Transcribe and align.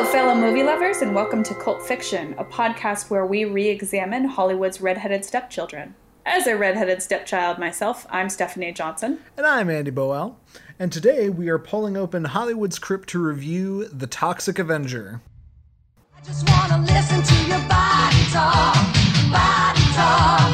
Hello, 0.00 0.12
fellow 0.12 0.34
movie 0.34 0.62
lovers, 0.62 1.02
and 1.02 1.14
welcome 1.14 1.42
to 1.42 1.54
Cult 1.54 1.82
Fiction, 1.86 2.34
a 2.38 2.44
podcast 2.44 3.10
where 3.10 3.26
we 3.26 3.44
re 3.44 3.68
examine 3.68 4.24
Hollywood's 4.24 4.80
redheaded 4.80 5.26
stepchildren. 5.26 5.94
As 6.24 6.46
a 6.46 6.56
redheaded 6.56 7.02
stepchild 7.02 7.58
myself, 7.58 8.06
I'm 8.08 8.30
Stephanie 8.30 8.72
Johnson. 8.72 9.18
And 9.36 9.44
I'm 9.44 9.68
Andy 9.68 9.90
Boel. 9.90 10.36
And 10.78 10.90
today 10.90 11.28
we 11.28 11.50
are 11.50 11.58
pulling 11.58 11.98
open 11.98 12.24
Hollywood's 12.24 12.78
crypt 12.78 13.10
to 13.10 13.18
review 13.18 13.88
The 13.88 14.06
Toxic 14.06 14.58
Avenger. 14.58 15.20
I 16.16 16.24
just 16.24 16.48
wanna 16.48 16.78
listen 16.78 17.22
to 17.22 17.34
your 17.46 17.60
body 17.68 18.24
talk, 18.32 18.74
body 19.30 19.82
talk. 19.92 20.48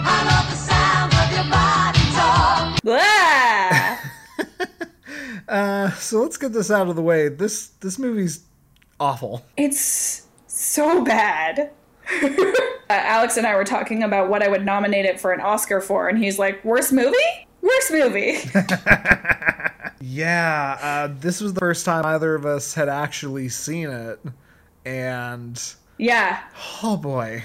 I 0.00 0.18
love 0.30 0.48
the 0.48 0.56
sound 0.56 1.12
of 1.12 1.30
your 1.36 1.50
body 1.52 2.04
talk. 2.16 2.82
Blah! 2.82 3.98
Uh, 5.48 5.90
so 5.92 6.20
let's 6.20 6.36
get 6.36 6.52
this 6.52 6.70
out 6.70 6.88
of 6.88 6.96
the 6.96 7.00
way. 7.00 7.28
This 7.30 7.68
this 7.80 7.98
movie's 7.98 8.44
awful. 9.00 9.44
it's 9.56 10.26
so 10.46 11.04
bad. 11.04 11.70
uh, 12.22 12.52
Alex 12.88 13.36
and 13.36 13.46
I 13.46 13.54
were 13.54 13.64
talking 13.64 14.02
about 14.02 14.30
what 14.30 14.42
I 14.42 14.48
would 14.48 14.64
nominate 14.64 15.04
it 15.04 15.20
for 15.20 15.32
an 15.32 15.40
Oscar 15.40 15.80
for, 15.80 16.08
and 16.08 16.18
he's 16.18 16.38
like, 16.38 16.64
Worst 16.64 16.92
movie? 16.92 17.16
Worst 17.60 17.90
movie. 17.92 18.38
Yeah, 20.00 20.78
uh, 20.80 21.14
this 21.20 21.40
was 21.40 21.54
the 21.54 21.60
first 21.60 21.84
time 21.84 22.06
either 22.06 22.34
of 22.34 22.46
us 22.46 22.74
had 22.74 22.88
actually 22.88 23.48
seen 23.48 23.90
it, 23.90 24.20
and 24.84 25.60
yeah. 25.98 26.40
oh 26.82 26.96
boy, 26.96 27.42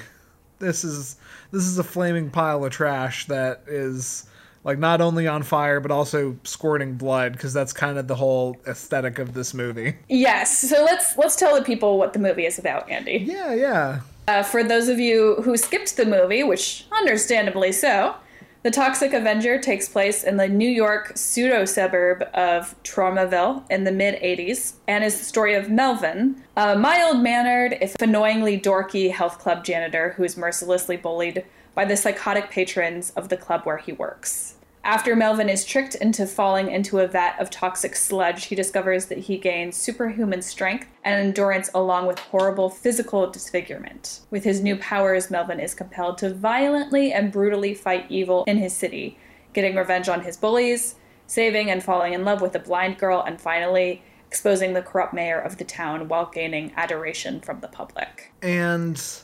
this 0.59 0.83
is 0.83 1.17
this 1.51 1.63
is 1.63 1.77
a 1.79 1.83
flaming 1.83 2.29
pile 2.29 2.63
of 2.63 2.71
trash 2.71 3.25
that 3.27 3.63
is 3.67 4.27
like 4.63 4.79
not 4.79 5.01
only 5.01 5.27
on 5.27 5.43
fire 5.43 5.79
but 5.79 5.91
also 5.91 6.37
squirting 6.43 6.95
blood 6.95 7.33
because 7.33 7.53
that's 7.53 7.73
kind 7.73 7.97
of 7.97 8.07
the 8.07 8.15
whole 8.15 8.57
aesthetic 8.67 9.19
of 9.19 9.33
this 9.33 9.53
movie. 9.53 9.95
Yes. 10.09 10.59
So 10.69 10.83
let's 10.83 11.17
let's 11.17 11.35
tell 11.35 11.55
the 11.55 11.63
people 11.63 11.97
what 11.97 12.13
the 12.13 12.19
movie 12.19 12.45
is 12.45 12.59
about, 12.59 12.89
Andy. 12.89 13.23
Yeah, 13.25 13.53
yeah. 13.53 14.01
Uh, 14.27 14.43
for 14.43 14.63
those 14.63 14.87
of 14.87 14.99
you 14.99 15.35
who 15.43 15.57
skipped 15.57 15.97
the 15.97 16.05
movie, 16.05 16.43
which 16.43 16.85
understandably 16.91 17.73
so, 17.73 18.15
The 18.63 18.71
Toxic 18.71 19.11
Avenger 19.11 19.59
takes 19.59 19.89
place 19.89 20.23
in 20.23 20.37
the 20.37 20.47
New 20.47 20.69
York 20.69 21.11
pseudo 21.15 21.65
suburb 21.65 22.23
of 22.33 22.81
Tromaville 22.83 23.69
in 23.69 23.83
the 23.83 23.91
mid 23.91 24.21
80s 24.21 24.75
and 24.87 25.03
is 25.03 25.19
the 25.19 25.25
story 25.25 25.55
of 25.55 25.69
Melvin, 25.69 26.41
a 26.55 26.77
mild 26.77 27.21
mannered, 27.21 27.77
if 27.81 27.95
annoyingly 28.01 28.57
dorky 28.57 29.11
health 29.11 29.39
club 29.39 29.65
janitor 29.65 30.11
who 30.11 30.23
is 30.23 30.37
mercilessly 30.37 30.95
bullied 30.95 31.43
by 31.75 31.83
the 31.83 31.97
psychotic 31.97 32.49
patrons 32.49 33.09
of 33.17 33.27
the 33.27 33.35
club 33.35 33.63
where 33.63 33.77
he 33.77 33.91
works. 33.91 34.52
After 34.85 35.15
Melvin 35.15 35.47
is 35.47 35.63
tricked 35.63 35.95
into 35.95 36.25
falling 36.25 36.69
into 36.69 36.99
a 36.99 37.07
vat 37.07 37.37
of 37.39 37.49
toxic 37.49 37.95
sludge, 37.95 38.45
he 38.45 38.55
discovers 38.55 39.05
that 39.05 39.17
he 39.19 39.37
gains 39.37 39.77
superhuman 39.77 40.41
strength 40.41 40.87
and 41.05 41.15
endurance 41.15 41.69
along 41.73 42.05
with 42.05 42.19
horrible 42.19 42.69
physical 42.69 43.31
disfigurement. 43.31 44.19
With 44.29 44.43
his 44.43 44.61
new 44.61 44.75
powers, 44.75 45.31
Melvin 45.31 45.61
is 45.61 45.73
compelled 45.73 46.17
to 46.17 46.33
violently 46.33 47.13
and 47.13 47.31
brutally 47.31 47.73
fight 47.73 48.07
evil 48.09 48.43
in 48.43 48.57
his 48.57 48.73
city, 48.75 49.17
getting 49.53 49.75
revenge 49.75 50.09
on 50.09 50.23
his 50.23 50.35
bullies, 50.35 50.95
saving 51.27 51.71
and 51.71 51.81
falling 51.81 52.11
in 52.11 52.25
love 52.25 52.41
with 52.41 52.53
a 52.53 52.59
blind 52.59 52.97
girl, 52.97 53.23
and 53.25 53.39
finally 53.39 54.03
exposing 54.27 54.73
the 54.73 54.81
corrupt 54.81 55.13
mayor 55.13 55.39
of 55.39 55.59
the 55.59 55.63
town 55.63 56.09
while 56.09 56.25
gaining 56.25 56.73
adoration 56.75 57.39
from 57.39 57.61
the 57.61 57.67
public. 57.69 58.33
and 58.41 59.21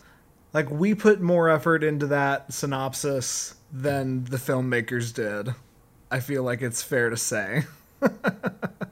like 0.54 0.70
we 0.70 0.94
put 0.96 1.22
more 1.22 1.50
effort 1.50 1.84
into 1.84 2.08
that 2.08 2.52
synopsis 2.54 3.56
than 3.72 4.24
the 4.26 4.38
filmmakers 4.38 5.14
did 5.14 5.54
i 6.12 6.20
feel 6.20 6.44
like 6.44 6.62
it's 6.62 6.82
fair 6.82 7.10
to 7.10 7.18
say 7.18 7.64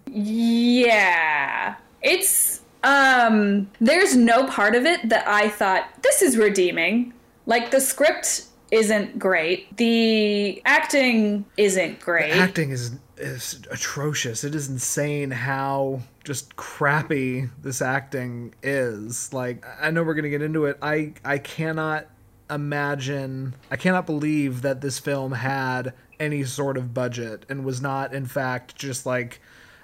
Yeah. 0.10 1.76
It's 2.02 2.62
um 2.84 3.70
there's 3.80 4.16
no 4.16 4.46
part 4.48 4.76
of 4.76 4.86
it 4.86 5.10
that 5.10 5.28
I 5.28 5.50
thought 5.50 5.90
this 6.04 6.22
is 6.22 6.38
redeeming. 6.38 7.14
Like 7.46 7.72
the 7.72 7.80
script 7.82 8.44
isn't 8.72 9.18
great. 9.20 9.76
The 9.78 10.62
acting 10.66 11.46
isn't 11.58 12.00
great. 12.00 12.32
acting 12.34 12.72
is 12.72 12.92
is 13.18 13.62
atrocious 13.72 14.44
it 14.44 14.54
is 14.54 14.70
insane 14.70 15.32
how 15.32 16.02
just 16.28 16.58
crappy 16.58 17.48
this 17.62 17.82
acting 17.82 18.54
is 18.62 19.32
like 19.32 19.66
i 19.80 19.90
know 19.90 20.04
we're 20.04 20.14
gonna 20.14 20.28
get 20.28 20.42
into 20.42 20.66
it 20.66 20.78
i 20.82 21.14
i 21.24 21.38
cannot 21.38 22.06
imagine 22.50 23.56
i 23.72 23.78
cannot 23.78 24.06
believe 24.06 24.62
that 24.62 24.82
this 24.82 25.00
film 25.00 25.32
had 25.32 25.94
any 26.20 26.44
sort 26.44 26.76
of 26.76 26.94
budget 26.94 27.46
and 27.48 27.64
was 27.64 27.82
not 27.82 28.14
in 28.14 28.26
fact 28.26 28.76
just 28.76 29.06
like 29.06 29.40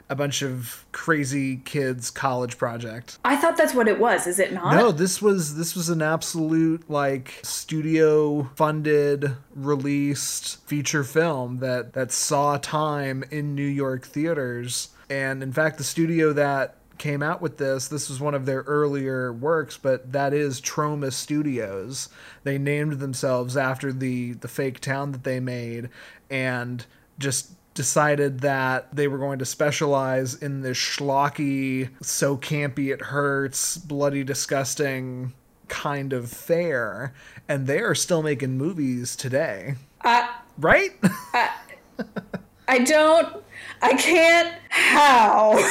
a 0.09 0.15
bunch 0.15 0.41
of 0.41 0.85
crazy 0.91 1.55
kids 1.63 2.11
college 2.11 2.57
project 2.57 3.17
I 3.23 3.37
thought 3.37 3.55
that's 3.55 3.73
what 3.73 3.87
it 3.87 3.99
was, 3.99 4.27
is 4.27 4.37
it 4.37 4.51
not? 4.51 4.75
no, 4.75 4.91
this 4.91 5.21
was 5.21 5.55
this 5.55 5.75
was 5.77 5.87
an 5.87 6.01
absolute 6.01 6.89
like 6.89 7.39
studio 7.41 8.43
funded 8.55 9.37
released 9.55 10.61
feature 10.67 11.05
film 11.05 11.59
that 11.59 11.93
that 11.93 12.11
saw 12.11 12.57
time 12.57 13.23
in 13.31 13.55
New 13.55 13.65
York 13.65 14.05
theaters. 14.05 14.89
And 15.13 15.43
in 15.43 15.53
fact, 15.53 15.77
the 15.77 15.83
studio 15.83 16.33
that 16.33 16.77
came 16.97 17.21
out 17.21 17.39
with 17.39 17.57
this, 17.57 17.87
this 17.87 18.09
was 18.09 18.19
one 18.19 18.33
of 18.33 18.47
their 18.47 18.61
earlier 18.61 19.31
works, 19.31 19.77
but 19.77 20.11
that 20.11 20.33
is 20.33 20.59
Troma 20.59 21.13
Studios. 21.13 22.09
They 22.43 22.57
named 22.57 22.93
themselves 22.93 23.55
after 23.55 23.93
the 23.93 24.33
the 24.33 24.47
fake 24.47 24.79
town 24.79 25.11
that 25.11 25.23
they 25.23 25.39
made 25.39 25.89
and 26.31 26.83
just 27.19 27.51
decided 27.75 28.39
that 28.39 28.95
they 28.95 29.07
were 29.07 29.19
going 29.19 29.37
to 29.37 29.45
specialize 29.45 30.33
in 30.33 30.61
this 30.61 30.77
schlocky, 30.77 31.89
so 32.01 32.35
campy 32.35 32.91
it 32.91 33.01
hurts, 33.01 33.77
bloody 33.77 34.23
disgusting 34.23 35.33
kind 35.67 36.11
of 36.11 36.29
fare, 36.29 37.13
and 37.47 37.67
they 37.67 37.79
are 37.79 37.95
still 37.95 38.23
making 38.23 38.57
movies 38.57 39.15
today. 39.15 39.75
I, 40.01 40.29
Right? 40.57 40.91
Uh, 41.33 41.47
I 42.67 42.79
don't 42.79 43.43
I 43.83 43.93
can't 43.95 44.53
how. 44.69 45.61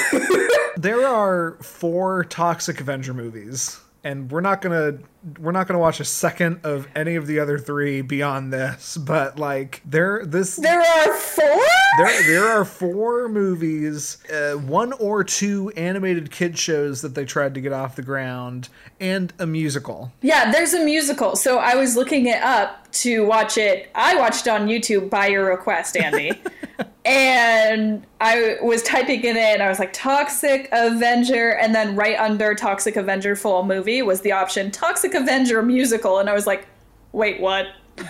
there 0.77 1.07
are 1.07 1.57
four 1.63 2.25
Toxic 2.25 2.81
Avenger 2.81 3.15
movies, 3.15 3.81
and 4.05 4.31
we're 4.31 4.43
not 4.43 4.61
gonna 4.61 4.99
we're 5.39 5.53
not 5.53 5.69
gonna 5.69 5.79
watch 5.79 6.01
a 6.01 6.05
second 6.05 6.61
of 6.65 6.89
any 6.97 7.15
of 7.15 7.27
the 7.27 7.39
other 7.39 7.59
three 7.59 8.01
beyond 8.01 8.53
this. 8.53 8.97
But 8.97 9.39
like, 9.39 9.81
there 9.85 10.25
this 10.25 10.57
there 10.57 10.81
are 10.81 11.15
four? 11.15 11.61
there 11.99 12.23
there 12.27 12.49
are 12.49 12.65
four 12.65 13.29
movies, 13.29 14.19
uh, 14.31 14.55
one 14.55 14.93
or 14.95 15.23
two 15.23 15.71
animated 15.71 16.31
kid 16.31 16.59
shows 16.59 17.03
that 17.03 17.15
they 17.15 17.25
tried 17.25 17.55
to 17.55 17.61
get 17.61 17.73
off 17.73 17.97
the 17.97 18.03
ground, 18.03 18.69
and 19.01 19.33
a 19.39 19.47
musical. 19.47 20.13
Yeah, 20.23 20.51
there's 20.51 20.75
a 20.75 20.85
musical. 20.85 21.37
So 21.37 21.59
I 21.59 21.77
was 21.77 21.97
looking 21.97 22.27
it 22.27 22.43
up 22.43 22.91
to 22.93 23.25
watch 23.25 23.57
it. 23.59 23.91
I 23.95 24.17
watched 24.17 24.47
it 24.47 24.51
on 24.51 24.67
YouTube 24.67 25.09
by 25.09 25.29
your 25.29 25.47
request, 25.47 25.97
Andy. 25.97 26.33
and 27.05 28.07
I 28.21 28.59
was 28.63 28.83
typing 28.83 29.25
it 29.25 29.37
in. 29.37 29.61
I 29.61 29.69
was 29.69 29.79
like, 29.79 29.93
Toxic 29.93 30.69
Avenger. 30.73 31.51
And 31.51 31.75
then 31.75 31.97
right 31.97 32.19
under 32.19 32.55
Toxic 32.55 32.97
Avenger 32.97 33.35
full 33.35 33.65
movie 33.65 34.03
was 34.03 34.21
the 34.21 34.33
option 34.33 34.71
Toxic 34.71 35.12
Avenger 35.15 35.63
musical. 35.63 36.19
And 36.19 36.29
I 36.29 36.35
was 36.35 36.47
like, 36.47 36.67
wait, 37.13 37.41
what? 37.41 37.67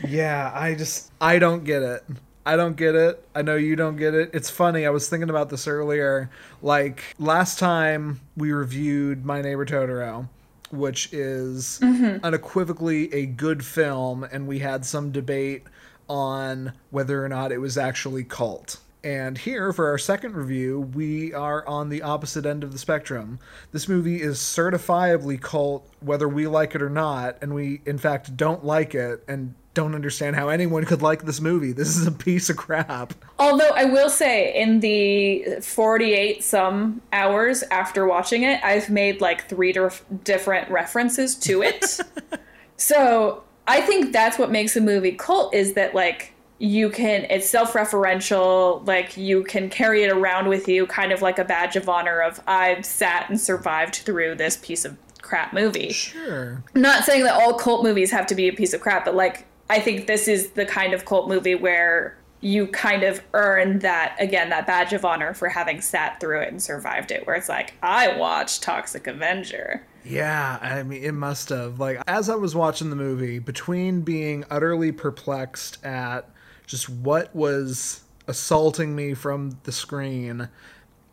Yeah, 0.06 0.50
I 0.54 0.74
just 0.74 1.12
I 1.20 1.38
don't 1.38 1.64
get 1.64 1.82
it. 1.82 2.04
I 2.46 2.56
don't 2.56 2.76
get 2.76 2.94
it. 2.94 3.24
I 3.34 3.42
know 3.42 3.56
you 3.56 3.76
don't 3.76 3.96
get 3.96 4.14
it. 4.14 4.30
It's 4.32 4.48
funny. 4.48 4.86
I 4.86 4.90
was 4.90 5.08
thinking 5.08 5.30
about 5.30 5.50
this 5.50 5.66
earlier. 5.66 6.30
Like 6.62 7.14
last 7.18 7.58
time 7.58 8.20
we 8.36 8.52
reviewed 8.52 9.24
My 9.24 9.42
Neighbor 9.42 9.66
Totoro, 9.66 10.28
which 10.70 11.12
is 11.12 11.78
mm-hmm. 11.82 12.24
unequivocally 12.24 13.12
a 13.12 13.26
good 13.26 13.64
film, 13.64 14.24
and 14.24 14.46
we 14.46 14.58
had 14.58 14.84
some 14.84 15.12
debate 15.12 15.64
on 16.08 16.72
whether 16.90 17.24
or 17.24 17.28
not 17.28 17.52
it 17.52 17.58
was 17.58 17.76
actually 17.76 18.24
cult. 18.24 18.78
And 19.02 19.38
here, 19.38 19.72
for 19.72 19.88
our 19.88 19.98
second 19.98 20.34
review, 20.34 20.80
we 20.80 21.32
are 21.32 21.66
on 21.66 21.88
the 21.88 22.02
opposite 22.02 22.44
end 22.44 22.62
of 22.62 22.72
the 22.72 22.78
spectrum. 22.78 23.38
This 23.72 23.88
movie 23.88 24.20
is 24.20 24.38
certifiably 24.38 25.40
cult, 25.40 25.88
whether 26.00 26.28
we 26.28 26.46
like 26.46 26.74
it 26.74 26.82
or 26.82 26.90
not, 26.90 27.38
and 27.40 27.54
we, 27.54 27.80
in 27.86 27.96
fact, 27.96 28.36
don't 28.36 28.64
like 28.64 28.94
it 28.94 29.24
and 29.26 29.54
don't 29.72 29.94
understand 29.94 30.36
how 30.36 30.48
anyone 30.48 30.84
could 30.84 31.00
like 31.00 31.24
this 31.24 31.40
movie. 31.40 31.72
This 31.72 31.96
is 31.96 32.06
a 32.06 32.12
piece 32.12 32.50
of 32.50 32.56
crap. 32.56 33.14
Although 33.38 33.70
I 33.70 33.84
will 33.84 34.10
say, 34.10 34.60
in 34.60 34.80
the 34.80 35.60
48 35.62 36.42
some 36.42 37.00
hours 37.12 37.62
after 37.70 38.06
watching 38.06 38.42
it, 38.42 38.62
I've 38.64 38.90
made 38.90 39.20
like 39.20 39.48
three 39.48 39.72
dif- 39.72 40.04
different 40.24 40.70
references 40.70 41.36
to 41.36 41.62
it. 41.62 42.00
so 42.76 43.44
I 43.66 43.80
think 43.80 44.12
that's 44.12 44.38
what 44.38 44.50
makes 44.50 44.76
a 44.76 44.80
movie 44.80 45.12
cult 45.12 45.54
is 45.54 45.74
that 45.74 45.94
like 45.94 46.34
you 46.62 46.90
can 46.90 47.24
it's 47.30 47.48
self-referential 47.48 48.86
like 48.86 49.16
you 49.16 49.42
can 49.44 49.70
carry 49.70 50.02
it 50.02 50.12
around 50.12 50.46
with 50.46 50.68
you 50.68 50.86
kind 50.86 51.10
of 51.10 51.22
like 51.22 51.38
a 51.38 51.44
badge 51.44 51.74
of 51.74 51.88
honor 51.88 52.20
of 52.20 52.38
i've 52.46 52.84
sat 52.84 53.28
and 53.30 53.40
survived 53.40 53.96
through 53.96 54.34
this 54.34 54.58
piece 54.58 54.84
of 54.84 54.96
crap 55.22 55.52
movie 55.54 55.90
Sure. 55.90 56.62
not 56.74 57.04
saying 57.04 57.24
that 57.24 57.34
all 57.40 57.54
cult 57.54 57.82
movies 57.82 58.10
have 58.10 58.26
to 58.26 58.34
be 58.34 58.48
a 58.48 58.52
piece 58.52 58.72
of 58.74 58.80
crap, 58.80 59.04
but 59.04 59.14
like 59.14 59.46
I 59.68 59.78
think 59.78 60.06
this 60.06 60.26
is 60.26 60.50
the 60.50 60.66
kind 60.66 60.92
of 60.92 61.04
cult 61.04 61.28
movie 61.28 61.54
where 61.54 62.18
you 62.40 62.66
kind 62.66 63.04
of 63.04 63.22
earn 63.34 63.78
that 63.80 64.16
again 64.18 64.48
that 64.50 64.66
badge 64.66 64.92
of 64.92 65.04
honor 65.04 65.32
for 65.34 65.48
having 65.48 65.80
sat 65.80 66.18
through 66.20 66.40
it 66.40 66.48
and 66.48 66.60
survived 66.60 67.10
it 67.12 67.26
where 67.26 67.36
it's 67.36 67.48
like 67.50 67.74
i 67.82 68.16
watched 68.16 68.62
toxic 68.62 69.06
avenger 69.06 69.86
Yeah, 70.02 70.58
I 70.60 70.82
mean, 70.82 71.02
it 71.04 71.12
must 71.12 71.50
have. 71.50 71.78
Like, 71.78 72.00
as 72.06 72.28
I 72.30 72.34
was 72.34 72.54
watching 72.56 72.88
the 72.88 72.96
movie, 72.96 73.38
between 73.38 74.00
being 74.00 74.44
utterly 74.50 74.90
perplexed 74.92 75.84
at 75.84 76.28
just 76.70 76.88
what 76.88 77.34
was 77.34 78.02
assaulting 78.28 78.94
me 78.94 79.12
from 79.12 79.58
the 79.64 79.72
screen, 79.72 80.48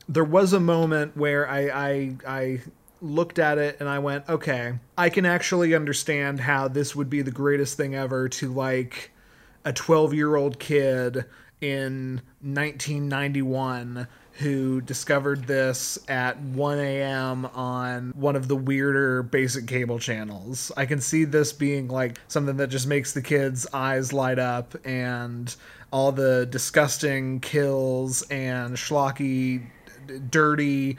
there 0.07 0.23
was 0.23 0.53
a 0.53 0.59
moment 0.59 1.17
where 1.17 1.49
I, 1.49 1.61
I, 1.69 2.15
I 2.27 2.61
looked 3.01 3.39
at 3.39 3.57
it 3.57 3.77
and 3.79 3.89
I 3.89 3.97
went, 3.97 4.29
okay, 4.29 4.73
I 4.95 5.09
can 5.09 5.25
actually 5.25 5.73
understand 5.73 6.41
how 6.41 6.67
this 6.67 6.95
would 6.95 7.09
be 7.09 7.23
the 7.23 7.31
greatest 7.31 7.75
thing 7.75 7.95
ever 7.95 8.29
to, 8.29 8.53
like, 8.53 9.11
a 9.65 9.73
12 9.73 10.13
year 10.13 10.35
old 10.35 10.59
kid 10.59 11.25
in 11.59 12.21
1991 12.41 14.07
who 14.37 14.81
discovered 14.81 15.47
this 15.47 15.97
at 16.07 16.39
1 16.39 16.79
a.m. 16.79 17.45
on 17.47 18.11
one 18.15 18.35
of 18.35 18.47
the 18.47 18.55
weirder 18.55 19.23
basic 19.23 19.65
cable 19.65 19.97
channels. 19.97 20.71
I 20.77 20.85
can 20.85 21.01
see 21.01 21.25
this 21.25 21.53
being 21.53 21.87
like 21.87 22.19
something 22.27 22.57
that 22.57 22.67
just 22.67 22.85
makes 22.85 23.13
the 23.13 23.21
kids' 23.21 23.65
eyes 23.73 24.13
light 24.13 24.37
up 24.37 24.75
and 24.85 25.55
all 25.91 26.11
the 26.11 26.45
disgusting 26.45 27.39
kills 27.39 28.21
and 28.23 28.75
schlocky 28.75 29.65
dirty 30.29 30.97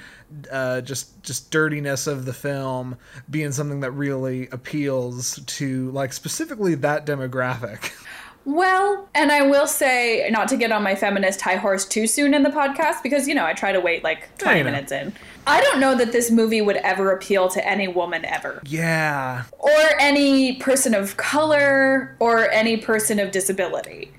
uh, 0.51 0.81
just 0.83 1.23
just 1.23 1.51
dirtiness 1.51 2.07
of 2.07 2.25
the 2.25 2.33
film 2.33 2.97
being 3.31 3.53
something 3.53 3.81
that 3.81 3.91
really 3.93 4.49
appeals 4.49 5.41
to 5.47 5.91
like 5.93 6.13
specifically 6.13 6.75
that 6.75 7.07
demographic 7.07 7.93
Well, 8.45 9.09
and 9.15 9.31
I 9.31 9.43
will 9.43 9.67
say, 9.67 10.27
not 10.31 10.49
to 10.49 10.57
get 10.57 10.73
on 10.73 10.83
my 10.83 10.95
feminist 10.95 11.43
high 11.43 11.57
horse 11.57 11.85
too 11.85 12.07
soon 12.07 12.33
in 12.33 12.43
the 12.43 12.51
podcast, 12.51 13.03
because, 13.03 13.29
you 13.29 13.35
know, 13.35 13.45
I 13.45 13.53
try 13.53 13.73
to 13.73 13.81
wait 13.81 14.03
like 14.03 14.37
20 14.39 14.61
I 14.61 14.63
minutes 14.63 14.91
in. 14.91 15.13
I 15.47 15.61
don't 15.61 15.81
know 15.81 15.95
that 15.97 16.13
this 16.13 16.31
movie 16.31 16.61
would 16.61 16.77
ever 16.77 17.11
appeal 17.11 17.49
to 17.49 17.67
any 17.67 17.89
woman 17.89 18.25
ever, 18.25 18.63
yeah. 18.67 19.45
Or 19.59 19.79
any 19.99 20.57
person 20.57 20.95
of 20.95 21.17
color, 21.17 22.17
or 22.21 22.51
any 22.51 22.77
person 22.79 23.19
of 23.19 23.31
disability. 23.31 24.13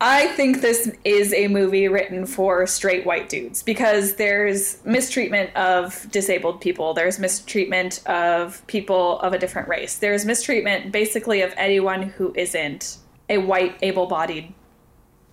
I 0.00 0.26
think 0.28 0.62
this 0.62 0.90
is 1.04 1.32
a 1.32 1.46
movie 1.46 1.86
written 1.86 2.26
for 2.26 2.66
straight 2.66 3.06
white 3.06 3.28
dudes 3.28 3.62
because 3.62 4.16
there's 4.16 4.84
mistreatment 4.84 5.54
of 5.54 6.08
disabled 6.10 6.60
people, 6.60 6.92
there's 6.92 7.20
mistreatment 7.20 8.04
of 8.06 8.66
people 8.66 9.20
of 9.20 9.32
a 9.32 9.38
different 9.38 9.68
race, 9.68 9.98
there's 9.98 10.24
mistreatment 10.24 10.90
basically 10.90 11.42
of 11.42 11.54
anyone 11.56 12.02
who 12.02 12.32
isn't 12.34 12.96
a 13.32 13.38
white, 13.38 13.76
able 13.82 14.06
bodied, 14.06 14.52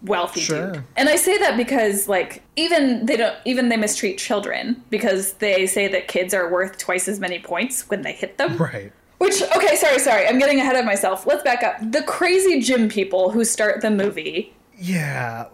wealthy 0.02 0.40
Sure. 0.42 0.72
dude. 0.72 0.84
And 0.96 1.10
I 1.10 1.16
say 1.18 1.38
that 1.38 1.58
because, 1.58 2.08
like, 2.08 2.42
even 2.56 3.06
they 3.06 3.18
don't, 3.18 3.36
even 3.46 3.70
they 3.70 3.78
mistreat 3.78 4.18
children 4.18 4.82
because 4.90 5.34
they 5.34 5.68
say 5.68 5.88
that 5.90 6.08
kids 6.08 6.34
are 6.34 6.50
worth 6.50 6.78
twice 6.78 7.08
as 7.08 7.20
many 7.20 7.40
points 7.40 7.90
when 7.90 8.02
they 8.02 8.14
hit 8.14 8.38
them. 8.38 8.58
right 8.58 8.92
Which, 9.18 9.42
okay, 9.58 9.76
sorry, 9.76 10.00
sorry, 10.00 10.26
I'm 10.28 10.40
getting 10.40 10.60
ahead 10.62 10.78
of 10.78 10.86
myself. 10.86 11.26
Let's 11.28 11.44
back 11.44 11.62
up. 11.64 11.76
The 11.92 12.04
crazy 12.04 12.62
gym 12.62 12.88
people 12.88 13.32
who 13.32 13.44
start 13.44 13.82
the 13.82 13.92
movie, 13.92 14.54
yeah 14.82 15.48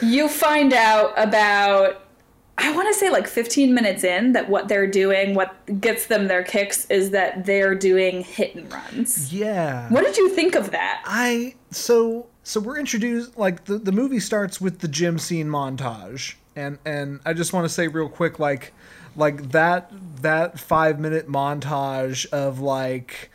you 0.00 0.26
find 0.26 0.72
out 0.72 1.12
about, 1.18 2.00
I 2.56 2.74
want 2.74 2.88
to 2.88 2.94
say 2.94 3.10
like 3.10 3.26
15 3.26 3.74
minutes 3.74 4.04
in, 4.04 4.32
that 4.32 4.48
what 4.48 4.68
they're 4.68 4.86
doing, 4.86 5.34
what 5.34 5.54
gets 5.80 6.06
them 6.06 6.28
their 6.28 6.44
kicks, 6.44 6.86
is 6.86 7.10
that 7.10 7.46
they're 7.46 7.74
doing 7.74 8.22
hit 8.22 8.54
and 8.54 8.72
runs. 8.72 9.32
yeah 9.32 9.88
What 9.90 10.04
did 10.04 10.16
you 10.16 10.28
think 10.30 10.54
of 10.54 10.70
that? 10.70 11.02
I 11.04 11.54
so 11.70 12.26
so 12.42 12.60
we're 12.60 12.78
introduced 12.78 13.36
like 13.36 13.64
the 13.64 13.78
the 13.78 13.92
movie 13.92 14.20
starts 14.20 14.60
with 14.60 14.80
the 14.80 14.88
gym 14.88 15.18
scene 15.18 15.48
montage, 15.48 16.34
and 16.54 16.78
and 16.84 17.20
I 17.24 17.32
just 17.32 17.52
want 17.52 17.64
to 17.64 17.68
say 17.68 17.88
real 17.88 18.08
quick 18.08 18.38
like 18.38 18.72
like 19.16 19.50
that 19.50 19.90
that 20.22 20.58
five 20.58 21.00
minute 21.00 21.28
montage 21.28 22.26
of 22.26 22.60
like 22.60 23.30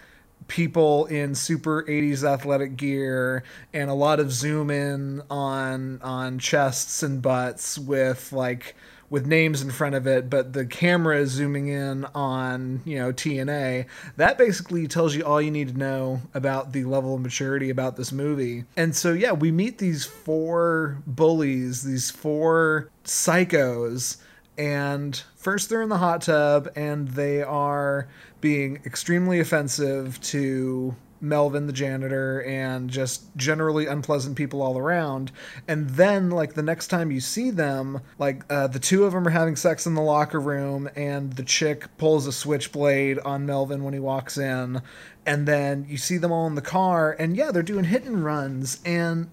people 0.47 1.05
in 1.05 1.35
super 1.35 1.83
80s 1.83 2.23
athletic 2.23 2.75
gear 2.75 3.43
and 3.71 3.89
a 3.89 3.93
lot 3.93 4.19
of 4.19 4.31
zoom 4.31 4.71
in 4.71 5.21
on 5.29 6.01
on 6.01 6.39
chests 6.39 7.03
and 7.03 7.21
butts 7.21 7.77
with 7.77 8.33
like 8.33 8.75
with 9.09 9.25
names 9.25 9.61
in 9.61 9.71
front 9.71 9.95
of 9.95 10.05
it 10.05 10.29
but 10.29 10.53
the 10.53 10.65
camera 10.65 11.17
is 11.17 11.31
zooming 11.31 11.67
in 11.67 12.05
on 12.15 12.81
you 12.85 12.97
know 12.97 13.11
TNA 13.11 13.85
that 14.17 14.37
basically 14.37 14.87
tells 14.87 15.15
you 15.15 15.23
all 15.23 15.41
you 15.41 15.51
need 15.51 15.69
to 15.69 15.77
know 15.77 16.21
about 16.33 16.71
the 16.71 16.83
level 16.83 17.15
of 17.15 17.21
maturity 17.21 17.69
about 17.69 17.95
this 17.95 18.11
movie. 18.11 18.65
And 18.77 18.95
so 18.95 19.13
yeah 19.13 19.31
we 19.31 19.51
meet 19.51 19.77
these 19.77 20.05
four 20.05 21.01
bullies 21.07 21.83
these 21.83 22.11
four 22.11 22.89
psychos 23.03 24.17
and 24.57 25.21
first 25.35 25.69
they're 25.69 25.81
in 25.81 25.89
the 25.89 25.97
hot 25.97 26.21
tub 26.21 26.69
and 26.75 27.07
they 27.09 27.41
are 27.41 28.07
being 28.41 28.81
extremely 28.85 29.39
offensive 29.39 30.19
to 30.21 30.95
Melvin 31.21 31.67
the 31.67 31.73
janitor 31.73 32.41
and 32.43 32.89
just 32.89 33.35
generally 33.35 33.85
unpleasant 33.85 34.35
people 34.35 34.61
all 34.61 34.77
around. 34.77 35.31
And 35.67 35.89
then 35.89 36.29
like 36.29 36.53
the 36.53 36.63
next 36.63 36.87
time 36.87 37.11
you 37.11 37.19
see 37.19 37.49
them 37.49 38.01
like 38.17 38.43
uh, 38.49 38.67
the 38.67 38.79
two 38.79 39.05
of 39.05 39.13
them 39.13 39.27
are 39.27 39.31
having 39.31 39.55
sex 39.55 39.85
in 39.85 39.95
the 39.95 40.01
locker 40.01 40.39
room 40.39 40.89
and 40.95 41.33
the 41.33 41.43
chick 41.43 41.95
pulls 41.97 42.27
a 42.27 42.31
switchblade 42.31 43.19
on 43.19 43.45
Melvin 43.45 43.83
when 43.83 43.93
he 43.93 43.99
walks 43.99 44.37
in. 44.37 44.81
And 45.25 45.47
then 45.47 45.85
you 45.87 45.97
see 45.97 46.17
them 46.17 46.31
all 46.31 46.47
in 46.47 46.55
the 46.55 46.61
car 46.61 47.15
and 47.19 47.35
yeah 47.35 47.51
they're 47.51 47.63
doing 47.63 47.85
hit 47.85 48.03
and 48.05 48.23
runs. 48.23 48.79
And 48.85 49.31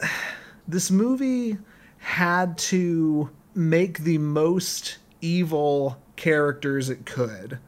this 0.68 0.90
movie 0.90 1.58
had 1.98 2.58
to 2.58 3.30
make 3.54 3.98
the 4.00 4.18
most 4.18 4.98
evil 5.20 5.98
characters 6.16 6.90
it 6.90 7.06
could 7.06 7.58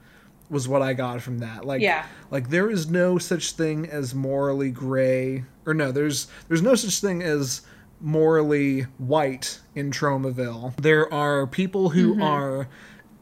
was 0.55 0.67
what 0.67 0.81
I 0.81 0.95
got 0.95 1.21
from 1.21 1.41
that. 1.41 1.67
Like 1.67 1.83
Yeah. 1.83 2.07
like 2.31 2.49
there 2.49 2.71
is 2.71 2.89
no 2.89 3.19
such 3.19 3.53
thing 3.53 3.87
as 3.87 4.15
morally 4.15 4.71
gray 4.71 5.45
or 5.67 5.75
no, 5.75 5.93
there's 5.93 6.29
there's 6.49 6.63
no 6.63 6.75
such 6.75 7.01
thing 7.01 7.23
as 7.23 7.61
morally 8.01 8.83
white 8.99 9.61
in 9.75 9.91
Tromaville. 9.91 10.75
There 10.77 11.13
are 11.13 11.47
people 11.47 11.91
who 11.91 12.15
mm-hmm. 12.15 12.23
are 12.23 12.69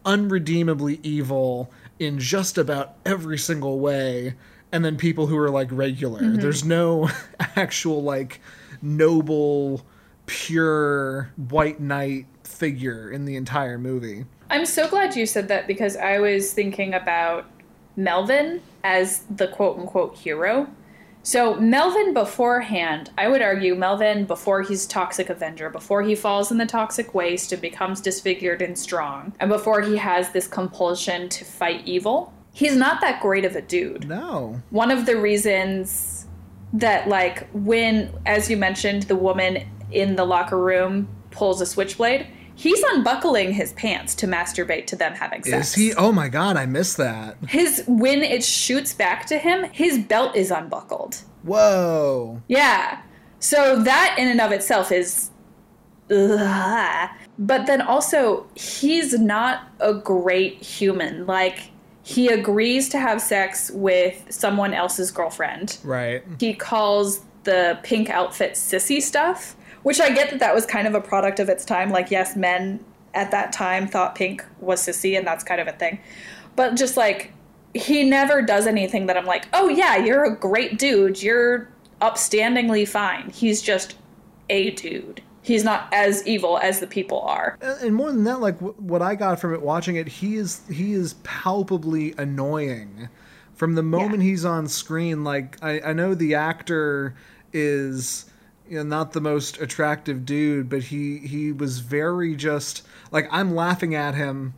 unredeemably 0.05 1.01
evil 1.03 1.73
in 1.99 2.19
just 2.19 2.59
about 2.59 2.95
every 3.05 3.39
single 3.39 3.81
way 3.81 4.35
and 4.73 4.85
then 4.85 4.97
people 4.97 5.27
who 5.27 5.37
are 5.37 5.51
like 5.51 5.69
regular. 5.71 6.21
Mm-hmm. 6.21 6.41
There's 6.41 6.65
no 6.65 7.11
actual 7.57 8.03
like 8.03 8.41
noble 8.81 9.87
pure 10.27 11.31
white 11.37 11.81
knight 11.81 12.27
figure 12.45 13.11
in 13.11 13.25
the 13.25 13.37
entire 13.37 13.79
movie. 13.79 14.25
I'm 14.53 14.67
so 14.67 14.87
glad 14.87 15.17
you 15.17 15.25
said 15.25 15.49
that 15.49 15.67
because 15.67 15.97
I 15.97 16.19
was 16.19 16.53
thinking 16.53 16.93
about 16.93 17.47
Melvin 17.97 18.61
as 18.85 19.25
the 19.35 19.49
quote 19.49 19.79
unquote 19.79 20.15
hero. 20.15 20.69
So, 21.23 21.55
Melvin 21.55 22.13
beforehand, 22.13 23.11
I 23.17 23.29
would 23.29 23.41
argue 23.41 23.75
Melvin 23.75 24.27
before 24.27 24.61
he's 24.61 24.87
Toxic 24.87 25.31
Avenger, 25.31 25.71
before 25.71 26.03
he 26.03 26.15
falls 26.15 26.51
in 26.51 26.59
the 26.59 26.67
toxic 26.67 27.15
waste 27.15 27.53
and 27.53 27.63
becomes 27.63 28.01
disfigured 28.03 28.61
and 28.61 28.77
strong, 28.77 29.33
and 29.41 29.49
before 29.49 29.81
he 29.81 29.97
has 29.97 30.31
this 30.33 30.47
compulsion 30.47 31.29
to 31.31 31.45
fight 31.45 31.83
evil, 31.87 32.35
he's 32.53 32.77
not 32.77 33.01
that 33.01 33.23
great 33.23 33.47
of 33.47 33.57
a 33.57 33.63
dude. 33.63 34.07
No. 34.07 34.61
One 34.71 34.91
of 34.91 35.07
the 35.07 35.17
reasons 35.17 36.27
that, 36.75 37.09
like, 37.09 37.49
when, 37.53 38.13
as 38.27 38.51
you 38.51 38.57
mentioned, 38.59 39.05
the 39.05 39.17
woman 39.17 39.67
in 39.93 40.17
the 40.17 40.25
locker 40.25 40.59
room 40.59 41.09
pulls 41.31 41.61
a 41.61 41.67
switchblade, 41.67 42.27
he's 42.55 42.83
unbuckling 42.83 43.53
his 43.53 43.73
pants 43.75 44.15
to 44.17 44.27
masturbate 44.27 44.87
to 44.89 44.97
them 44.97 45.15
having 45.15 45.43
sex. 45.43 45.69
Is 45.69 45.75
he? 45.75 45.95
Oh 45.95 46.13
my 46.13 46.29
god, 46.29 46.57
I 46.57 46.67
missed 46.67 46.97
that. 46.97 47.37
His 47.49 47.85
when 47.87 48.23
it 48.23 48.45
shoots 48.45 48.93
back 48.93 49.27
to 49.27 49.39
him, 49.39 49.65
his 49.73 49.99
belt 49.99 50.37
is 50.37 50.51
unbuckled. 50.51 51.23
Whoa. 51.43 52.43
Yeah. 52.49 53.03
So 53.41 53.83
that 53.83 54.17
in 54.19 54.29
and 54.29 54.41
of 54.41 54.53
itself 54.53 54.93
is 54.93 55.31
ugh. 56.11 57.11
But 57.39 57.67
then 57.67 57.81
also 57.81 58.47
he's 58.55 59.19
not 59.19 59.69
a 59.81 59.95
great 59.95 60.63
human. 60.63 61.27
Like 61.27 61.71
he 62.05 62.29
agrees 62.29 62.89
to 62.91 62.99
have 62.99 63.21
sex 63.21 63.71
with 63.73 64.27
someone 64.29 64.75
else's 64.75 65.11
girlfriend. 65.11 65.79
Right. 65.85 66.23
He 66.39 66.55
calls 66.55 67.25
the 67.45 67.79
pink 67.83 68.11
outfit 68.11 68.53
sissy 68.53 69.01
stuff, 69.01 69.57
which 69.83 70.01
I 70.01 70.11
get 70.11 70.31
that 70.31 70.41
that 70.41 70.55
was 70.55 70.67
kind 70.67 70.87
of 70.87 70.95
a 70.95 71.01
product 71.01 71.41
of 71.41 71.49
its 71.49 71.65
time. 71.65 71.91
Like, 71.91 72.11
yes, 72.11 72.37
men 72.37 72.85
at 73.15 73.31
that 73.31 73.53
time 73.53 73.87
thought 73.87 74.15
pink 74.15 74.45
was 74.61 74.81
sissy, 74.87 75.17
and 75.17 75.27
that's 75.27 75.45
kind 75.45 75.61
of 75.61 75.69
a 75.69 75.73
thing. 75.73 75.99
But 76.57 76.77
just 76.77 76.97
like, 76.97 77.33
he 77.75 78.05
never 78.05 78.43
does 78.43 78.67
anything 78.67 79.07
that 79.07 79.17
I'm 79.17 79.27
like, 79.27 79.47
oh 79.53 79.69
yeah, 79.69 79.97
you're 79.97 80.25
a 80.25 80.35
great 80.35 80.79
dude. 80.79 81.23
You're 81.23 81.69
upstandingly 82.01 82.87
fine. 82.87 83.31
He's 83.31 83.63
just 83.63 83.97
a 84.51 84.71
dude. 84.71 85.23
He's 85.43 85.65
not 85.65 85.89
as 85.93 86.25
evil 86.27 86.59
as 86.59 86.79
the 86.81 86.87
people 86.87 87.21
are. 87.23 87.59
And 87.61 87.95
more 87.95 88.13
than 88.13 88.25
that, 88.25 88.41
like 88.41 88.55
w- 88.61 88.75
what 88.79 89.03
I 89.03 89.15
got 89.17 89.41
from 89.41 89.55
it 89.55 89.63
watching 89.63 89.97
it, 89.97 90.07
he 90.07 90.37
is 90.37 90.61
he 90.71 90.93
is 90.93 91.15
palpably 91.25 92.15
annoying. 92.17 93.09
From 93.55 93.75
the 93.75 93.83
moment 93.83 94.23
he's 94.23 94.45
on 94.45 94.69
screen, 94.69 95.25
like 95.25 95.63
I, 95.63 95.81
I 95.81 95.93
know 95.93 96.15
the 96.15 96.35
actor 96.35 97.15
is 97.53 98.27
you 98.69 98.77
know, 98.79 98.83
not 98.85 99.13
the 99.13 99.21
most 99.21 99.61
attractive 99.61 100.25
dude, 100.25 100.69
but 100.69 100.85
he 100.85 101.19
he 101.19 101.53
was 101.53 101.81
very 101.81 102.35
just 102.37 102.83
like 103.11 103.29
I'm 103.31 103.55
laughing 103.55 103.95
at 103.95 104.15
him 104.15 104.55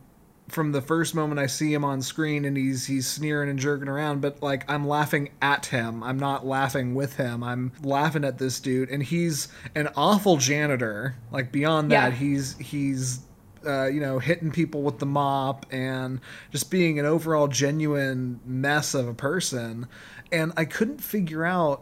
from 0.47 0.71
the 0.73 0.81
first 0.81 1.15
moment 1.15 1.39
I 1.39 1.47
see 1.47 1.73
him 1.73 1.83
on 1.83 2.01
screen 2.03 2.45
and 2.45 2.55
he's 2.55 2.85
he's 2.85 3.07
sneering 3.07 3.49
and 3.49 3.57
jerking 3.57 3.87
around, 3.87 4.21
but 4.21 4.43
like 4.43 4.63
I'm 4.69 4.87
laughing 4.87 5.29
at 5.41 5.65
him. 5.67 6.03
I'm 6.03 6.19
not 6.19 6.45
laughing 6.45 6.93
with 6.93 7.15
him. 7.15 7.43
I'm 7.43 7.71
laughing 7.81 8.23
at 8.23 8.37
this 8.37 8.59
dude 8.59 8.89
and 8.89 9.01
he's 9.01 9.47
an 9.73 9.89
awful 9.95 10.37
janitor. 10.37 11.15
Like 11.31 11.51
beyond 11.51 11.91
that, 11.91 12.11
Yeah. 12.11 12.17
he's 12.17 12.57
he's 12.57 13.21
uh, 13.65 13.87
you 13.87 13.99
know, 13.99 14.19
hitting 14.19 14.51
people 14.51 14.83
with 14.83 14.99
the 14.99 15.07
mop 15.07 15.65
and 15.71 16.21
just 16.51 16.69
being 16.69 16.99
an 16.99 17.05
overall 17.07 17.47
genuine 17.47 18.39
mess 18.45 18.93
of 18.93 19.07
a 19.07 19.13
person. 19.15 19.87
And 20.31 20.53
I 20.55 20.65
couldn't 20.65 20.99
figure 21.01 21.43
out 21.43 21.81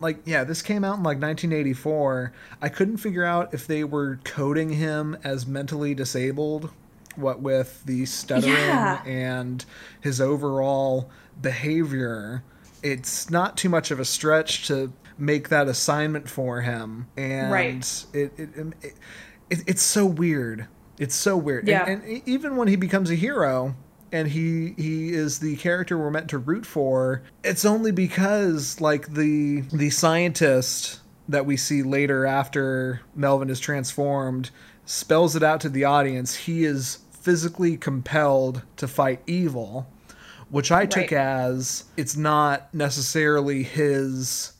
like 0.00 0.18
yeah 0.24 0.44
this 0.44 0.62
came 0.62 0.84
out 0.84 0.96
in 0.98 1.02
like 1.02 1.18
1984 1.20 2.32
i 2.60 2.68
couldn't 2.68 2.98
figure 2.98 3.24
out 3.24 3.52
if 3.54 3.66
they 3.66 3.82
were 3.84 4.18
coding 4.24 4.70
him 4.70 5.16
as 5.24 5.46
mentally 5.46 5.94
disabled 5.94 6.70
what 7.16 7.40
with 7.40 7.82
the 7.86 8.04
stuttering 8.04 8.52
Yeah. 8.52 9.02
and 9.06 9.64
his 10.00 10.20
overall 10.20 11.10
behavior 11.40 12.42
it's 12.82 13.30
not 13.30 13.56
too 13.56 13.68
much 13.68 13.90
of 13.90 13.98
a 13.98 14.04
stretch 14.04 14.66
to 14.68 14.92
make 15.18 15.48
that 15.48 15.66
assignment 15.66 16.28
for 16.28 16.60
him 16.60 17.06
and 17.16 17.50
Right. 17.50 18.04
it, 18.12 18.32
it, 18.38 18.50
it, 18.56 18.66
it 18.82 18.94
it's 19.66 19.82
so 19.82 20.04
weird 20.04 20.66
it's 20.98 21.14
so 21.14 21.36
weird 21.36 21.66
Yeah. 21.66 21.84
and, 21.86 22.02
and 22.02 22.22
even 22.26 22.56
when 22.56 22.68
he 22.68 22.76
becomes 22.76 23.10
a 23.10 23.14
hero 23.14 23.74
and 24.12 24.28
he 24.28 24.74
he 24.76 25.12
is 25.12 25.38
the 25.38 25.56
character 25.56 25.98
we're 25.98 26.10
meant 26.10 26.28
to 26.28 26.38
root 26.38 26.64
for 26.64 27.22
it's 27.44 27.64
only 27.64 27.90
because 27.90 28.80
like 28.80 29.12
the 29.14 29.62
the 29.72 29.90
scientist 29.90 31.00
that 31.28 31.46
we 31.46 31.56
see 31.56 31.82
later 31.82 32.24
after 32.24 33.00
melvin 33.14 33.50
is 33.50 33.60
transformed 33.60 34.50
spells 34.84 35.34
it 35.34 35.42
out 35.42 35.60
to 35.60 35.68
the 35.68 35.84
audience 35.84 36.34
he 36.34 36.64
is 36.64 36.98
physically 37.10 37.76
compelled 37.76 38.62
to 38.76 38.86
fight 38.86 39.20
evil 39.26 39.86
which 40.50 40.70
i 40.70 40.86
took 40.86 41.12
as 41.12 41.84
it's 41.96 42.16
not 42.16 42.72
necessarily 42.72 43.62
his 43.62 44.52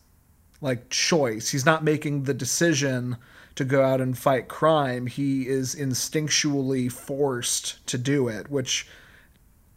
like 0.61 0.89
choice. 0.91 1.51
He's 1.51 1.67
not 1.67 1.85
making 1.85 2.25
the 2.25 2.35
decision 2.35 3.17
to 3.55 3.65
go 3.65 3.83
out 3.83 4.01
and 4.01 4.17
fight 4.17 4.49
crime. 4.49 5.07
He 5.07 5.47
is 5.47 5.75
instinctually 5.75 6.91
forced 6.91 7.87
to 7.87 7.99
do 7.99 8.29
it, 8.29 8.51
which 8.51 8.87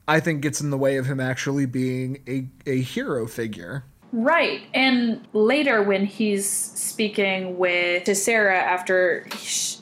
I 0.09 0.19
think 0.19 0.41
gets 0.41 0.59
in 0.59 0.71
the 0.71 0.77
way 0.77 0.97
of 0.97 1.05
him 1.05 1.19
actually 1.19 1.67
being 1.67 2.23
a, 2.27 2.47
a 2.67 2.81
hero 2.81 3.27
figure. 3.27 3.83
Right. 4.11 4.63
And 4.73 5.27
later 5.33 5.83
when 5.83 6.07
he's 6.07 6.49
speaking 6.49 7.59
with 7.59 8.05
to 8.05 8.15
Sarah 8.15 8.57
after 8.57 9.27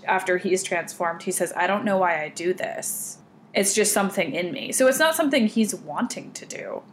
after 0.05 0.37
he's 0.37 0.63
transformed, 0.63 1.23
he 1.23 1.31
says, 1.31 1.53
"I 1.55 1.65
don't 1.65 1.85
know 1.85 1.97
why 1.97 2.21
I 2.21 2.27
do 2.27 2.53
this. 2.53 3.19
It's 3.53 3.73
just 3.73 3.93
something 3.93 4.33
in 4.33 4.51
me." 4.51 4.73
So 4.73 4.87
it's 4.87 4.99
not 4.99 5.15
something 5.15 5.47
he's 5.47 5.73
wanting 5.73 6.33
to 6.33 6.45
do. 6.45 6.83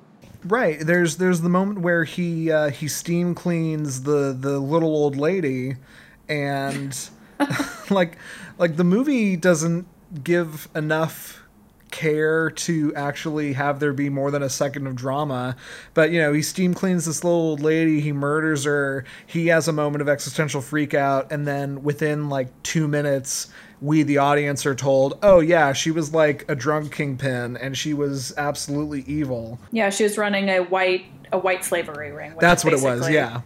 Right. 0.45 0.79
There's 0.79 1.17
there's 1.17 1.41
the 1.41 1.49
moment 1.49 1.81
where 1.81 2.05
he 2.05 2.53
uh, 2.53 2.71
he 2.71 2.87
steam 2.87 3.35
cleans 3.35 4.05
the 4.05 4.37
the 4.39 4.61
little 4.61 4.95
old 4.95 5.17
lady, 5.17 5.75
and 6.29 6.97
like 7.91 8.17
like 8.59 8.77
the 8.77 8.85
movie 8.85 9.35
doesn't 9.35 9.89
give 10.23 10.69
enough 10.73 11.44
care 11.95 12.51
to 12.51 12.93
actually 12.97 13.53
have 13.53 13.79
there 13.79 13.93
be 13.93 14.11
more 14.11 14.33
than 14.33 14.43
a 14.43 14.51
second 14.51 14.87
of 14.89 14.97
drama. 14.97 15.57
But 15.95 16.11
you 16.11 16.21
know, 16.21 16.33
he 16.33 16.43
steam 16.43 16.75
cleans 16.75 17.07
this 17.07 17.23
little 17.23 17.39
old 17.39 17.61
lady, 17.61 18.01
he 18.01 18.13
murders 18.13 18.65
her, 18.65 19.05
he 19.25 19.47
has 19.47 19.69
a 19.69 19.73
moment 19.73 20.03
of 20.03 20.09
existential 20.09 20.61
freak 20.61 20.93
out, 20.93 21.31
and 21.31 21.47
then 21.47 21.85
within 21.85 22.29
like 22.29 22.49
two 22.65 22.89
minutes 22.89 23.49
we 23.81 24.03
the 24.03 24.19
audience 24.19 24.67
are 24.67 24.75
told, 24.75 25.19
Oh 25.23 25.39
yeah, 25.39 25.73
she 25.73 25.93
was 25.93 26.13
like 26.13 26.45
a 26.49 26.57
drunk 26.57 26.93
kingpin 26.93 27.57
and 27.57 27.79
she 27.79 27.95
was 27.95 28.35
absolutely 28.37 29.03
evil. 29.03 29.61
Yeah, 29.71 29.91
she 29.91 30.03
was 30.03 30.19
running 30.19 30.49
a 30.49 30.61
white 30.61 31.07
a 31.33 31.39
white 31.39 31.65
slavery 31.65 32.11
ring. 32.11 32.35
That's 32.41 32.65
what 32.65 32.73
it 32.75 32.83
was, 32.83 33.09
yeah. 33.09 33.43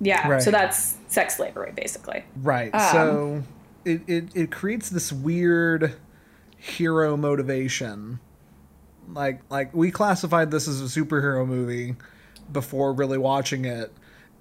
Yeah. 0.00 0.28
Right. 0.28 0.42
So 0.42 0.52
that's 0.52 0.96
sex 1.08 1.36
slavery 1.36 1.72
basically. 1.74 2.22
Right. 2.36 2.72
Um, 2.72 2.92
so 2.92 3.42
it, 3.84 4.02
it, 4.06 4.36
it 4.36 4.52
creates 4.52 4.88
this 4.88 5.12
weird 5.12 5.96
hero 6.58 7.16
motivation. 7.16 8.20
Like 9.12 9.40
like 9.48 9.72
we 9.74 9.90
classified 9.90 10.50
this 10.50 10.68
as 10.68 10.80
a 10.80 11.00
superhero 11.00 11.46
movie 11.46 11.96
before 12.52 12.92
really 12.92 13.18
watching 13.18 13.64
it. 13.64 13.92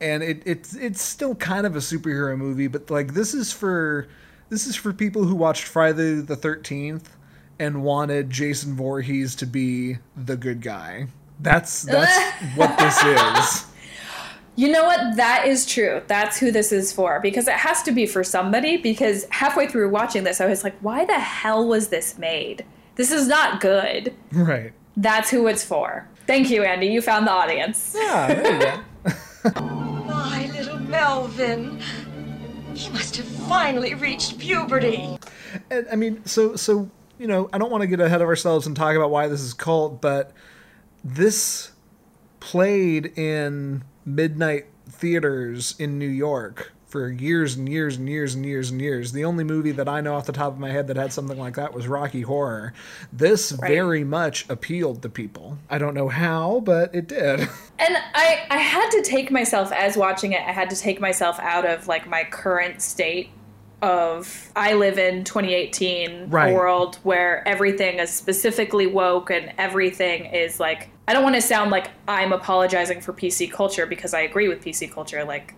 And 0.02 0.22
it, 0.22 0.44
it's 0.46 0.76
it's 0.76 1.02
still 1.02 1.36
kind 1.36 1.66
of 1.66 1.76
a 1.76 1.80
superhero 1.80 2.38
movie, 2.38 2.68
but 2.68 2.90
like 2.92 3.14
this 3.14 3.34
is 3.34 3.54
for 3.54 4.08
this 4.50 4.68
is 4.68 4.76
for 4.76 4.94
people 4.94 5.24
who 5.24 5.36
watched 5.36 5.64
Friday 5.64 6.16
the 6.16 6.36
thirteenth 6.36 7.16
and 7.60 7.84
wanted 7.84 8.30
Jason 8.30 8.76
Voorhees 8.76 9.36
to 9.36 9.46
be 9.46 9.98
the 10.16 10.38
good 10.38 10.62
guy. 10.62 11.08
That's 11.40 11.84
that's 11.84 12.18
what 12.56 12.78
this 12.78 13.04
is. 13.04 13.67
You 14.58 14.72
know 14.72 14.86
what? 14.86 15.16
That 15.18 15.48
is 15.48 15.68
true. 15.68 16.02
That's 16.08 16.40
who 16.40 16.52
this 16.52 16.72
is 16.72 16.92
for 16.92 17.20
because 17.20 17.48
it 17.48 17.54
has 17.54 17.84
to 17.84 17.92
be 17.92 18.08
for 18.08 18.24
somebody. 18.24 18.76
Because 18.76 19.26
halfway 19.30 19.68
through 19.68 19.90
watching 19.90 20.24
this, 20.24 20.42
I 20.42 20.48
was 20.48 20.64
like, 20.64 20.76
why 20.80 21.06
the 21.06 21.20
hell 21.20 21.68
was 21.68 21.90
this 21.90 22.18
made? 22.18 22.66
This 22.96 23.12
is 23.12 23.28
not 23.28 23.62
good. 23.62 24.16
Right. 24.32 24.74
That's 24.98 25.30
who 25.30 25.46
it's 25.46 25.64
for. 25.64 26.10
Thank 26.26 26.50
you, 26.50 26.64
Andy. 26.64 26.88
You 26.88 27.04
found 27.04 27.28
the 27.28 27.32
audience. 27.32 27.96
Yeah, 27.96 28.28
there 28.34 28.54
you 28.54 29.14
go. 29.54 29.62
My 30.08 30.50
little 30.52 30.80
Melvin. 30.80 31.80
He 32.74 32.90
must 32.90 33.16
have 33.18 33.28
finally 33.28 33.94
reached 33.94 34.40
puberty. 34.40 35.20
And, 35.70 35.88
I 35.92 35.96
mean, 35.96 36.26
so 36.26 36.56
so 36.56 36.90
you 37.20 37.28
know, 37.28 37.48
I 37.54 37.60
don't 37.60 37.72
want 37.72 37.82
to 37.82 37.88
get 37.88 38.00
ahead 38.00 38.22
of 38.22 38.28
ourselves 38.28 38.66
and 38.66 38.76
talk 38.76 38.96
about 38.96 39.12
why 39.12 39.28
this 39.28 39.42
is 39.42 39.54
cult, 39.54 40.02
but 40.02 40.32
this 41.04 41.72
played 42.40 43.18
in 43.18 43.84
midnight 44.08 44.66
theaters 44.90 45.76
in 45.78 46.00
New 46.00 46.08
York 46.08 46.72
for 46.88 47.10
years 47.10 47.56
and 47.58 47.68
years 47.68 47.98
and 47.98 48.08
years 48.08 48.34
and 48.34 48.46
years 48.46 48.72
and 48.72 48.80
years. 48.80 49.12
The 49.12 49.26
only 49.26 49.44
movie 49.44 49.72
that 49.74 49.90
I 49.90 50.00
know 50.00 50.16
off 50.16 50.26
the 50.26 50.32
top 50.32 50.54
of 50.54 50.58
my 50.60 50.70
head 50.72 50.88
that 50.88 50.96
had 50.96 51.12
something 51.12 51.38
like 51.38 51.56
that 51.58 51.74
was 51.74 51.86
Rocky 51.86 52.22
Horror. 52.22 52.72
This 53.12 53.52
Right. 53.52 53.68
very 53.70 54.06
much 54.06 54.50
appealed 54.50 55.02
to 55.02 55.10
people. 55.10 55.58
I 55.70 55.80
don't 55.80 55.94
know 55.94 56.08
how, 56.08 56.62
but 56.64 56.96
it 56.96 57.08
did. 57.08 57.48
And 57.80 57.96
I, 58.16 58.42
I 58.50 58.58
had 58.58 58.90
to 58.90 59.04
take 59.04 59.30
myself, 59.30 59.72
as 59.72 59.96
watching 59.96 60.32
it, 60.32 60.42
I 60.42 60.52
had 60.52 60.70
to 60.72 60.76
take 60.76 61.00
myself 61.00 61.40
out 61.40 61.64
of 61.64 61.88
like 61.88 62.08
my 62.08 62.24
current 62.24 62.82
state 62.82 63.30
of 63.84 64.52
I 64.56 64.74
live 64.74 64.98
in 64.98 65.24
2018, 65.24 66.30
Right. 66.32 66.56
world 66.56 66.98
where 67.04 67.48
everything 67.48 68.00
is 68.00 68.10
specifically 68.10 68.88
woke 68.88 69.30
and 69.30 69.52
everything 69.60 70.26
is 70.26 70.60
like, 70.60 70.90
I 71.08 71.14
don't 71.14 71.24
want 71.24 71.36
to 71.36 71.42
sound 71.42 71.72
like 71.72 71.92
I'm 72.08 72.34
apologizing 72.34 73.02
for 73.02 73.14
PC 73.14 73.52
culture 73.52 73.86
because 73.86 74.14
I 74.14 74.22
agree 74.22 74.48
with 74.48 74.62
PC 74.64 74.92
culture. 74.92 75.24
Like, 75.24 75.54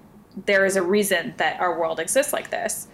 there 0.46 0.65
is 0.65 0.75
a 0.75 0.84
reason 0.84 1.34
that 1.38 1.60
our 1.60 1.79
world 1.79 2.00
exists 2.00 2.34
like 2.34 2.50
this. 2.51 2.88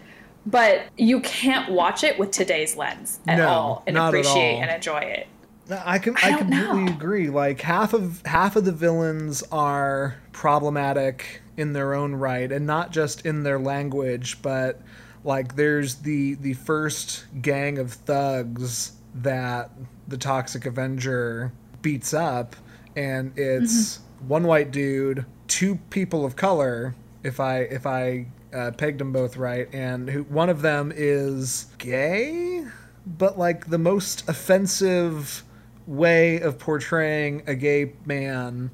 But 0.46 0.84
you 0.98 1.22
can't 1.22 1.72
watch 1.72 2.04
it 2.04 2.20
with 2.20 2.32
today's 2.32 2.76
lens 2.78 3.20
at 3.28 3.40
No, 3.40 3.48
all 3.50 3.84
and 3.88 3.98
appreciate 3.98 4.56
all. 4.58 4.62
and 4.62 4.72
enjoy 4.72 5.00
it. 5.00 5.28
I 5.72 5.98
can 5.98 6.16
I 6.24 6.34
I, 6.34 6.38
completely 6.38 6.84
know. 6.84 6.94
agree. 6.94 7.30
Like 7.32 7.62
half 7.62 7.94
of 7.94 8.22
half 8.26 8.56
of 8.56 8.64
the 8.66 8.72
villains 8.72 9.42
are 9.52 10.16
problematic 10.32 11.42
in 11.58 11.74
their 11.74 11.96
own 11.96 12.14
right, 12.14 12.52
and 12.52 12.68
not 12.68 12.92
just 12.92 13.26
in 13.26 13.42
their 13.42 13.58
language, 13.58 14.42
but 14.44 14.80
like 15.24 15.56
there's 15.56 15.96
the 15.96 16.36
the 16.36 16.54
first 16.54 17.26
gang 17.42 17.80
of 17.80 17.94
thugs 17.94 18.92
that 19.16 19.72
the 20.08 20.18
Toxic 20.18 20.68
Avenger 20.68 21.52
beats 21.86 22.14
up, 22.16 22.56
and 22.96 23.32
it's 23.38 23.98
Mm-hmm. 24.00 24.28
one 24.28 24.44
white 24.44 24.72
dude, 24.72 25.24
two 25.48 25.76
people 25.92 26.26
of 26.26 26.36
color. 26.36 26.96
If 27.24 27.40
I 27.40 27.60
if 27.60 27.86
I 27.86 28.26
uh, 28.54 28.72
pegged 28.72 29.00
them 29.00 29.12
both 29.14 29.38
right, 29.38 29.68
and 29.74 30.10
who, 30.10 30.24
one 30.24 30.50
of 30.50 30.62
them 30.64 30.92
is 30.96 31.68
gay, 31.78 32.66
but 33.06 33.38
like 33.38 33.70
the 33.70 33.78
most 33.78 34.28
offensive 34.28 35.44
way 35.86 36.40
of 36.42 36.58
portraying 36.58 37.44
a 37.46 37.54
gay 37.54 37.94
man 38.06 38.72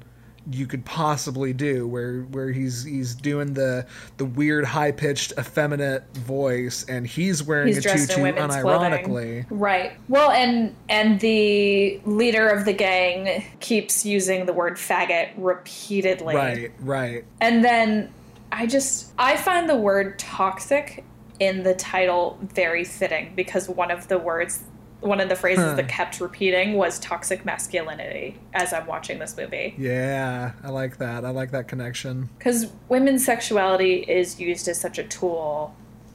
you 0.50 0.66
could 0.66 0.84
possibly 0.84 1.52
do 1.52 1.86
where 1.86 2.22
where 2.22 2.50
he's 2.50 2.84
he's 2.84 3.14
doing 3.14 3.54
the 3.54 3.86
the 4.16 4.24
weird 4.24 4.64
high 4.64 4.90
pitched 4.90 5.32
effeminate 5.38 6.02
voice 6.16 6.84
and 6.88 7.06
he's 7.06 7.42
wearing 7.42 7.68
He's 7.68 7.78
a 7.78 7.82
tutu 7.82 8.22
unironically 8.22 9.02
clothing. 9.04 9.46
Right. 9.50 9.92
Well, 10.08 10.30
and 10.30 10.74
and 10.88 11.20
the 11.20 12.00
leader 12.04 12.48
of 12.48 12.64
the 12.64 12.72
gang 12.72 13.44
keeps 13.60 14.04
using 14.04 14.46
the 14.46 14.52
word 14.52 14.74
faggot 14.74 15.30
repeatedly. 15.36 16.34
right 16.34 16.72
right 16.80 17.24
And 17.40 17.64
then 17.64 18.12
I 18.50 18.66
just 18.66 19.12
I 19.18 19.36
find 19.36 19.68
the 19.68 19.76
word 19.76 20.18
toxic 20.18 21.04
in 21.38 21.62
the 21.62 21.74
title 21.74 22.38
very 22.42 22.84
fitting 22.84 23.32
because 23.34 23.68
one 23.68 23.90
of 23.90 24.08
the 24.08 24.18
words 24.18 24.64
one 25.02 25.20
of 25.20 25.28
the 25.28 25.36
phrases 25.36 25.74
that 25.76 25.88
kept 25.88 26.20
repeating 26.20 26.74
was 26.74 26.98
toxic 27.00 27.44
masculinity 27.44 28.38
as 28.54 28.72
I'm 28.72 28.86
watching 28.86 29.18
this 29.18 29.36
movie. 29.36 29.74
Yeah, 29.76 30.52
I 30.62 30.70
like 30.70 30.98
that. 30.98 31.24
I 31.24 31.30
like 31.30 31.50
that 31.50 31.68
connection. 31.68 32.30
Because 32.38 32.68
women's 32.88 33.24
sexuality 33.24 33.96
is 33.96 34.40
used 34.40 34.68
as 34.68 34.80
such 34.80 34.98
a 34.98 35.04
tool 35.04 35.74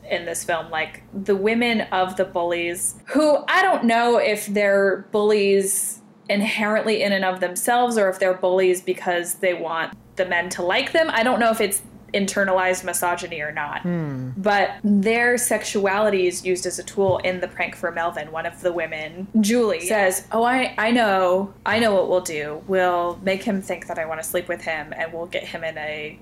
in 0.10 0.26
this 0.26 0.44
film. 0.44 0.70
Like 0.70 1.04
the 1.14 1.36
women 1.36 1.82
of 1.92 2.16
the 2.16 2.26
bullies, 2.26 2.96
who 3.08 3.44
I 3.48 3.62
don't 3.62 3.84
know 3.84 4.18
if 4.18 4.48
they're 4.48 5.08
bullies 5.12 6.02
inherently 6.30 7.04
in 7.04 7.12
and 7.12 7.26
of 7.26 7.40
themselves 7.40 7.98
or 7.98 8.10
if 8.10 8.20
they're 8.20 8.34
bullies 8.34 8.82
because 8.82 9.36
they 9.36 9.54
want 9.54 9.98
the 10.16 10.26
men 10.26 10.50
to 10.50 10.62
like 10.62 10.94
them. 10.94 11.10
I 11.10 11.24
don't 11.24 11.40
know 11.40 11.52
if 11.52 11.62
it's 11.62 11.82
internalized 12.14 12.84
misogyny 12.84 13.42
or 13.42 13.52
not. 13.52 13.82
Hmm. 13.82 14.30
But 14.38 14.72
their 14.84 15.38
sexuality 15.38 16.28
is 16.28 16.46
used 16.46 16.66
as 16.66 16.80
a 16.80 16.84
tool 16.84 17.18
in 17.20 17.40
the 17.40 17.48
prank 17.48 17.76
for 17.76 17.92
Melvin. 17.92 18.32
One 18.32 18.46
of 18.46 18.62
the 18.62 18.72
women, 18.72 19.28
Julie, 19.42 19.82
says, 19.88 20.26
Oh, 20.32 20.44
I, 20.44 20.74
I 20.78 20.92
know, 20.92 21.54
I 21.66 21.80
know 21.80 21.94
what 21.94 22.10
we'll 22.10 22.22
do. 22.22 22.64
We'll 22.68 23.20
make 23.24 23.44
him 23.44 23.62
think 23.62 23.88
that 23.88 24.00
I 24.00 24.06
want 24.06 24.22
to 24.22 24.28
sleep 24.28 24.48
with 24.48 24.62
him 24.62 24.94
and 24.96 25.12
we'll 25.14 25.26
get 25.28 25.44
him 25.44 25.64
in 25.64 25.78
a 25.78 26.20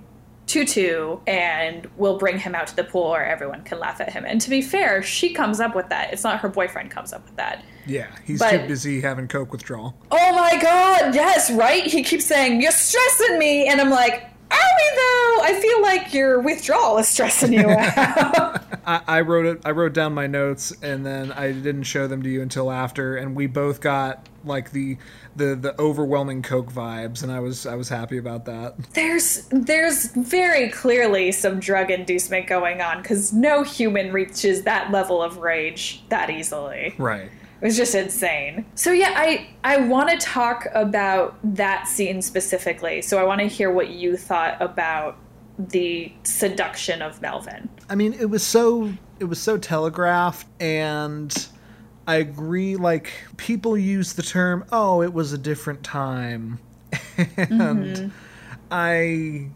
tutu 0.48 1.18
and 1.26 1.90
we'll 1.98 2.18
bring 2.20 2.38
him 2.38 2.54
out 2.54 2.68
to 2.68 2.76
the 2.76 2.84
pool 2.84 3.10
where 3.10 3.26
everyone 3.26 3.64
can 3.64 3.80
laugh 3.80 4.00
at 4.00 4.14
him. 4.14 4.26
And 4.26 4.40
to 4.42 4.50
be 4.50 4.62
fair, 4.62 5.02
she 5.02 5.34
comes 5.34 5.60
up 5.60 5.76
with 5.76 5.90
that. 5.90 6.14
It's 6.14 6.24
not 6.24 6.40
her 6.42 6.50
boyfriend 6.50 6.92
comes 6.92 7.14
up 7.14 7.26
with 7.26 7.36
that. 7.38 7.64
Yeah, 7.88 8.08
he's 8.24 8.40
But- 8.40 8.52
too 8.52 8.68
busy 8.68 9.02
having 9.02 9.28
coke 9.28 9.52
withdrawal. 9.52 9.96
Oh 10.12 10.36
my 10.36 10.60
god, 10.62 11.16
yes, 11.16 11.52
right? 11.52 11.84
He 11.86 12.04
keeps 12.04 12.26
saying, 12.26 12.62
You're 12.62 12.72
stressing 12.72 13.38
me. 13.40 13.68
And 13.68 13.82
I'm 13.82 13.90
like, 13.90 14.30
Are 14.52 14.58
we 14.58 14.96
though? 14.96 15.40
I 15.44 15.60
feel 15.62 15.82
like 15.82 16.14
your 16.14 16.40
withdrawal 16.40 16.98
is 16.98 17.08
stressing 17.08 17.54
you 17.54 17.70
out. 17.70 18.64
I, 18.86 19.02
I 19.08 19.22
wrote 19.22 19.46
it. 19.46 19.62
I 19.66 19.72
wrote 19.72 19.94
down 19.94 20.14
my 20.14 20.28
notes, 20.28 20.74
and 20.82 21.06
then 21.06 21.32
I 21.32 21.52
didn't 21.52 21.84
show 21.84 22.08
them 22.08 22.22
to 22.24 22.30
you 22.30 22.42
until 22.42 22.72
after, 22.72 23.16
and 23.16 23.36
we 23.36 23.48
both 23.48 23.82
got 23.82 24.28
like 24.44 24.72
the 24.72 24.98
the 25.36 25.56
the 25.56 25.80
overwhelming 25.82 26.42
coke 26.42 26.72
vibes, 26.72 27.24
and 27.24 27.32
I 27.32 27.40
was 27.40 27.66
I 27.66 27.76
was 27.76 27.90
happy 27.90 28.18
about 28.18 28.46
that. 28.46 28.76
there's 28.94 29.48
there's 29.52 30.12
very 30.16 30.70
clearly 30.70 31.32
some 31.32 31.60
drug 31.60 31.90
inducement 31.92 32.48
going 32.48 32.82
on 32.82 33.02
because 33.02 33.34
no 33.34 33.64
human 33.64 34.12
reaches 34.14 34.64
that 34.64 34.92
level 34.92 35.22
of 35.22 35.38
rage 35.38 36.04
that 36.10 36.30
easily. 36.30 36.94
Right. 36.98 37.32
It 37.62 37.66
was 37.66 37.78
just 37.78 37.96
insane. 37.96 38.66
So 38.76 38.92
yeah, 38.92 39.14
I 39.16 39.48
I 39.64 39.78
want 39.78 40.10
to 40.10 40.18
talk 40.18 40.68
about 40.74 41.38
that 41.56 41.88
scene 41.88 42.22
specifically. 42.22 43.02
So 43.02 43.18
I 43.18 43.24
want 43.24 43.42
to 43.42 43.48
hear 43.48 43.72
what 43.72 43.90
you 43.90 44.18
thought 44.18 44.62
about 44.62 45.18
the 45.58 46.12
seduction 46.24 47.02
of 47.02 47.22
Melvin. 47.22 47.70
I 47.90 47.96
mean, 47.96 48.14
it 48.14 48.30
was 48.30 48.44
so 48.44 48.92
it 49.20 49.26
was 49.26 49.42
so 49.42 49.58
telegraphed, 49.58 50.48
and 50.60 51.48
I 52.08 52.18
agree. 52.18 52.76
Like 52.76 53.12
people 53.38 53.78
use 53.78 54.14
the 54.14 54.24
term, 54.24 54.66
"Oh, 54.72 55.02
it 55.02 55.14
was 55.14 55.34
a 55.34 55.38
different 55.38 55.84
time," 55.84 56.60
and 57.18 57.96
mm-hmm. 57.96 58.08
I 58.70 59.48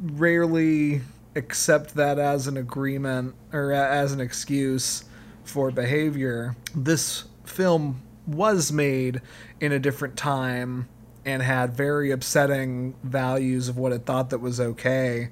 rarely 0.00 1.02
accept 1.36 1.94
that 1.94 2.18
as 2.18 2.46
an 2.46 2.56
agreement 2.56 3.34
or 3.52 3.72
as 3.72 4.12
an 4.12 4.20
excuse 4.20 5.04
for 5.44 5.70
behavior. 5.70 6.56
This 6.74 7.24
film 7.54 8.02
was 8.26 8.72
made 8.72 9.20
in 9.60 9.72
a 9.72 9.78
different 9.78 10.16
time 10.16 10.88
and 11.24 11.42
had 11.42 11.74
very 11.74 12.10
upsetting 12.10 12.94
values 13.02 13.68
of 13.68 13.78
what 13.78 13.92
it 13.92 14.04
thought 14.04 14.30
that 14.30 14.38
was 14.38 14.60
okay. 14.60 15.28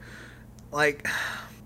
Like 0.71 1.07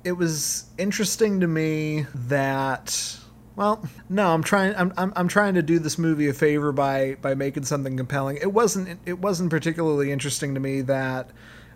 it 0.04 0.12
was 0.12 0.66
interesting 0.78 1.40
to 1.40 1.46
me 1.46 2.06
that 2.14 3.18
well 3.56 3.84
no 4.08 4.32
i'm 4.32 4.42
trying 4.42 4.72
I'm, 4.76 4.92
I'm, 4.96 5.12
I'm 5.16 5.26
trying 5.26 5.54
to 5.54 5.62
do 5.62 5.80
this 5.80 5.98
movie 5.98 6.28
a 6.28 6.32
favor 6.32 6.70
by 6.70 7.16
by 7.20 7.34
making 7.34 7.64
something 7.64 7.96
compelling. 7.96 8.38
It 8.40 8.52
wasn't 8.52 9.00
it 9.04 9.18
wasn't 9.18 9.50
particularly 9.50 10.12
interesting 10.12 10.54
to 10.54 10.60
me 10.60 10.80
that 10.82 11.30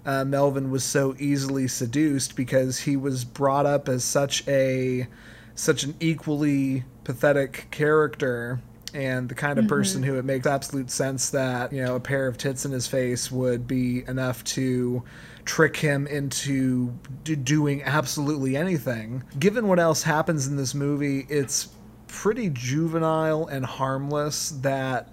uh, 0.07 0.25
melvin 0.25 0.71
was 0.71 0.85
so 0.85 1.15
easily 1.19 1.67
seduced 1.67 2.37
because 2.37 2.81
he 2.81 2.97
was 2.97 3.25
brought 3.25 3.67
up 3.67 3.89
as 3.89 4.05
such 4.05 4.47
a 4.47 5.09
such 5.57 5.83
an 5.83 5.97
equally 5.99 6.85
pathetic 7.05 7.67
character 7.71 8.61
and 8.95 9.29
the 9.29 9.35
kind 9.35 9.59
of 9.59 9.65
mm-hmm. 9.65 9.75
person 9.75 10.03
who 10.03 10.19
it 10.19 10.25
makes 10.25 10.47
absolute 10.47 10.91
sense 10.91 11.31
that 11.31 11.73
you 11.73 11.83
know 11.83 11.97
a 11.97 12.01
pair 12.01 12.27
of 12.27 12.39
tits 12.39 12.65
in 12.65 12.73
his 12.73 12.87
face 12.87 13.31
would 13.31 13.67
be 13.67 14.05
enough 14.09 14.43
to 14.45 15.03
trick 15.45 15.77
him 15.77 16.07
into 16.07 16.93
d- 17.25 17.37
doing 17.37 17.83
absolutely 17.83 18.57
anything. 18.57 19.23
Given 19.39 19.69
what 19.69 19.79
else 19.79 20.03
happens 20.03 20.47
in 20.47 20.57
this 20.57 20.75
movie 20.75 21.27
it's 21.29 21.69
pretty 22.09 22.51
juvenile 22.51 23.47
and 23.47 23.65
harmless 23.65 24.51
that 24.63 25.09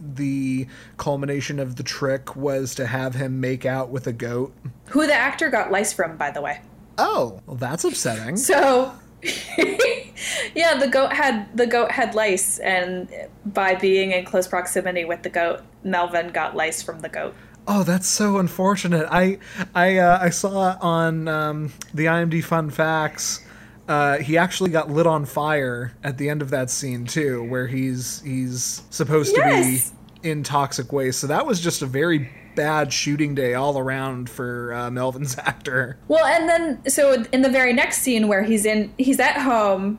the 0.00 0.66
culmination 0.96 1.58
of 1.58 1.76
the 1.76 1.82
trick 1.82 2.34
was 2.34 2.74
to 2.74 2.86
have 2.86 3.14
him 3.14 3.40
make 3.40 3.66
out 3.66 3.90
with 3.90 4.06
a 4.06 4.12
goat. 4.12 4.54
Who 4.88 5.06
the 5.06 5.14
actor 5.14 5.50
got 5.50 5.70
lice 5.70 5.92
from, 5.92 6.16
by 6.16 6.30
the 6.30 6.40
way. 6.40 6.60
oh 6.98 7.40
well 7.46 7.56
that's 7.56 7.84
upsetting. 7.84 8.36
So 8.36 8.92
yeah, 10.54 10.76
the 10.78 10.88
goat 10.90 11.12
had 11.12 11.56
the 11.56 11.66
goat 11.66 11.90
had 11.90 12.14
lice, 12.14 12.58
and 12.58 13.08
by 13.44 13.74
being 13.74 14.12
in 14.12 14.24
close 14.24 14.48
proximity 14.48 15.04
with 15.04 15.22
the 15.22 15.28
goat, 15.28 15.60
Melvin 15.84 16.28
got 16.28 16.56
lice 16.56 16.82
from 16.82 17.00
the 17.00 17.08
goat. 17.08 17.34
Oh, 17.66 17.82
that's 17.82 18.08
so 18.08 18.38
unfortunate. 18.38 19.06
I 19.10 19.38
I 19.74 19.98
uh, 19.98 20.18
I 20.20 20.30
saw 20.30 20.76
on 20.80 21.28
um, 21.28 21.72
the 21.92 22.06
IMD 22.06 22.42
fun 22.42 22.70
facts. 22.70 23.44
Uh, 23.88 24.18
he 24.18 24.38
actually 24.38 24.70
got 24.70 24.88
lit 24.88 25.06
on 25.06 25.24
fire 25.24 25.92
at 26.04 26.16
the 26.16 26.28
end 26.28 26.42
of 26.42 26.50
that 26.50 26.70
scene 26.70 27.06
too, 27.06 27.42
where 27.44 27.66
he's 27.66 28.20
he's 28.22 28.82
supposed 28.90 29.34
Yes! 29.36 29.90
to 29.90 29.94
be 30.22 30.28
in 30.30 30.42
toxic 30.42 30.92
waste. 30.92 31.20
So 31.20 31.26
that 31.26 31.46
was 31.46 31.60
just 31.60 31.82
a 31.82 31.86
very 31.86 32.30
bad 32.54 32.92
shooting 32.92 33.34
day 33.34 33.54
all 33.54 33.78
around 33.78 34.28
for 34.28 34.72
uh, 34.72 34.90
Melvin's 34.90 35.38
actor. 35.38 35.98
Well, 36.08 36.24
and 36.24 36.48
then 36.48 36.88
so 36.90 37.24
in 37.32 37.42
the 37.42 37.50
very 37.50 37.72
next 37.72 37.98
scene 37.98 38.28
where 38.28 38.42
he's 38.42 38.64
in 38.64 38.92
he's 38.98 39.20
at 39.20 39.38
home 39.40 39.98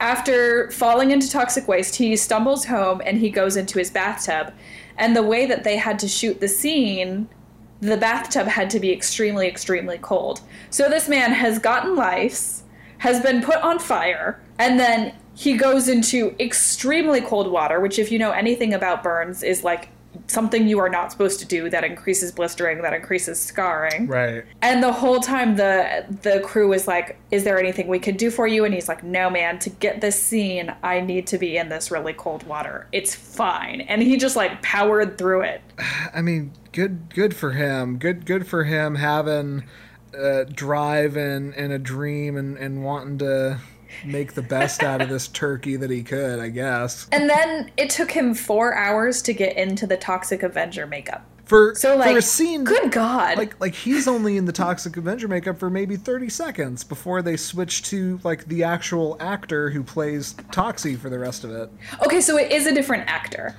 after 0.00 0.70
falling 0.70 1.10
into 1.10 1.30
toxic 1.30 1.68
waste, 1.68 1.96
he 1.96 2.16
stumbles 2.16 2.66
home 2.66 3.00
and 3.04 3.18
he 3.18 3.30
goes 3.30 3.56
into 3.56 3.78
his 3.78 3.90
bathtub. 3.90 4.52
And 4.98 5.16
the 5.16 5.22
way 5.22 5.46
that 5.46 5.64
they 5.64 5.76
had 5.76 5.98
to 6.00 6.08
shoot 6.08 6.40
the 6.40 6.48
scene, 6.48 7.28
the 7.80 7.96
bathtub 7.96 8.46
had 8.46 8.70
to 8.70 8.80
be 8.80 8.92
extremely 8.92 9.46
extremely 9.46 9.98
cold. 9.98 10.40
So 10.70 10.88
this 10.88 11.08
man 11.08 11.32
has 11.32 11.58
gotten 11.58 11.96
lice, 11.96 12.64
has 12.98 13.20
been 13.20 13.42
put 13.42 13.56
on 13.56 13.78
fire, 13.78 14.40
and 14.58 14.78
then 14.78 15.14
he 15.34 15.56
goes 15.56 15.88
into 15.88 16.34
extremely 16.38 17.20
cold 17.20 17.50
water, 17.50 17.80
which 17.80 17.98
if 17.98 18.12
you 18.12 18.18
know 18.18 18.30
anything 18.30 18.72
about 18.72 19.02
burns 19.02 19.42
is 19.42 19.64
like 19.64 19.88
something 20.26 20.66
you 20.66 20.78
are 20.78 20.88
not 20.88 21.12
supposed 21.12 21.38
to 21.40 21.46
do 21.46 21.68
that 21.70 21.84
increases 21.84 22.32
blistering, 22.32 22.82
that 22.82 22.92
increases 22.92 23.40
scarring. 23.40 24.06
Right. 24.06 24.44
And 24.62 24.82
the 24.82 24.92
whole 24.92 25.20
time 25.20 25.56
the 25.56 26.04
the 26.22 26.40
crew 26.40 26.68
was 26.68 26.86
like, 26.88 27.18
"Is 27.30 27.44
there 27.44 27.58
anything 27.58 27.88
we 27.88 27.98
could 27.98 28.16
do 28.16 28.30
for 28.30 28.46
you?" 28.46 28.64
And 28.64 28.74
he's 28.74 28.88
like, 28.88 29.02
"No, 29.02 29.30
man. 29.30 29.58
To 29.60 29.70
get 29.70 30.00
this 30.00 30.20
scene, 30.20 30.74
I 30.82 31.00
need 31.00 31.26
to 31.28 31.38
be 31.38 31.56
in 31.56 31.68
this 31.68 31.90
really 31.90 32.12
cold 32.12 32.44
water. 32.44 32.86
It's 32.92 33.14
fine." 33.14 33.82
And 33.82 34.02
he 34.02 34.16
just 34.16 34.36
like 34.36 34.62
powered 34.62 35.18
through 35.18 35.42
it. 35.42 35.62
I 36.14 36.22
mean, 36.22 36.52
good 36.72 37.14
good 37.14 37.34
for 37.36 37.52
him. 37.52 37.98
Good 37.98 38.26
good 38.26 38.46
for 38.46 38.64
him 38.64 38.96
having 38.96 39.64
uh, 40.16 40.44
drive 40.44 41.16
and, 41.16 41.54
and 41.54 41.72
a 41.72 41.78
dream 41.78 42.36
and, 42.36 42.56
and 42.56 42.84
wanting 42.84 43.18
to 43.18 43.58
make 44.04 44.34
the 44.34 44.42
best 44.42 44.82
out 44.82 45.00
of 45.02 45.08
this 45.08 45.28
turkey 45.28 45.76
that 45.76 45.90
he 45.90 46.02
could, 46.02 46.40
I 46.40 46.48
guess. 46.48 47.06
And 47.12 47.28
then 47.28 47.70
it 47.76 47.90
took 47.90 48.10
him 48.10 48.34
four 48.34 48.74
hours 48.74 49.20
to 49.22 49.32
get 49.34 49.56
into 49.56 49.86
the 49.86 49.96
Toxic 49.96 50.42
Avenger 50.42 50.86
makeup. 50.86 51.24
For 51.44 51.74
So 51.74 51.94
like, 51.96 52.10
for 52.12 52.18
a 52.18 52.22
scene 52.22 52.64
good 52.64 52.90
God, 52.90 53.36
like 53.36 53.60
like 53.60 53.74
he's 53.74 54.08
only 54.08 54.38
in 54.38 54.46
the 54.46 54.52
Toxic 54.52 54.96
Avenger 54.96 55.28
makeup 55.28 55.58
for 55.58 55.68
maybe 55.68 55.94
30 55.96 56.30
seconds 56.30 56.82
before 56.84 57.20
they 57.20 57.36
switch 57.36 57.82
to 57.90 58.18
like 58.24 58.46
the 58.46 58.64
actual 58.64 59.18
actor 59.20 59.68
who 59.68 59.82
plays 59.82 60.32
Toxie 60.50 60.98
for 60.98 61.10
the 61.10 61.18
rest 61.18 61.44
of 61.44 61.50
it. 61.50 61.68
okay, 62.02 62.22
so 62.22 62.38
it 62.38 62.50
is 62.50 62.66
a 62.66 62.72
different 62.74 63.04
actor. 63.08 63.54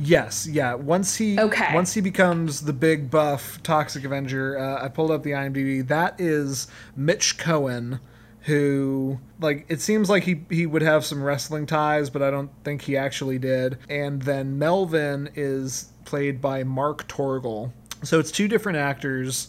Yes, 0.00 0.48
yeah. 0.48 0.74
Once 0.74 1.14
he 1.16 1.38
Okay. 1.38 1.72
once 1.74 1.94
he 1.94 2.00
becomes 2.00 2.62
the 2.62 2.72
big 2.72 3.08
buff 3.08 3.62
Toxic 3.62 4.02
Avenger, 4.04 4.58
uh, 4.58 4.84
I 4.84 4.88
pulled 4.88 5.12
up 5.12 5.22
the 5.22 5.30
IMDb. 5.32 5.86
That 5.86 6.20
is 6.20 6.66
Mitch 6.96 7.38
Cohen, 7.38 8.00
who 8.48 9.20
like 9.40 9.64
it 9.68 9.80
seems 9.80 10.10
like 10.10 10.24
he 10.24 10.44
he 10.50 10.66
would 10.66 10.82
have 10.82 11.04
some 11.04 11.22
wrestling 11.22 11.66
ties, 11.66 12.10
but 12.10 12.22
I 12.22 12.30
don't 12.30 12.50
think 12.64 12.82
he 12.82 12.96
actually 12.96 13.38
did. 13.38 13.78
And 13.88 14.20
then 14.22 14.58
Melvin 14.58 15.30
is 15.36 15.92
played 16.04 16.40
by 16.40 16.64
Mark 16.64 17.06
Torgl. 17.06 17.70
So 18.02 18.18
it's 18.18 18.30
two 18.32 18.48
different 18.48 18.78
actors. 18.78 19.48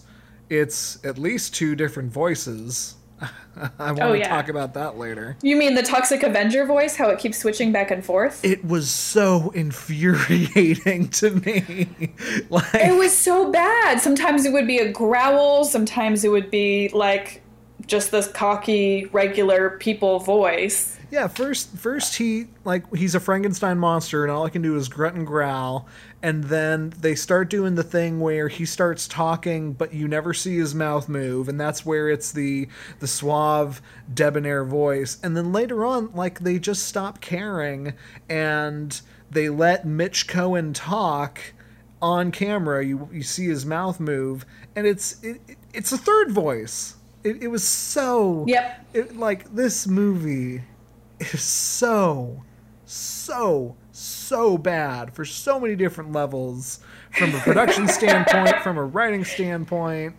It's 0.50 1.04
at 1.06 1.18
least 1.18 1.56
two 1.56 1.76
different 1.76 2.12
voices. 2.12 2.96
I 3.80 3.92
want 3.92 4.02
Oh, 4.02 4.14
to 4.16 4.24
talk 4.24 4.48
about 4.50 4.74
that 4.76 4.98
later. 4.98 5.36
You 5.42 5.56
mean 5.58 5.76
the 5.76 5.84
Toxic 5.84 6.24
Avenger 6.24 6.66
voice? 6.66 6.96
How 6.96 7.10
it 7.10 7.20
keeps 7.20 7.38
switching 7.38 7.72
back 7.72 7.92
and 7.92 8.04
forth? 8.04 8.44
It 8.44 8.64
was 8.64 8.90
so 8.90 9.50
infuriating 9.52 11.10
to 11.20 11.32
me. 11.32 11.90
like 12.50 12.74
It 12.76 12.98
was 12.98 13.16
so 13.16 13.52
bad. 13.52 14.00
Sometimes 14.00 14.46
it 14.46 14.54
would 14.54 14.68
be 14.68 14.80
a 14.80 14.92
growl, 14.92 15.66
sometimes 15.66 16.24
it 16.24 16.30
would 16.30 16.50
be 16.50 16.90
like 16.94 17.42
just 17.90 18.12
this 18.12 18.28
cocky, 18.28 19.06
regular 19.08 19.72
people 19.72 20.20
voice. 20.20 20.98
Yeah, 21.12 21.28
first 21.28 21.76
first 21.76 22.18
he 22.18 22.46
like 22.64 22.96
he's 22.96 23.16
a 23.16 23.20
Frankenstein 23.20 23.80
monster 23.80 24.24
and 24.24 24.32
all 24.32 24.46
I 24.46 24.50
can 24.50 24.62
do 24.62 24.78
is 24.78 24.88
grunt 24.88 25.16
and 25.16 25.26
growl. 25.26 25.88
And 26.22 26.44
then 26.44 26.94
they 27.00 27.16
start 27.16 27.50
doing 27.50 27.76
the 27.76 27.84
thing 27.84 28.20
where 28.20 28.48
he 28.48 28.66
starts 28.66 29.08
talking 29.08 29.74
but 29.74 29.92
you 29.92 30.08
never 30.08 30.36
see 30.36 30.58
his 30.58 30.76
mouth 30.76 31.10
move. 31.10 31.50
And 31.50 31.60
that's 31.60 31.84
where 31.84 32.10
it's 32.10 32.32
the 32.32 32.68
the 33.00 33.08
suave 33.08 33.82
debonair 34.14 34.64
voice. 34.64 35.18
And 35.24 35.36
then 35.36 35.52
later 35.52 35.84
on 35.84 36.14
like 36.14 36.42
they 36.42 36.60
just 36.60 36.88
stop 36.88 37.22
caring 37.22 37.94
and 38.30 39.02
they 39.32 39.50
let 39.50 39.86
Mitch 39.86 40.28
Cohen 40.28 40.74
talk 40.74 41.40
on 42.04 42.32
camera. 42.32 42.86
You 42.86 43.10
you 43.12 43.24
see 43.24 43.48
his 43.48 43.66
mouth 43.66 44.00
move. 44.00 44.46
And 44.76 44.86
it's 44.86 45.24
it, 45.24 45.42
it's 45.74 45.92
a 45.92 45.98
third 45.98 46.30
voice 46.30 46.98
it, 47.24 47.44
it 47.44 47.48
was 47.48 47.68
so 47.68 48.46
Yep. 48.48 48.86
it, 48.94 49.18
like 49.18 49.54
this 49.54 49.88
movie 49.88 50.64
is 51.20 51.42
so 51.42 52.44
so 52.86 53.76
so 53.92 54.58
bad 54.58 55.14
for 55.14 55.26
so 55.26 55.60
many 55.60 55.76
different 55.76 56.12
levels 56.12 56.80
from 57.18 57.36
a 57.36 57.40
production 57.40 57.88
standpoint 57.90 58.56
from 58.62 58.78
a 58.78 58.84
writing 58.84 59.26
standpoint 59.26 60.16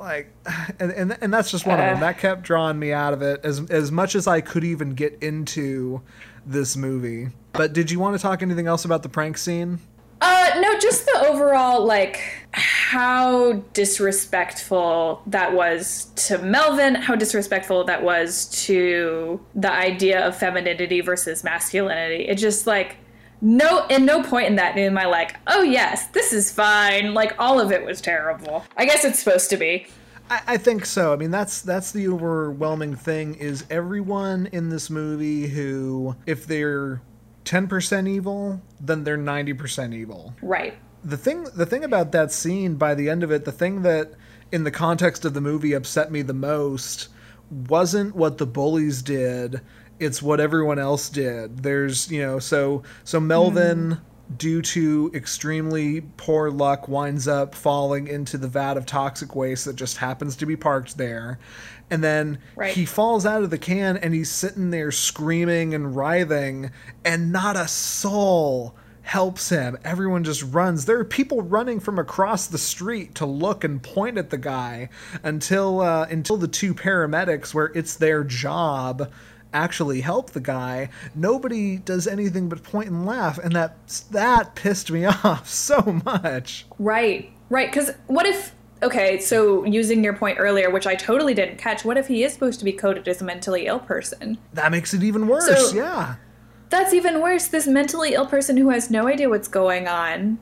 like 0.00 0.32
and, 0.80 0.90
and 0.90 1.18
and 1.20 1.32
that's 1.32 1.50
just 1.50 1.66
one 1.66 1.78
of 1.78 1.84
them. 1.84 1.98
Uh. 1.98 2.00
That 2.00 2.18
kept 2.18 2.42
drawing 2.42 2.78
me 2.78 2.92
out 2.92 3.12
of 3.12 3.22
it 3.22 3.40
as 3.44 3.70
as 3.70 3.92
much 3.92 4.14
as 4.14 4.26
I 4.26 4.40
could 4.40 4.64
even 4.64 4.94
get 4.94 5.22
into 5.22 6.00
this 6.46 6.76
movie. 6.76 7.28
But 7.52 7.74
did 7.74 7.90
you 7.90 8.00
want 8.00 8.16
to 8.16 8.22
talk 8.22 8.42
anything 8.42 8.66
else 8.66 8.84
about 8.86 9.02
the 9.02 9.08
prank 9.10 9.36
scene 9.36 9.78
Uh, 10.20 10.50
no, 10.60 10.78
just 10.78 11.06
the 11.06 11.26
overall 11.28 11.84
like 11.84 12.20
how 12.52 13.52
disrespectful 13.72 15.22
that 15.26 15.52
was 15.52 16.10
to 16.16 16.38
Melvin, 16.38 16.94
how 16.94 17.14
disrespectful 17.14 17.84
that 17.84 18.02
was 18.02 18.46
to 18.64 19.40
the 19.54 19.72
idea 19.72 20.26
of 20.26 20.36
femininity 20.36 21.00
versus 21.00 21.44
masculinity. 21.44 22.28
It 22.28 22.36
just 22.36 22.66
like 22.66 22.96
no 23.40 23.86
and 23.88 24.04
no 24.04 24.22
point 24.22 24.48
in 24.48 24.56
that 24.56 24.76
am 24.76 24.98
I 24.98 25.06
like, 25.06 25.36
oh 25.46 25.62
yes, 25.62 26.08
this 26.08 26.32
is 26.32 26.52
fine. 26.52 27.14
Like 27.14 27.34
all 27.38 27.60
of 27.60 27.72
it 27.72 27.84
was 27.84 28.00
terrible. 28.00 28.64
I 28.76 28.84
guess 28.84 29.04
it's 29.04 29.18
supposed 29.18 29.48
to 29.50 29.56
be. 29.56 29.86
I, 30.28 30.42
I 30.48 30.56
think 30.56 30.84
so. 30.84 31.12
I 31.12 31.16
mean, 31.16 31.30
that's 31.30 31.62
that's 31.62 31.92
the 31.92 32.08
overwhelming 32.08 32.94
thing 32.96 33.34
is 33.34 33.64
everyone 33.70 34.46
in 34.52 34.68
this 34.68 34.90
movie 34.90 35.48
who, 35.48 36.16
if 36.26 36.46
they're 36.46 37.00
ten 37.44 37.68
percent 37.68 38.08
evil, 38.08 38.60
then 38.80 39.04
they're 39.04 39.16
ninety 39.16 39.52
percent 39.52 39.94
evil. 39.94 40.34
Right. 40.42 40.74
The 41.02 41.16
thing, 41.16 41.44
the 41.54 41.66
thing 41.66 41.82
about 41.84 42.12
that 42.12 42.30
scene, 42.30 42.74
by 42.74 42.94
the 42.94 43.08
end 43.08 43.22
of 43.22 43.30
it, 43.30 43.44
the 43.44 43.52
thing 43.52 43.82
that, 43.82 44.12
in 44.52 44.64
the 44.64 44.70
context 44.70 45.24
of 45.24 45.32
the 45.32 45.40
movie, 45.40 45.72
upset 45.72 46.12
me 46.12 46.22
the 46.22 46.34
most 46.34 47.08
wasn't 47.50 48.14
what 48.14 48.38
the 48.38 48.46
bullies 48.46 49.02
did. 49.02 49.60
It's 49.98 50.22
what 50.22 50.40
everyone 50.40 50.78
else 50.78 51.08
did. 51.08 51.62
There's, 51.62 52.10
you 52.10 52.22
know, 52.22 52.38
so 52.38 52.82
so 53.04 53.20
Melvin 53.20 53.92
hmm. 53.92 54.09
Due 54.36 54.62
to 54.62 55.10
extremely 55.14 56.02
poor 56.16 56.50
luck, 56.50 56.88
winds 56.88 57.26
up 57.26 57.54
falling 57.54 58.06
into 58.06 58.38
the 58.38 58.48
vat 58.48 58.76
of 58.76 58.86
toxic 58.86 59.34
waste 59.34 59.64
that 59.64 59.76
just 59.76 59.96
happens 59.98 60.36
to 60.36 60.46
be 60.46 60.56
parked 60.56 60.96
there. 60.96 61.38
And 61.90 62.04
then 62.04 62.38
Right. 62.54 62.72
he 62.72 62.84
falls 62.86 63.26
out 63.26 63.42
of 63.42 63.50
the 63.50 63.58
can 63.58 63.96
and 63.96 64.14
he's 64.14 64.30
sitting 64.30 64.70
there 64.70 64.92
screaming 64.92 65.74
and 65.74 65.96
writhing, 65.96 66.70
and 67.04 67.32
not 67.32 67.56
a 67.56 67.66
soul 67.66 68.76
helps 69.02 69.48
him. 69.48 69.76
Everyone 69.84 70.22
just 70.22 70.42
runs. 70.42 70.84
There 70.84 70.98
are 71.00 71.04
people 71.04 71.42
running 71.42 71.80
from 71.80 71.98
across 71.98 72.46
the 72.46 72.58
street 72.58 73.16
to 73.16 73.26
look 73.26 73.64
and 73.64 73.82
point 73.82 74.18
at 74.18 74.30
the 74.30 74.38
guy 74.38 74.88
until 75.24 75.80
uh, 75.80 76.06
until 76.08 76.36
the 76.36 76.46
two 76.46 76.74
paramedics, 76.74 77.52
where 77.52 77.72
it's 77.74 77.96
their 77.96 78.22
job, 78.22 79.10
actually 79.52 80.00
help 80.00 80.30
the 80.30 80.40
guy. 80.40 80.88
Nobody 81.14 81.78
does 81.78 82.06
anything 82.06 82.48
but 82.48 82.62
point 82.62 82.88
and 82.88 83.06
laugh, 83.06 83.38
and 83.38 83.54
that 83.54 83.76
that 84.10 84.54
pissed 84.54 84.90
me 84.90 85.04
off 85.24 85.48
so 85.48 86.00
much. 86.04 86.66
Right, 86.78 87.30
right. 87.48 87.70
Because 87.70 87.90
what 88.06 88.26
if, 88.26 88.54
okay, 88.82 89.18
so 89.18 89.64
using 89.64 90.02
your 90.04 90.14
point 90.14 90.38
earlier, 90.38 90.70
which 90.70 90.86
I 90.86 90.94
totally 90.94 91.34
didn't 91.34 91.58
catch, 91.58 91.84
what 91.84 91.96
if 91.96 92.06
he 92.08 92.24
is 92.24 92.32
supposed 92.32 92.58
to 92.60 92.64
be 92.64 92.72
coded 92.72 93.06
as 93.08 93.20
a 93.20 93.24
mentally 93.24 93.66
ill 93.66 93.80
person? 93.80 94.38
That 94.54 94.70
makes 94.72 94.94
it 94.94 95.02
even 95.02 95.26
worse. 95.26 95.46
So- 95.70 95.76
yeah. 95.76 96.16
That's 96.68 96.94
even 96.94 97.20
worse. 97.20 97.48
This 97.48 97.66
mentally 97.66 98.14
ill 98.14 98.26
person 98.26 98.56
who 98.56 98.70
has 98.70 98.92
no 98.92 99.08
idea 99.08 99.28
what's 99.28 99.48
going 99.48 99.88
on 99.88 100.38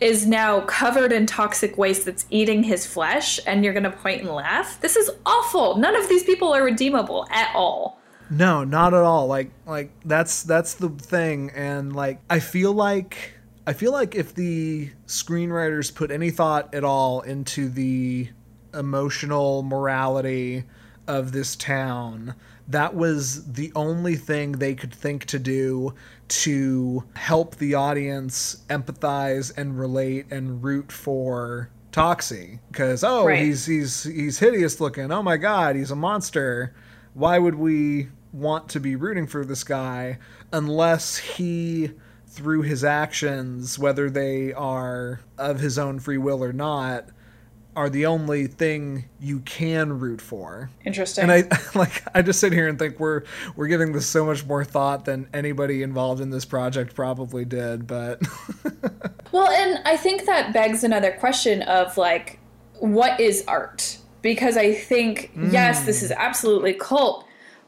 is 0.00 0.26
now 0.26 0.60
covered 0.60 1.12
in 1.12 1.26
toxic 1.26 1.76
waste 1.76 2.06
that's 2.06 2.24
eating 2.30 2.62
his 2.62 2.86
flesh, 2.86 3.38
and 3.46 3.64
you're 3.64 3.74
gonna 3.74 3.90
point 3.90 4.22
and 4.22 4.30
laugh? 4.30 4.80
This 4.80 4.96
is 4.96 5.10
awful. 5.26 5.76
None 5.76 5.94
of 5.96 6.08
these 6.08 6.22
people 6.22 6.54
are 6.54 6.62
redeemable 6.62 7.26
at 7.30 7.50
all. 7.54 7.98
No, 8.30 8.64
not 8.64 8.94
at 8.94 9.02
all. 9.02 9.26
Like 9.26 9.50
like 9.66 9.90
that's 10.04 10.42
that's 10.42 10.74
the 10.74 10.88
thing 10.88 11.50
and 11.54 11.94
like 11.94 12.20
I 12.28 12.40
feel 12.40 12.72
like 12.72 13.34
I 13.66 13.72
feel 13.72 13.92
like 13.92 14.14
if 14.14 14.34
the 14.34 14.90
screenwriters 15.06 15.94
put 15.94 16.10
any 16.10 16.30
thought 16.30 16.74
at 16.74 16.84
all 16.84 17.20
into 17.22 17.68
the 17.68 18.28
emotional 18.74 19.62
morality 19.62 20.64
of 21.06 21.32
this 21.32 21.56
town, 21.56 22.34
that 22.68 22.94
was 22.94 23.52
the 23.52 23.72
only 23.76 24.16
thing 24.16 24.52
they 24.52 24.74
could 24.74 24.92
think 24.92 25.24
to 25.26 25.38
do 25.38 25.94
to 26.28 27.04
help 27.14 27.56
the 27.56 27.74
audience 27.74 28.56
empathize 28.68 29.56
and 29.56 29.78
relate 29.78 30.26
and 30.30 30.62
root 30.64 30.90
for 30.90 31.70
Toxie 31.92 32.58
because 32.70 33.02
oh 33.04 33.24
Right. 33.26 33.38
he's 33.42 33.64
he's 33.66 34.02
he's 34.02 34.38
hideous 34.38 34.80
looking 34.80 35.10
oh 35.10 35.22
my 35.22 35.36
god 35.38 35.76
he's 35.76 35.90
a 35.90 35.96
monster 35.96 36.74
why 37.14 37.38
would 37.38 37.54
we 37.54 38.08
want 38.36 38.68
to 38.68 38.80
be 38.80 38.96
rooting 38.96 39.26
for 39.26 39.44
this 39.44 39.64
guy 39.64 40.18
unless 40.52 41.16
he 41.16 41.90
through 42.26 42.62
his 42.62 42.84
actions 42.84 43.78
whether 43.78 44.10
they 44.10 44.52
are 44.52 45.20
of 45.38 45.60
his 45.60 45.78
own 45.78 45.98
free 45.98 46.18
will 46.18 46.44
or 46.44 46.52
not 46.52 47.06
are 47.74 47.90
the 47.90 48.06
only 48.06 48.46
thing 48.46 49.04
you 49.20 49.40
can 49.40 49.98
root 49.98 50.20
for 50.20 50.70
Interesting. 50.84 51.30
and 51.30 51.32
I 51.32 51.58
like 51.78 52.02
I 52.14 52.22
just 52.22 52.40
sit 52.40 52.52
here 52.52 52.68
and 52.68 52.78
think 52.78 52.98
we're 53.00 53.22
we're 53.54 53.68
giving 53.68 53.92
this 53.92 54.06
so 54.06 54.26
much 54.26 54.44
more 54.44 54.64
thought 54.64 55.04
than 55.04 55.28
anybody 55.32 55.82
involved 55.82 56.20
in 56.20 56.30
this 56.30 56.44
project 56.44 56.94
probably 56.94 57.44
did 57.44 57.86
but 57.86 58.20
Well, 59.36 59.50
and 59.50 59.82
I 59.84 59.98
think 59.98 60.24
that 60.24 60.54
begs 60.54 60.82
another 60.82 61.12
question 61.12 61.60
of 61.60 61.98
like, 61.98 62.38
what 62.78 63.20
is 63.20 63.44
art? 63.46 63.98
Because 64.22 64.56
I 64.56 64.72
think, 64.72 65.30
yes, 65.36 65.84
this 65.84 66.00
mm. 66.00 66.04
is 66.04 66.12
absolutely 66.12 66.72
cult, 66.72 67.25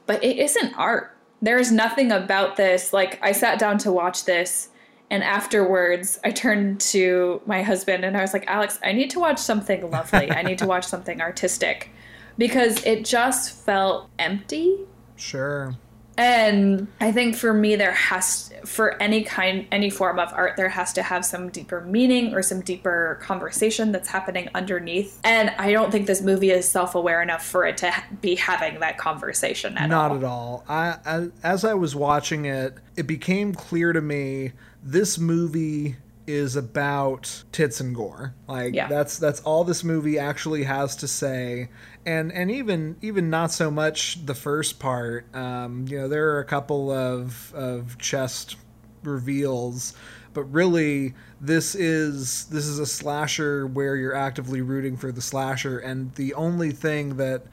but 0.09 0.25
it 0.25 0.38
isn't 0.38 0.75
art. 0.77 1.16
There's 1.40 1.71
nothing 1.71 2.11
about 2.11 2.57
this. 2.57 2.92
Like, 2.92 3.21
I 3.23 3.31
sat 3.31 3.61
down 3.61 3.79
to 3.79 3.92
watch 3.92 4.25
this, 4.25 4.71
and 5.11 5.23
afterwards, 5.23 6.18
I 6.25 6.33
turned 6.33 6.81
to 6.81 7.40
my 7.47 7.62
husband 7.62 8.05
and 8.05 8.16
I 8.16 8.21
was 8.21 8.33
like, 8.33 8.44
Alex, 8.47 8.79
I 8.83 8.92
need 8.92 9.11
to 9.11 9.21
watch 9.21 9.38
something 9.38 9.88
lovely. 9.90 10.31
I 10.31 10.42
need 10.42 10.59
to 10.59 10.66
watch 10.75 10.85
something 10.85 11.21
artistic 11.21 11.90
because 12.37 12.85
it 12.85 13.05
just 13.05 13.64
felt 13.64 14.11
empty. 14.18 14.81
sure 15.16 15.77
And 16.18 16.88
I 17.00 17.12
think 17.12 17.37
for 17.37 17.54
me, 17.54 17.76
there 17.76 17.92
has 17.92 18.52
for 18.64 19.00
any 19.00 19.22
kind, 19.22 19.66
any 19.70 19.88
form 19.88 20.18
of 20.18 20.33
art, 20.33 20.57
there 20.57 20.68
has 20.68 20.92
to 20.94 21.02
have 21.02 21.24
some 21.24 21.48
deeper 21.48 21.81
meaning 21.81 22.35
or 22.35 22.42
some 22.42 22.61
deeper 22.61 23.18
conversation 23.22 23.92
that's 23.92 24.09
happening 24.09 24.48
underneath. 24.54 25.20
And 25.22 25.50
I 25.59 25.72
don't 25.72 25.92
think 25.92 26.07
this 26.09 26.20
movie 26.20 26.50
is 26.50 26.68
self-aware 26.68 27.22
enough 27.22 27.46
for 27.46 27.64
it 27.64 27.78
to 27.78 27.94
be 28.20 28.35
having 28.35 28.81
that 28.81 28.98
conversation 28.98 29.78
at 29.78 29.83
all. 29.83 29.88
Not 29.88 30.11
all. 30.11 30.16
at 30.16 30.24
all. 30.24 30.64
I, 30.68 30.96
I 31.07 31.28
as 31.44 31.64
I 31.64 31.74
was 31.74 31.94
watching 31.94 32.46
it, 32.46 32.74
it 32.96 33.07
became 33.07 33.54
clear 33.54 33.92
to 33.92 34.00
me 34.00 34.52
this 34.83 35.18
movie 35.18 35.96
is 36.28 36.54
about 36.56 37.42
tits 37.50 37.80
and 37.80 37.94
gore. 37.94 38.34
Like 38.46 38.74
Yeah. 38.74 38.86
that's 38.86 39.18
that's 39.18 39.40
all 39.40 39.64
this 39.64 39.82
movie 39.82 40.18
actually 40.18 40.64
has 40.64 40.94
to 40.96 41.08
say. 41.08 41.70
And 42.04 42.30
and 42.32 42.50
even 42.50 42.96
even 43.00 43.30
not 43.30 43.50
so 43.50 43.70
much 43.70 44.24
the 44.26 44.34
first 44.34 44.78
part. 44.78 45.34
Um, 45.34 45.86
you 45.88 45.98
know, 45.98 46.08
there 46.08 46.30
are 46.32 46.40
a 46.40 46.44
couple 46.44 46.90
of 46.90 47.52
of 47.54 47.96
chest 47.98 48.56
reveals, 49.02 49.94
but 50.34 50.44
really 50.44 51.14
this 51.40 51.74
is 51.74 52.44
this 52.46 52.66
is 52.66 52.78
a 52.78 52.86
slasher 52.86 53.66
where 53.66 53.96
you're 53.96 54.14
actively 54.14 54.60
rooting 54.60 54.96
for 54.96 55.10
the 55.10 55.22
slasher 55.22 55.78
and 55.78 56.14
the 56.16 56.34
only 56.34 56.72
thing 56.72 57.16
that 57.16 57.44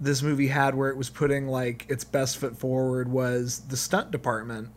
this 0.00 0.20
movie 0.22 0.48
had 0.48 0.74
where 0.74 0.90
it 0.90 0.96
was 0.96 1.08
putting 1.08 1.46
like 1.46 1.86
its 1.88 2.02
best 2.02 2.36
foot 2.38 2.58
forward 2.58 3.08
was 3.08 3.60
the 3.68 3.76
stunt 3.76 4.10
department. 4.10 4.68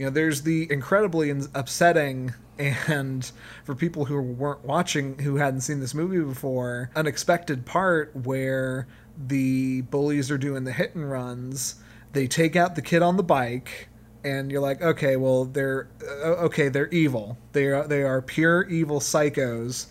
You 0.00 0.06
know, 0.06 0.12
there's 0.12 0.40
the 0.40 0.66
incredibly 0.72 1.28
upsetting 1.54 2.32
and 2.58 3.30
for 3.64 3.74
people 3.74 4.06
who 4.06 4.18
weren't 4.22 4.64
watching 4.64 5.18
who 5.18 5.36
hadn't 5.36 5.60
seen 5.60 5.80
this 5.80 5.92
movie 5.92 6.20
before, 6.20 6.90
unexpected 6.96 7.66
part 7.66 8.16
where 8.16 8.88
the 9.18 9.82
bullies 9.82 10.30
are 10.30 10.38
doing 10.38 10.64
the 10.64 10.72
hit 10.72 10.94
and 10.94 11.10
runs. 11.10 11.74
They 12.14 12.26
take 12.26 12.56
out 12.56 12.76
the 12.76 12.80
kid 12.80 13.02
on 13.02 13.18
the 13.18 13.22
bike 13.22 13.88
and 14.24 14.50
you're 14.50 14.62
like, 14.62 14.80
okay, 14.80 15.16
well 15.16 15.44
they're 15.44 15.90
uh, 16.02 16.46
okay, 16.46 16.70
they're 16.70 16.88
evil. 16.88 17.36
They 17.52 17.66
are 17.66 17.86
they 17.86 18.02
are 18.02 18.22
pure 18.22 18.62
evil 18.70 19.00
psychos. 19.00 19.88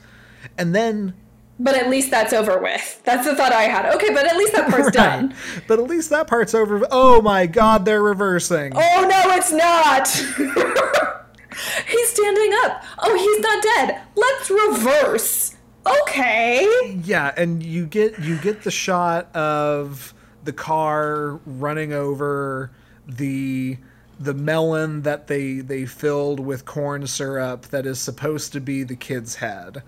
And 0.58 0.74
then 0.74 1.13
But 1.62 1.76
at 1.76 1.89
least 1.89 2.10
that's 2.10 2.32
over 2.32 2.58
with. 2.60 3.02
That's 3.04 3.26
the 3.26 3.36
thought 3.36 3.52
I 3.52 3.63
had. 3.63 3.93
Okay, 3.95 4.13
but 4.13 4.26
at 4.26 4.38
least 4.38 4.54
that 4.54 4.69
part's 4.69 4.91
done. 4.95 5.36
But 5.67 5.80
at 5.80 5.88
least 5.88 6.10
that 6.10 6.28
part's 6.28 6.56
over. 6.56 6.88
Oh 6.89 7.22
my 7.22 7.48
god, 7.48 7.84
they're 7.86 8.02
reversing. 8.02 8.72
Oh 8.76 9.08
no, 9.10 9.36
it's 9.36 9.52
not. 9.52 10.08
he's 11.88 12.10
standing 12.10 12.52
up. 12.63 12.84
Oh, 13.00 13.15
he's 13.15 13.39
not 13.41 13.63
dead. 13.63 14.02
Let's 14.15 14.50
reverse. 14.50 15.56
Okay. 16.02 17.02
Yeah, 17.04 17.34
and 17.36 17.63
you 17.63 17.86
get 17.86 18.19
you 18.19 18.38
get 18.38 18.63
the 18.63 18.72
shot 18.72 19.34
of 19.36 20.13
the 20.43 20.54
car 20.54 21.39
running 21.45 21.93
over 21.93 22.72
the 23.08 23.78
the 24.19 24.34
melon 24.34 25.02
that 25.04 25.28
they 25.28 25.56
they 25.60 25.86
filled 25.86 26.39
with 26.39 26.65
corn 26.65 27.08
syrup 27.08 27.63
that 27.67 27.86
is 27.86 28.00
supposed 28.00 28.54
to 28.54 28.60
be 28.62 28.84
the 28.84 28.95
kid's 28.95 29.36
head. 29.36 29.82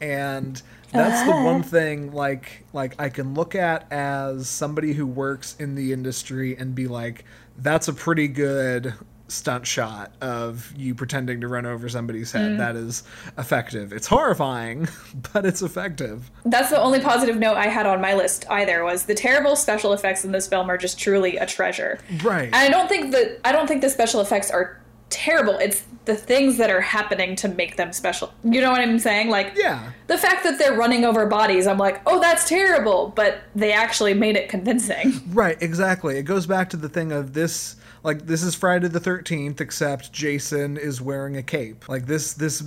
And 0.00 0.60
that's 0.94 1.24
the 1.24 1.30
one 1.30 1.60
uh-huh. 1.60 1.62
thing 1.62 2.12
like 2.12 2.64
like 2.72 3.00
I 3.00 3.08
can 3.08 3.34
look 3.34 3.54
at 3.54 3.90
as 3.92 4.48
somebody 4.48 4.92
who 4.92 5.06
works 5.06 5.56
in 5.58 5.74
the 5.74 5.92
industry 5.92 6.56
and 6.56 6.74
be 6.74 6.86
like 6.86 7.24
that's 7.58 7.88
a 7.88 7.92
pretty 7.92 8.28
good 8.28 8.94
stunt 9.28 9.66
shot 9.66 10.12
of 10.20 10.72
you 10.76 10.94
pretending 10.94 11.40
to 11.40 11.48
run 11.48 11.66
over 11.66 11.88
somebody's 11.88 12.30
head. 12.32 12.52
Mm. 12.52 12.58
That 12.58 12.76
is 12.76 13.02
effective. 13.38 13.92
It's 13.92 14.06
horrifying, 14.06 14.88
but 15.32 15.46
it's 15.46 15.62
effective. 15.62 16.30
That's 16.44 16.70
the 16.70 16.80
only 16.80 17.00
positive 17.00 17.36
note 17.36 17.56
I 17.56 17.68
had 17.68 17.86
on 17.86 18.00
my 18.00 18.14
list 18.14 18.44
either 18.50 18.84
was 18.84 19.04
the 19.04 19.14
terrible 19.14 19.56
special 19.56 19.92
effects 19.92 20.24
in 20.24 20.32
this 20.32 20.46
film 20.46 20.70
are 20.70 20.78
just 20.78 20.98
truly 20.98 21.36
a 21.36 21.46
treasure. 21.46 21.98
Right. 22.22 22.46
And 22.46 22.54
I 22.54 22.68
don't 22.68 22.88
think 22.88 23.12
that 23.12 23.40
I 23.44 23.52
don't 23.52 23.66
think 23.66 23.80
the 23.80 23.90
special 23.90 24.20
effects 24.20 24.50
are 24.50 24.80
terrible. 25.14 25.54
It's 25.58 25.82
the 26.04 26.14
things 26.14 26.58
that 26.58 26.68
are 26.70 26.80
happening 26.82 27.34
to 27.36 27.48
make 27.48 27.76
them 27.76 27.92
special. 27.92 28.32
You 28.44 28.60
know 28.60 28.70
what 28.70 28.80
I'm 28.80 28.98
saying? 28.98 29.30
Like 29.30 29.52
Yeah. 29.56 29.90
the 30.06 30.18
fact 30.18 30.44
that 30.44 30.58
they're 30.58 30.76
running 30.76 31.04
over 31.04 31.24
bodies, 31.26 31.66
I'm 31.66 31.78
like, 31.78 32.00
"Oh, 32.06 32.20
that's 32.20 32.46
terrible," 32.48 33.12
but 33.16 33.38
they 33.54 33.72
actually 33.72 34.12
made 34.14 34.36
it 34.36 34.48
convincing. 34.48 35.12
Right, 35.32 35.56
exactly. 35.62 36.18
It 36.18 36.24
goes 36.24 36.46
back 36.46 36.68
to 36.70 36.76
the 36.76 36.88
thing 36.88 37.10
of 37.12 37.32
this 37.32 37.76
like 38.02 38.26
this 38.26 38.42
is 38.42 38.54
Friday 38.54 38.88
the 38.88 39.00
13th 39.00 39.60
except 39.62 40.12
Jason 40.12 40.76
is 40.76 41.00
wearing 41.00 41.36
a 41.38 41.42
cape. 41.42 41.88
Like 41.88 42.04
this 42.06 42.34
this 42.34 42.62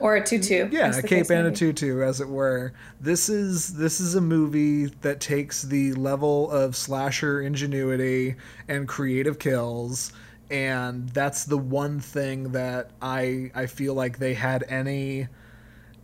Or 0.00 0.16
a 0.16 0.24
tutu. 0.24 0.68
yeah, 0.70 0.96
a 0.96 1.02
cape 1.02 1.28
and 1.30 1.46
a 1.46 1.50
tutu 1.50 2.00
as 2.02 2.20
it 2.22 2.28
were. 2.28 2.72
This 3.00 3.28
is 3.28 3.74
this 3.74 4.00
is 4.00 4.14
a 4.14 4.20
movie 4.22 4.86
that 5.02 5.20
takes 5.20 5.60
the 5.62 5.92
level 5.94 6.50
of 6.50 6.74
slasher 6.74 7.42
ingenuity 7.42 8.36
and 8.68 8.88
creative 8.88 9.38
kills 9.38 10.12
and 10.50 11.08
that's 11.10 11.44
the 11.44 11.58
one 11.58 12.00
thing 12.00 12.52
that 12.52 12.90
I 13.02 13.50
I 13.54 13.66
feel 13.66 13.94
like 13.94 14.18
they 14.18 14.34
had 14.34 14.64
any 14.68 15.28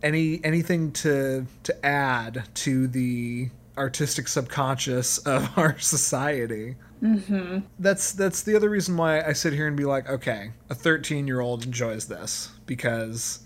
any 0.03 0.43
anything 0.43 0.91
to 0.93 1.45
to 1.63 1.85
add 1.85 2.43
to 2.55 2.87
the 2.87 3.49
artistic 3.77 4.27
subconscious 4.27 5.17
of 5.19 5.49
our 5.57 5.77
society. 5.79 6.75
Mm-hmm. 7.01 7.59
That's 7.79 8.13
that's 8.13 8.43
the 8.43 8.55
other 8.55 8.69
reason 8.69 8.95
why 8.97 9.21
I 9.21 9.33
sit 9.33 9.53
here 9.53 9.67
and 9.67 9.75
be 9.75 9.85
like, 9.85 10.09
okay, 10.09 10.51
a 10.69 10.75
13 10.75 11.27
year 11.27 11.41
old 11.41 11.65
enjoys 11.65 12.07
this 12.07 12.49
because 12.65 13.39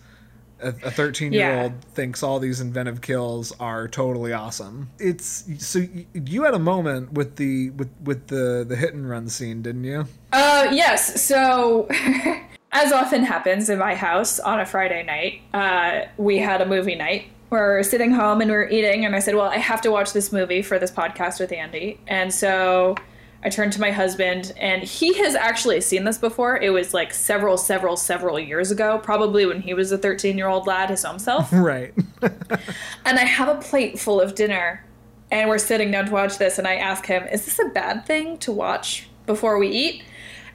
a 0.62 0.92
13 0.92 1.34
year 1.34 1.62
old 1.62 1.84
thinks 1.94 2.24
all 2.24 2.40
these 2.40 2.62
inventive 2.62 3.02
kills 3.02 3.52
are 3.60 3.88
totally 3.88 4.34
awesome. 4.34 4.90
It's 5.00 5.46
so 5.66 5.86
you 6.14 6.44
had 6.44 6.54
a 6.54 6.60
moment 6.60 7.14
with 7.14 7.38
the 7.38 7.72
with 7.72 7.90
with 8.04 8.28
the 8.28 8.66
the 8.68 8.76
hit 8.76 8.94
and 8.94 9.10
run 9.10 9.30
scene, 9.30 9.62
didn't 9.62 9.84
you? 9.84 10.06
Uh, 10.32 10.70
yes. 10.72 11.22
So, 11.22 11.88
as 12.72 12.92
often 12.92 13.24
happens 13.24 13.70
in 13.70 13.80
my 13.80 13.96
house 13.96 14.40
on 14.40 14.60
a 14.60 14.66
Friday 14.66 15.04
night, 15.04 15.42
uh, 15.54 16.08
we 16.18 16.38
had 16.38 16.62
a 16.62 16.66
movie 16.66 16.96
night. 16.96 17.26
We're 17.50 17.82
sitting 17.82 18.12
home 18.12 18.42
and 18.42 18.52
we're 18.52 18.70
eating, 18.70 19.06
and 19.06 19.16
I 19.16 19.20
said, 19.20 19.36
"Well, 19.36 19.50
I 19.50 19.58
have 19.58 19.82
to 19.82 19.92
watch 19.92 20.14
this 20.14 20.32
movie 20.32 20.62
for 20.62 20.78
this 20.78 20.92
podcast 20.92 21.40
with 21.40 21.52
Andy." 21.52 22.00
And 22.08 22.34
so, 22.34 22.96
I 23.42 23.50
turned 23.50 23.72
to 23.74 23.82
my 23.82 23.92
husband, 23.92 24.54
and 24.58 24.84
he 24.84 25.14
has 25.20 25.34
actually 25.34 25.80
seen 25.80 26.04
this 26.04 26.18
before. 26.18 26.58
It 26.58 26.72
was 26.72 26.94
like 26.94 27.14
several, 27.14 27.58
several, 27.58 27.96
several 27.96 28.38
years 28.38 28.70
ago, 28.70 29.00
probably 29.02 29.46
when 29.46 29.62
he 29.62 29.74
was 29.74 29.92
a 29.94 29.98
13 29.98 30.38
year 30.38 30.48
old 30.48 30.68
lad 30.68 30.90
his 30.90 31.06
own 31.06 31.20
self. 31.20 31.52
Right. 31.60 31.94
and 32.22 33.20
I 33.20 33.26
have 33.26 33.48
a 33.48 33.62
plate 33.62 34.00
full 34.00 34.20
of 34.20 34.36
dinner, 34.36 34.84
and 35.32 35.50
we're 35.50 35.58
sitting 35.58 35.92
down 35.92 36.08
to 36.08 36.12
watch 36.12 36.38
this, 36.38 36.58
and 36.58 36.68
I 36.68 36.76
ask 36.76 37.06
him, 37.06 37.28
"Is 37.28 37.46
this 37.46 37.60
a 37.60 37.70
bad 37.70 38.06
thing 38.06 38.38
to 38.40 38.52
watch 38.52 39.08
before 39.26 39.58
we 39.58 39.68
eat?" 39.68 40.04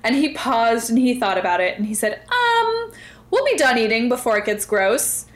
And 0.03 0.15
he 0.15 0.35
paused 0.35 0.91
and 0.91 0.99
he 0.99 1.19
thought 1.19 1.39
about 1.39 1.61
it, 1.61 1.79
and 1.79 1.87
he 1.87 1.95
said, 1.95 2.21
"Um, 2.29 2.93
we'll 3.31 3.45
be 3.45 3.57
done 3.57 3.79
eating 3.79 4.09
before 4.09 4.37
it 4.37 4.45
gets 4.45 4.65
gross." 4.65 5.27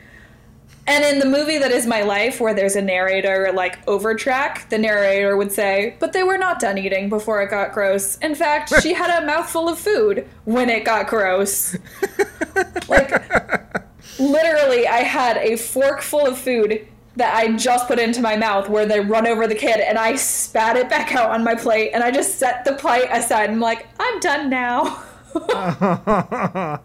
And 0.88 1.04
in 1.04 1.18
the 1.18 1.26
movie 1.26 1.58
that 1.58 1.70
is 1.70 1.86
my 1.86 2.00
life, 2.00 2.40
where 2.40 2.54
there's 2.54 2.74
a 2.74 2.80
narrator 2.80 3.52
like 3.54 3.78
over 3.86 4.14
track, 4.14 4.70
the 4.70 4.78
narrator 4.78 5.36
would 5.36 5.52
say, 5.52 5.96
"But 5.98 6.14
they 6.14 6.22
were 6.22 6.38
not 6.38 6.60
done 6.60 6.78
eating 6.78 7.10
before 7.10 7.42
it 7.42 7.50
got 7.50 7.74
gross. 7.74 8.16
In 8.18 8.34
fact, 8.34 8.72
she 8.82 8.94
had 8.94 9.22
a 9.22 9.26
mouthful 9.26 9.68
of 9.68 9.78
food 9.78 10.26
when 10.46 10.70
it 10.70 10.86
got 10.86 11.06
gross." 11.06 11.76
like 12.88 13.12
literally 14.18 14.88
I 14.88 15.00
had 15.02 15.36
a 15.36 15.56
fork 15.56 16.00
full 16.00 16.26
of 16.26 16.38
food 16.38 16.86
that 17.16 17.34
I 17.34 17.54
just 17.56 17.86
put 17.86 17.98
into 17.98 18.22
my 18.22 18.36
mouth 18.36 18.70
where 18.70 18.86
they 18.86 19.00
run 19.00 19.26
over 19.26 19.46
the 19.46 19.54
kid 19.54 19.80
and 19.80 19.98
I 19.98 20.14
spat 20.16 20.76
it 20.76 20.88
back 20.88 21.14
out 21.14 21.30
on 21.30 21.44
my 21.44 21.54
plate 21.54 21.90
and 21.92 22.02
I 22.02 22.10
just 22.10 22.38
set 22.38 22.64
the 22.64 22.74
plate 22.74 23.08
aside 23.10 23.44
and 23.44 23.54
I'm 23.54 23.60
like, 23.60 23.88
I'm 24.00 24.20
done 24.20 24.48
now. 24.48 25.02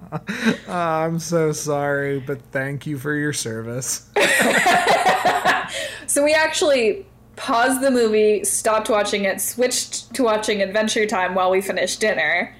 Ah, 0.75 1.03
I'm 1.03 1.19
so 1.19 1.51
sorry, 1.51 2.19
but 2.19 2.41
thank 2.51 2.87
you 2.87 2.97
for 2.97 3.13
your 3.13 3.33
service. 3.33 4.09
so 6.07 6.23
we 6.23 6.33
actually 6.33 7.05
paused 7.35 7.81
the 7.81 7.91
movie, 7.91 8.43
stopped 8.43 8.89
watching 8.89 9.25
it, 9.25 9.39
switched 9.41 10.13
to 10.15 10.23
watching 10.23 10.61
Adventure 10.61 11.05
Time 11.05 11.35
while 11.35 11.51
we 11.51 11.61
finished 11.61 11.99
dinner, 11.99 12.55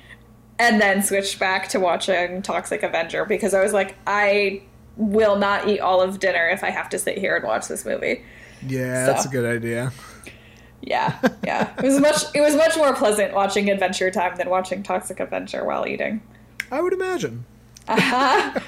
and 0.59 0.79
then 0.79 1.01
switched 1.01 1.39
back 1.39 1.69
to 1.69 1.79
watching 1.79 2.41
Toxic 2.41 2.83
Avenger 2.83 3.25
because 3.25 3.53
I 3.53 3.63
was 3.63 3.73
like, 3.73 3.95
I 4.05 4.61
will 4.95 5.37
not 5.37 5.67
eat 5.67 5.79
all 5.79 6.01
of 6.01 6.19
dinner 6.19 6.49
if 6.49 6.63
I 6.63 6.69
have 6.69 6.89
to 6.89 6.99
sit 6.99 7.17
here 7.17 7.35
and 7.35 7.45
watch 7.45 7.67
this 7.67 7.85
movie. 7.85 8.23
Yeah, 8.67 9.05
that's 9.05 9.25
a 9.25 9.29
good 9.29 9.45
idea. 9.45 9.91
Yeah, 10.85 11.17
yeah. 11.45 11.73
It 11.77 11.83
was 11.83 11.99
much 11.99 12.23
it 12.33 12.41
was 12.41 12.55
much 12.55 12.75
more 12.75 12.93
pleasant 12.93 13.33
watching 13.33 13.69
Adventure 13.69 14.11
Time 14.11 14.35
than 14.35 14.49
watching 14.49 14.83
Toxic 14.83 15.19
Adventure 15.19 15.63
while 15.63 15.87
eating. 15.87 16.21
I 16.71 16.81
would 16.81 16.93
imagine. 16.93 17.45
Uh-huh. 17.87 18.59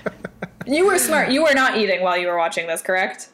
you 0.65 0.86
were 0.86 0.97
smart. 0.97 1.32
You 1.32 1.43
were 1.43 1.54
not 1.54 1.78
eating 1.78 2.01
while 2.01 2.17
you 2.17 2.28
were 2.28 2.38
watching 2.38 2.67
this, 2.67 2.82
correct? 2.82 3.30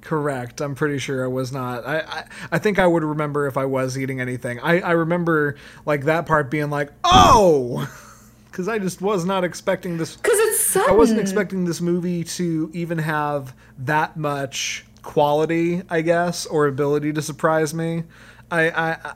Correct. 0.00 0.60
I'm 0.60 0.74
pretty 0.74 0.98
sure 0.98 1.24
I 1.24 1.28
was 1.28 1.52
not. 1.52 1.86
I, 1.86 2.00
I, 2.00 2.24
I 2.52 2.58
think 2.58 2.78
I 2.78 2.86
would 2.86 3.02
remember 3.02 3.46
if 3.46 3.56
I 3.56 3.64
was 3.64 3.98
eating 3.98 4.20
anything. 4.20 4.60
I, 4.60 4.80
I 4.80 4.92
remember 4.92 5.56
like 5.84 6.04
that 6.04 6.26
part 6.26 6.50
being 6.50 6.70
like, 6.70 6.92
oh, 7.04 7.90
because 8.50 8.68
I 8.68 8.78
just 8.78 9.02
was 9.02 9.24
not 9.24 9.44
expecting 9.44 9.98
this. 9.98 10.16
Because 10.16 10.38
it's 10.38 10.60
sudden. 10.60 10.90
I 10.90 10.94
wasn't 10.94 11.20
expecting 11.20 11.64
this 11.64 11.80
movie 11.80 12.24
to 12.24 12.70
even 12.72 12.98
have 12.98 13.54
that 13.78 14.16
much 14.16 14.86
quality, 15.06 15.82
I 15.88 16.02
guess, 16.02 16.44
or 16.44 16.66
ability 16.66 17.12
to 17.14 17.22
surprise 17.22 17.72
me. 17.72 18.02
I, 18.50 18.70
I, 18.70 18.90
I 18.92 19.14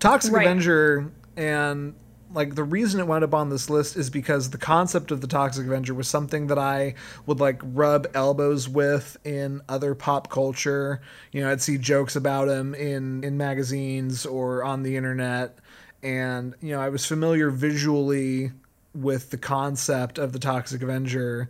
Toxic 0.00 0.32
Right. 0.32 0.46
Avenger 0.46 1.12
and 1.36 1.94
like 2.32 2.54
the 2.54 2.64
reason 2.64 2.98
it 3.00 3.06
wound 3.06 3.22
up 3.22 3.34
on 3.34 3.50
this 3.50 3.70
list 3.70 3.96
is 3.96 4.10
because 4.10 4.50
the 4.50 4.58
concept 4.58 5.10
of 5.10 5.20
the 5.20 5.26
Toxic 5.26 5.64
Avenger 5.64 5.94
was 5.94 6.08
something 6.08 6.48
that 6.48 6.58
I 6.58 6.94
would 7.26 7.38
like 7.38 7.60
rub 7.62 8.08
elbows 8.14 8.68
with 8.68 9.16
in 9.24 9.62
other 9.68 9.94
pop 9.94 10.28
culture. 10.28 11.00
You 11.32 11.42
know, 11.42 11.50
I'd 11.52 11.62
see 11.62 11.78
jokes 11.78 12.16
about 12.16 12.48
him 12.48 12.74
in 12.74 13.22
in 13.22 13.36
magazines 13.36 14.26
or 14.26 14.64
on 14.64 14.82
the 14.82 14.96
internet 14.96 15.58
and 16.02 16.54
you 16.60 16.72
know, 16.72 16.80
I 16.80 16.88
was 16.88 17.04
familiar 17.04 17.50
visually 17.50 18.52
with 18.94 19.30
the 19.30 19.38
concept 19.38 20.18
of 20.18 20.32
the 20.32 20.38
Toxic 20.38 20.82
Avenger 20.82 21.48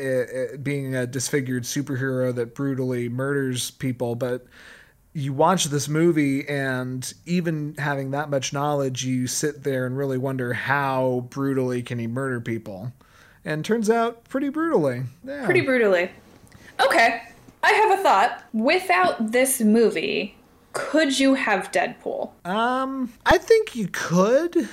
uh, 0.00 0.54
uh, 0.54 0.56
being 0.56 0.94
a 0.94 1.06
disfigured 1.06 1.64
superhero 1.64 2.34
that 2.34 2.54
brutally 2.54 3.08
murders 3.08 3.70
people, 3.70 4.14
but 4.14 4.46
you 5.12 5.32
watch 5.32 5.64
this 5.64 5.88
movie 5.88 6.48
and 6.48 7.12
even 7.26 7.74
having 7.78 8.12
that 8.12 8.30
much 8.30 8.52
knowledge, 8.52 9.04
you 9.04 9.26
sit 9.26 9.64
there 9.64 9.86
and 9.86 9.96
really 9.96 10.18
wonder 10.18 10.52
how 10.52 11.26
brutally 11.30 11.82
can 11.82 11.98
he 11.98 12.06
murder 12.06 12.40
people, 12.40 12.92
and 13.44 13.64
turns 13.64 13.90
out 13.90 14.24
pretty 14.28 14.48
brutally. 14.48 15.02
Yeah. 15.24 15.44
pretty 15.44 15.62
brutally. 15.62 16.10
Okay, 16.80 17.22
I 17.62 17.72
have 17.72 17.98
a 17.98 18.02
thought. 18.02 18.44
Without 18.52 19.32
this 19.32 19.60
movie, 19.60 20.36
could 20.72 21.18
you 21.18 21.34
have 21.34 21.72
Deadpool? 21.72 22.30
Um, 22.46 23.12
I 23.26 23.38
think 23.38 23.74
you 23.74 23.88
could 23.90 24.68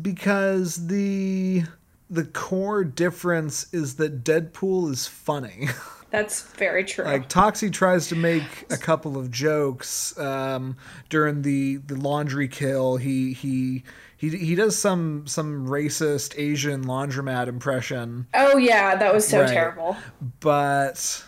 because 0.00 0.88
the 0.88 1.64
the 2.10 2.24
core 2.24 2.84
difference 2.84 3.72
is 3.72 3.96
that 3.96 4.24
Deadpool 4.24 4.90
is 4.90 5.06
funny. 5.06 5.68
That's 6.10 6.40
very 6.42 6.84
true. 6.84 7.04
like 7.04 7.28
Toxie 7.28 7.70
tries 7.70 8.08
to 8.08 8.16
make 8.16 8.64
a 8.70 8.78
couple 8.78 9.18
of 9.18 9.30
jokes 9.30 10.18
um, 10.18 10.78
during 11.10 11.42
the 11.42 11.76
the 11.76 11.96
laundry 11.96 12.48
kill. 12.48 12.96
He 12.96 13.34
he 13.34 13.82
he 14.16 14.30
he 14.30 14.54
does 14.54 14.78
some 14.78 15.26
some 15.26 15.66
racist 15.66 16.32
Asian 16.38 16.86
laundromat 16.86 17.46
impression, 17.46 18.26
oh 18.32 18.56
yeah, 18.56 18.96
that 18.96 19.12
was 19.12 19.28
so 19.28 19.40
Right. 19.42 19.50
terrible. 19.52 19.98
but 20.40 21.22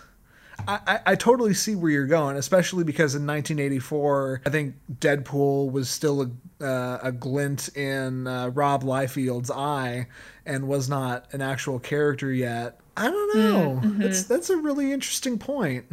I, 0.66 0.80
I, 0.86 1.00
I 1.12 1.14
totally 1.14 1.52
see 1.54 1.74
where 1.74 1.90
you're 1.90 2.06
going, 2.06 2.36
especially 2.36 2.84
because 2.84 3.14
in 3.14 3.26
1984, 3.26 4.42
I 4.46 4.50
think 4.50 4.76
Deadpool 4.98 5.72
was 5.72 5.88
still 5.90 6.22
a, 6.22 6.64
uh, 6.64 6.98
a 7.02 7.12
glint 7.12 7.68
in 7.76 8.26
uh, 8.26 8.48
Rob 8.48 8.82
Liefeld's 8.82 9.50
eye 9.50 10.06
and 10.46 10.68
was 10.68 10.88
not 10.88 11.32
an 11.32 11.42
actual 11.42 11.78
character 11.78 12.32
yet. 12.32 12.80
I 12.96 13.04
don't 13.10 13.36
know. 13.36 13.60
Mm, 13.60 13.82
mm-hmm. 13.82 14.02
That's 14.02 14.24
that's 14.24 14.50
a 14.50 14.56
really 14.56 14.92
interesting 14.92 15.38
point. 15.38 15.86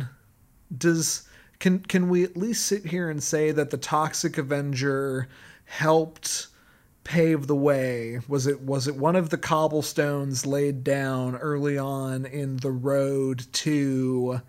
Does 0.75 1.27
can 1.59 1.79
can 1.79 2.09
we 2.09 2.23
at 2.23 2.37
least 2.37 2.65
sit 2.65 2.85
here 2.85 3.09
and 3.09 3.21
say 3.21 3.51
that 3.51 3.69
the 3.69 3.77
Toxic 3.77 4.37
Avenger 4.37 5.27
helped 5.65 6.47
pave 7.03 7.47
the 7.47 7.55
way? 7.55 8.19
Was 8.27 8.47
it 8.47 8.61
was 8.61 8.87
it 8.87 8.95
one 8.95 9.15
of 9.15 9.29
the 9.29 9.37
cobblestones 9.37 10.45
laid 10.45 10.83
down 10.83 11.35
early 11.37 11.77
on 11.77 12.25
in 12.25 12.57
the 12.57 12.71
road 12.71 13.45
to 13.53 14.41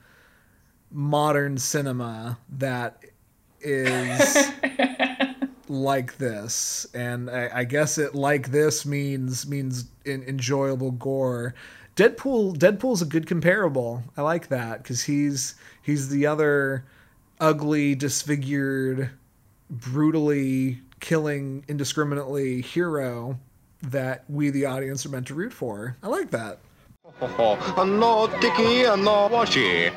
modern 0.90 1.58
cinema 1.58 2.38
that 2.48 3.04
is 3.60 4.50
like 5.70 6.18
this 6.18 6.86
and 6.94 7.30
I, 7.30 7.50
I 7.52 7.64
guess 7.64 7.98
it 7.98 8.14
like 8.14 8.50
this 8.50 8.86
means 8.86 9.46
means 9.46 9.86
in, 10.04 10.22
enjoyable 10.24 10.92
gore. 10.92 11.54
Deadpool 11.96 12.56
deadpool's 12.56 13.02
a 13.02 13.06
good 13.06 13.26
comparable. 13.26 14.02
I 14.16 14.22
like 14.22 14.48
that 14.48 14.82
because 14.82 15.02
he's 15.02 15.54
he's 15.82 16.08
the 16.08 16.26
other 16.26 16.84
ugly 17.40 17.94
disfigured 17.94 19.10
brutally 19.70 20.80
killing 21.00 21.64
indiscriminately 21.68 22.60
hero 22.60 23.38
that 23.82 24.24
we 24.28 24.50
the 24.50 24.66
audience 24.66 25.06
are 25.06 25.10
meant 25.10 25.26
to 25.28 25.34
root 25.34 25.52
for. 25.52 25.96
I 26.02 26.08
like 26.08 26.30
that. 26.30 26.58
No 27.20 28.28
sticky 28.38 28.84
and 28.84 29.04
no 29.04 29.28
washy. 29.28 29.90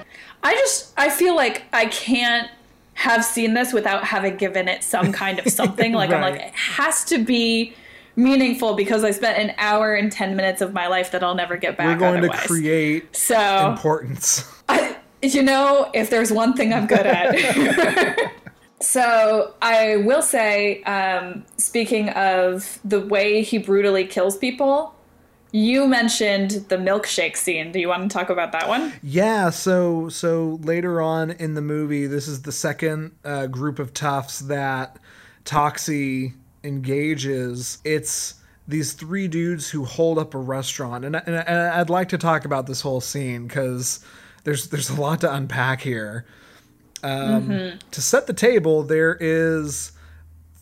I 0.43 0.53
just 0.55 0.93
I 0.97 1.09
feel 1.09 1.35
like 1.35 1.63
I 1.73 1.85
can't 1.85 2.49
have 2.93 3.23
seen 3.25 3.53
this 3.53 3.73
without 3.73 4.03
having 4.03 4.37
given 4.37 4.67
it 4.67 4.83
some 4.83 5.11
kind 5.11 5.39
of 5.39 5.51
something. 5.51 5.93
Like 6.01 6.11
I'm 6.11 6.21
like 6.21 6.41
it 6.41 6.53
has 6.53 7.03
to 7.05 7.23
be 7.23 7.73
meaningful 8.15 8.75
because 8.75 9.03
I 9.03 9.11
spent 9.11 9.37
an 9.37 9.55
hour 9.57 9.95
and 9.95 10.11
ten 10.11 10.35
minutes 10.35 10.61
of 10.61 10.73
my 10.73 10.87
life 10.87 11.11
that 11.11 11.23
I'll 11.23 11.35
never 11.35 11.57
get 11.57 11.77
back. 11.77 11.87
we're 11.87 11.95
going 11.95 12.19
otherwise. 12.19 12.41
to 12.41 12.47
create 12.47 13.15
so 13.15 13.71
importance 13.71 14.45
I, 14.69 14.97
you 15.21 15.43
know, 15.43 15.89
if 15.93 16.09
there's 16.09 16.31
one 16.31 16.53
thing 16.53 16.73
I'm 16.73 16.87
good 16.87 17.05
at. 17.05 18.31
so 18.79 19.53
I 19.61 19.97
will 19.97 20.21
say, 20.21 20.81
um, 20.83 21.45
speaking 21.57 22.09
of 22.09 22.79
the 22.83 22.99
way 22.99 23.43
he 23.43 23.57
brutally 23.57 24.05
kills 24.05 24.37
people, 24.37 24.95
you 25.51 25.87
mentioned 25.87 26.51
the 26.69 26.77
milkshake 26.77 27.35
scene. 27.35 27.71
Do 27.71 27.79
you 27.79 27.87
want 27.87 28.09
to 28.09 28.17
talk 28.17 28.29
about 28.29 28.51
that 28.53 28.67
one? 28.67 28.93
Yeah, 29.03 29.49
so 29.49 30.09
so 30.09 30.59
later 30.63 31.01
on 31.01 31.31
in 31.31 31.53
the 31.55 31.61
movie, 31.61 32.07
this 32.07 32.27
is 32.27 32.43
the 32.43 32.51
second 32.51 33.11
uh, 33.25 33.47
group 33.47 33.79
of 33.79 33.93
toughs 33.93 34.39
that 34.39 34.97
Toxie 35.45 36.33
engages. 36.63 37.79
It's 37.83 38.35
these 38.67 38.93
three 38.93 39.27
dudes 39.27 39.69
who 39.69 39.83
hold 39.83 40.17
up 40.17 40.33
a 40.33 40.37
restaurant, 40.37 41.03
and, 41.03 41.15
and, 41.15 41.35
and 41.35 41.59
I'd 41.59 41.89
like 41.89 42.09
to 42.09 42.17
talk 42.17 42.45
about 42.45 42.67
this 42.67 42.81
whole 42.81 43.01
scene 43.01 43.47
because 43.47 43.99
there's 44.43 44.69
there's 44.69 44.89
a 44.89 44.99
lot 44.99 45.21
to 45.21 45.33
unpack 45.33 45.81
here. 45.81 46.25
Um, 47.03 47.79
To 47.91 48.01
set 48.01 48.27
the 48.27 48.33
table, 48.33 48.83
there 48.83 49.17
is 49.19 49.91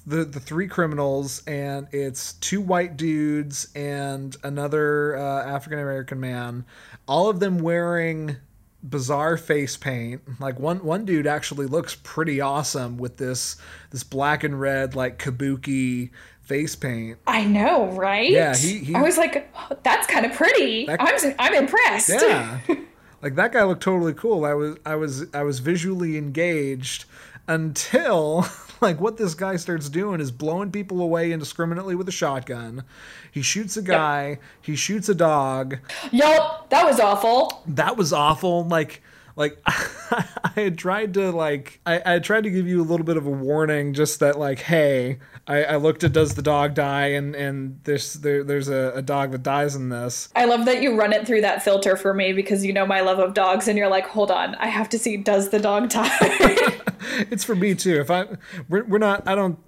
the 0.10 0.26
the 0.26 0.40
three 0.40 0.68
criminals, 0.68 1.44
and 1.48 1.88
it's 1.92 2.34
two 2.34 2.62
white 2.62 2.98
dudes 2.98 3.68
and 3.76 4.36
another 4.44 5.16
uh, 5.18 5.44
African 5.46 5.80
American 5.80 6.20
man, 6.20 6.66
all 7.08 7.30
of 7.30 7.40
them 7.40 7.60
wearing 7.60 8.38
bizarre 8.82 9.38
face 9.38 9.78
paint. 9.78 10.22
Like 10.40 10.60
one 10.60 10.84
one 10.84 11.06
dude 11.06 11.28
actually 11.28 11.68
looks 11.68 11.96
pretty 12.04 12.42
awesome 12.42 12.98
with 12.98 13.18
this 13.18 13.58
this 13.92 14.04
black 14.04 14.44
and 14.44 14.60
red 14.60 14.96
like 14.96 15.20
kabuki 15.20 16.10
face 16.42 16.76
paint. 16.76 17.20
I 17.28 17.44
know, 17.46 17.88
right? 17.92 18.30
Yeah, 18.32 18.56
he- 18.56 18.80
he- 18.80 18.96
I 18.96 19.02
was 19.04 19.18
like, 19.18 19.52
"Oh, 19.56 19.78
that's 19.84 20.08
kind 20.08 20.26
of 20.26 20.34
pretty. 20.34 20.86
That- 20.88 21.02
I'm, 21.02 21.36
I'm 21.38 21.54
impressed. 21.54 22.10
Yeah. 22.10 22.60
like 23.22 23.36
that 23.36 23.52
guy 23.52 23.64
looked 23.64 23.84
totally 23.84 24.14
cool. 24.14 24.44
I 24.46 24.54
was 24.56 24.78
I 24.86 24.96
was 24.96 25.26
I 25.34 25.44
was 25.44 25.60
visually 25.60 26.18
engaged 26.18 27.06
until 27.48 28.48
like 28.82 29.00
what 29.00 29.18
this 29.18 29.34
guy 29.34 29.56
starts 29.56 29.90
doing 29.90 30.22
is 30.22 30.32
blowing 30.32 30.72
people 30.72 31.02
away 31.02 31.32
indiscriminately 31.32 31.96
with 31.96 32.08
a 32.08 32.14
shotgun. 32.14 32.84
He 33.32 33.42
shoots 33.42 33.78
a 33.78 33.82
guy, 33.82 34.40
he 34.62 34.76
shoots 34.76 35.10
a 35.10 35.16
dog. 35.16 35.78
Yup, 36.12 36.70
that 36.70 36.86
was 36.86 37.00
awful. 37.00 37.64
That 37.68 37.98
was 37.98 38.14
awful. 38.14 38.66
Like 38.66 39.02
like 39.36 39.58
I 39.66 40.52
had 40.56 40.78
tried 40.78 41.14
to 41.16 41.32
like 41.32 41.80
I, 41.86 42.02
I 42.06 42.12
had 42.14 42.24
tried 42.24 42.44
to 42.44 42.50
give 42.50 42.68
you 42.68 42.82
a 42.82 42.84
little 42.84 43.06
bit 43.06 43.18
of 43.18 43.26
a 43.26 43.32
warning 43.32 43.94
just 43.94 44.20
that 44.20 44.38
like 44.38 44.60
hey 44.60 45.20
I, 45.50 45.64
I 45.64 45.76
looked 45.78 46.04
at 46.04 46.14
does 46.14 46.36
the 46.36 46.44
dog 46.44 46.76
die 46.76 47.08
and 47.08 47.36
and 47.36 47.80
there's 47.84 48.14
there, 48.14 48.44
there's 48.44 48.70
a, 48.70 48.94
a 48.96 49.02
dog 49.02 49.32
that 49.32 49.44
dies 49.44 49.76
in 49.76 49.90
this 49.90 50.30
I 50.36 50.46
love 50.46 50.66
that 50.66 50.82
you 50.82 50.96
run 50.96 51.12
it 51.12 51.26
through 51.26 51.42
that 51.42 51.64
filter 51.64 51.98
for 51.98 52.14
me 52.14 52.34
because 52.34 52.64
you 52.64 52.72
know 52.72 52.86
my 52.86 53.02
love 53.02 53.20
of 53.20 53.34
dogs, 53.34 53.68
and 53.68 53.78
you're 53.78 53.90
like, 53.90 54.06
hold 54.06 54.32
on, 54.32 54.56
I 54.56 54.68
have 54.68 54.88
to 54.90 55.00
see 55.00 55.18
does 55.18 55.50
the 55.50 55.60
dog 55.60 55.90
die? 55.90 56.10
it's 57.32 57.44
for 57.44 57.56
me 57.56 57.76
too. 57.76 58.00
If 58.00 58.12
I 58.12 58.28
we're, 58.70 58.84
we're 58.84 59.00
not 59.00 59.28
I 59.28 59.36
don't 59.36 59.60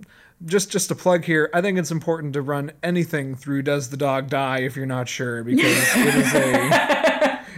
just 0.46 0.72
just 0.72 0.92
a 0.92 0.96
plug 0.96 1.26
here. 1.26 1.50
I 1.54 1.62
think 1.62 1.78
it's 1.78 1.92
important 1.92 2.34
to 2.34 2.42
run 2.42 2.72
anything 2.84 3.36
through 3.36 3.64
does 3.64 3.90
the 3.90 3.98
dog 3.98 4.30
die 4.30 4.60
if 4.60 4.76
you're 4.76 4.86
not 4.86 5.08
sure 5.08 5.44
because 5.44 5.96
it 5.96 6.16
is 6.16 6.34
a 6.34 7.01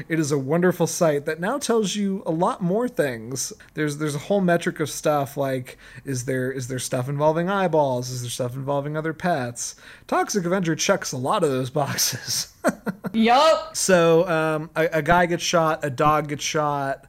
it 0.10 0.20
is 0.20 0.32
a 0.32 0.38
wonderful 0.38 0.88
site 0.88 1.26
that 1.26 1.39
now 1.39 1.58
tells 1.58 1.96
you 1.96 2.24
a 2.26 2.32
lot 2.32 2.62
more 2.62 2.88
things. 2.88 3.54
There's 3.74 3.98
there's 3.98 4.16
a 4.16 4.20
whole 4.20 4.42
metric 4.42 4.80
of 4.80 4.89
stuff 4.89 5.38
like 5.38 5.78
is 6.06 6.26
there 6.26 6.52
is 6.52 6.68
there 6.68 6.80
stuff 6.80 7.10
involving 7.10 7.50
eyeballs? 7.50 8.10
Is 8.10 8.22
there 8.22 8.30
stuff 8.30 8.56
involving 8.56 8.98
other 8.98 9.13
pets? 9.13 9.76
Toxic 10.08 10.46
Avenger 10.46 10.76
checks 10.76 11.12
a 11.12 11.18
lot 11.18 11.44
of 11.44 11.50
those 11.50 11.70
boxes. 11.70 12.54
yup. 13.13 13.76
So 13.76 14.28
um, 14.28 14.70
a, 14.76 14.98
a 14.98 15.02
guy 15.02 15.26
gets 15.26 15.44
shot, 15.44 15.84
a 15.84 15.89
dog 15.89 16.30
gets 16.30 16.44
shot, 16.44 17.06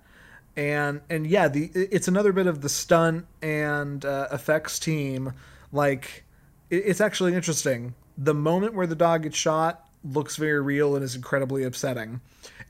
and 0.57 1.01
and 1.11 1.27
yeah, 1.27 1.49
the 1.49 1.71
it's 1.75 2.09
another 2.09 2.33
bit 2.33 2.47
of 2.47 2.61
the 2.61 2.69
stunt 2.69 3.27
and 3.43 4.05
uh, 4.05 4.29
effects 4.33 4.79
team. 4.79 5.33
Like 5.73 6.25
it, 6.71 6.85
it's 6.87 7.01
actually 7.01 7.35
interesting. 7.35 7.95
The 8.17 8.35
moment 8.35 8.75
where 8.75 8.87
the 8.87 8.95
dog 8.95 9.25
gets 9.25 9.37
shot 9.37 9.89
looks 10.05 10.37
very 10.37 10.61
real 10.61 10.95
and 10.95 11.05
is 11.05 11.17
incredibly 11.17 11.65
upsetting. 11.65 12.21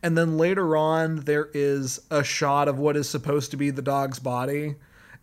And 0.05 0.19
then 0.19 0.37
later 0.37 0.77
on, 0.77 1.21
there 1.21 1.49
is 1.55 1.99
a 2.11 2.23
shot 2.23 2.69
of 2.69 2.79
what 2.79 2.95
is 2.95 3.09
supposed 3.09 3.51
to 3.53 3.57
be 3.57 3.71
the 3.71 3.81
dog's 3.81 4.19
body, 4.19 4.75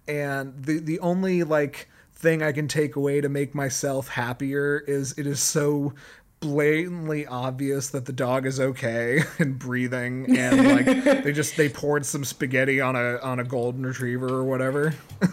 and 0.08 0.56
the 0.58 0.80
the 0.80 1.00
only 1.02 1.44
like 1.44 1.88
thing 2.16 2.42
I 2.42 2.52
can 2.52 2.68
take 2.68 2.96
away 2.96 3.22
to 3.22 3.30
make 3.30 3.54
myself 3.54 4.08
happier 4.08 4.84
is 4.88 5.14
it 5.20 5.28
is 5.28 5.40
so 5.40 5.94
blatantly 6.40 7.28
obvious 7.28 7.90
that 7.90 8.06
the 8.06 8.12
dog 8.12 8.48
is 8.48 8.60
okay 8.60 9.22
and 9.38 9.60
breathing 9.60 10.36
and 10.36 10.68
like 10.68 11.04
they 11.24 11.32
just 11.32 11.56
they 11.58 11.70
poured 11.70 12.04
some 12.04 12.26
spaghetti 12.26 12.82
on 12.82 12.96
a 12.96 13.18
on 13.20 13.40
a 13.40 13.44
golden 13.44 13.86
retriever 13.86 14.30
or 14.30 14.44
whatever. 14.44 14.96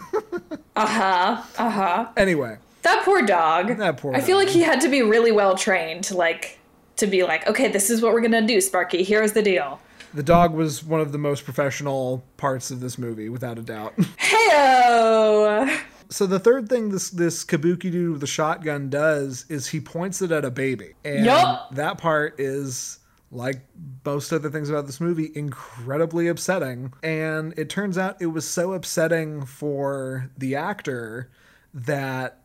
Uh 0.75 0.85
huh. 0.85 1.43
Uh 1.57 1.69
huh. 1.69 2.07
Anyway, 2.15 2.57
That 2.83 3.01
poor 3.03 3.23
dog. 3.23 3.79
That 3.79 3.97
poor 3.97 4.15
I 4.15 4.21
feel 4.21 4.37
like 4.37 4.47
he 4.47 4.61
had 4.61 4.79
to 4.81 4.89
be 4.89 5.01
really 5.01 5.31
well 5.31 5.57
trained 5.57 6.05
to 6.05 6.15
like 6.15 6.58
to 6.99 7.07
be 7.07 7.23
like, 7.23 7.47
okay, 7.47 7.67
this 7.67 7.89
is 7.89 8.01
what 8.01 8.13
we're 8.13 8.21
gonna 8.21 8.45
do, 8.45 8.61
Sparky. 8.61 9.03
Here's 9.03 9.33
the 9.33 9.41
deal. 9.41 9.79
the 10.13 10.23
dog 10.23 10.53
was 10.53 10.83
one 10.83 11.01
of 11.01 11.11
the 11.11 11.17
most 11.17 11.43
professional 11.45 12.23
parts 12.37 12.71
of 12.71 12.79
this 12.79 12.97
movie 12.97 13.29
without 13.29 13.57
a 13.57 13.61
doubt. 13.61 13.95
Heyo. 14.17 15.79
so 16.09 16.25
the 16.25 16.39
third 16.39 16.69
thing 16.69 16.89
this 16.89 17.09
this 17.09 17.43
kabuki 17.45 17.91
dude 17.91 18.11
with 18.11 18.21
the 18.21 18.27
shotgun 18.27 18.89
does 18.89 19.45
is 19.49 19.67
he 19.67 19.79
points 19.79 20.21
it 20.21 20.31
at 20.31 20.45
a 20.45 20.51
baby. 20.51 20.93
And 21.05 21.25
Yup. 21.25 21.75
that 21.75 21.97
part 21.97 22.39
is 22.39 22.99
like 23.31 23.61
most 24.03 24.31
other 24.33 24.49
things 24.49 24.71
about 24.71 24.87
this 24.87 24.99
movie 24.99 25.31
incredibly 25.35 26.27
upsetting 26.27 26.91
and 27.03 27.53
it 27.59 27.69
turns 27.69 27.95
out 27.95 28.19
it 28.19 28.25
was 28.25 28.43
so 28.43 28.73
upsetting 28.73 29.45
for 29.45 30.31
the 30.35 30.55
actor 30.55 31.29
that 31.71 32.38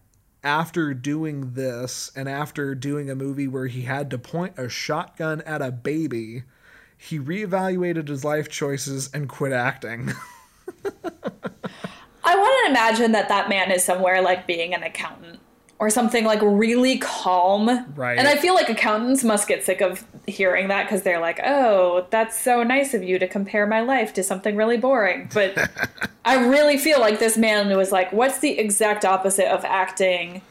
after 0.45 0.95
doing 0.95 1.55
this 1.55 2.13
and 2.15 2.29
after 2.29 2.75
doing 2.75 3.11
a 3.11 3.15
movie 3.15 3.49
where 3.49 3.67
he 3.67 3.83
had 3.83 4.11
to 4.11 4.19
point 4.19 4.59
a 4.59 4.69
shotgun 4.69 5.41
at 5.43 5.63
a 5.63 5.73
baby 5.73 6.45
he 6.97 7.19
reevaluated 7.19 8.09
his 8.09 8.25
life 8.25 8.49
choices 8.49 9.11
and 9.13 9.29
quit 9.29 9.53
acting. 9.53 10.13
I 12.25 12.37
want 12.37 12.65
to 12.65 12.71
imagine 12.71 13.13
that 13.13 13.29
that 13.29 13.51
man 13.51 13.71
is 13.71 13.85
somewhere 13.85 14.23
like 14.23 14.47
being 14.47 14.73
an 14.75 14.83
accountant 14.83 15.41
or 15.79 15.91
something 15.91 16.25
like 16.25 16.41
really 16.43 16.99
calm. 16.99 17.69
Right. 17.97 18.19
And 18.19 18.29
I 18.29 18.37
feel 18.37 18.55
like 18.55 18.69
accountants 18.69 19.25
must 19.25 19.49
get 19.49 19.65
sick 19.65 19.81
of 19.81 20.05
hearing 20.27 20.69
that 20.69 20.85
because 20.85 21.03
they're 21.03 21.21
like, 21.21 21.41
oh, 21.45 22.07
that's 22.11 22.41
so 22.41 22.63
nice 22.63 22.95
of 22.95 23.03
you 23.03 23.19
to 23.19 23.27
compare 23.27 23.67
my 23.67 23.81
life 23.81 24.13
to 24.15 24.23
something 24.23 24.57
really 24.57 24.77
boring. 24.77 25.29
But 25.35 25.59
I 26.25 26.47
really 26.47 26.79
feel 26.79 27.01
like 27.01 27.19
this 27.19 27.37
man 27.37 27.77
was 27.77 27.91
like, 27.93 28.13
what's 28.13 28.39
the 28.39 28.59
exact 28.59 29.05
opposite 29.05 29.53
of 29.53 29.65
acting 29.65 30.43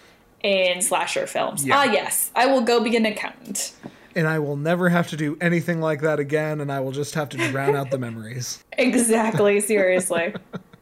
in 0.43 0.81
slasher 0.81 1.25
films? 1.25 1.65
Yeah. 1.65 1.77
Ah, 1.77 1.83
yes, 1.85 2.29
I 2.35 2.45
will 2.47 2.61
go 2.61 2.83
be 2.83 2.95
an 2.97 3.05
accountant. 3.05 3.73
and 4.15 4.27
I 4.27 4.39
will 4.39 4.57
never 4.57 4.89
have 4.89 5.07
to 5.09 5.17
do 5.17 5.37
anything 5.41 5.79
like 5.79 6.01
that 6.01 6.19
again, 6.19 6.59
and 6.61 6.69
I 6.71 6.81
will 6.81 6.91
just 6.91 7.15
have 7.15 7.29
to 7.29 7.37
drown 7.37 7.75
out 7.75 7.89
the 7.91 7.97
memories. 8.07 8.63
Exactly, 8.77 9.59
seriously. 9.61 10.35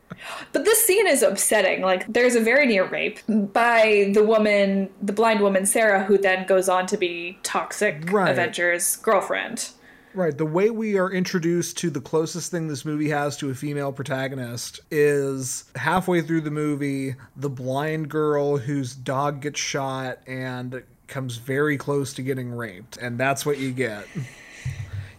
But 0.54 0.66
this 0.66 0.84
scene 0.86 1.08
is 1.08 1.24
upsetting. 1.24 1.82
Like, 1.82 2.12
there's 2.12 2.36
a 2.36 2.42
very 2.42 2.66
near 2.66 2.86
rape 2.86 3.20
by 3.28 4.12
the 4.14 4.24
woman, 4.24 4.90
the 5.02 5.14
blind 5.14 5.42
woman 5.42 5.66
Sarah, 5.66 6.04
who 6.04 6.18
then 6.18 6.46
goes 6.46 6.70
on 6.70 6.86
to 6.88 6.98
be 6.98 7.40
Toxic 7.44 8.12
Right. 8.12 8.30
Avenger's 8.30 8.98
girlfriend. 8.98 9.70
Right. 10.14 10.38
The 10.38 10.46
way 10.46 10.70
we 10.70 10.98
are 10.98 11.10
introduced 11.10 11.78
to 11.80 11.90
the 11.90 12.02
closest 12.02 12.52
thing 12.52 12.68
this 12.68 12.84
movie 12.84 13.10
has 13.10 13.38
to 13.38 13.50
a 13.50 13.56
female 13.56 13.94
protagonist 13.94 14.82
is 14.92 15.66
halfway 15.76 16.22
through 16.22 16.42
the 16.42 16.52
movie, 16.52 17.16
the 17.38 17.50
blind 17.50 18.10
girl 18.10 18.58
whose 18.58 18.94
dog 18.94 19.42
gets 19.42 19.60
shot 19.60 20.20
and 20.28 20.84
comes 21.08 21.38
very 21.38 21.78
close 21.78 22.14
to 22.16 22.22
getting 22.22 22.52
raped. 22.52 22.98
And 22.98 23.18
that's 23.18 23.46
what 23.46 23.58
you 23.58 23.72
get. 23.72 24.06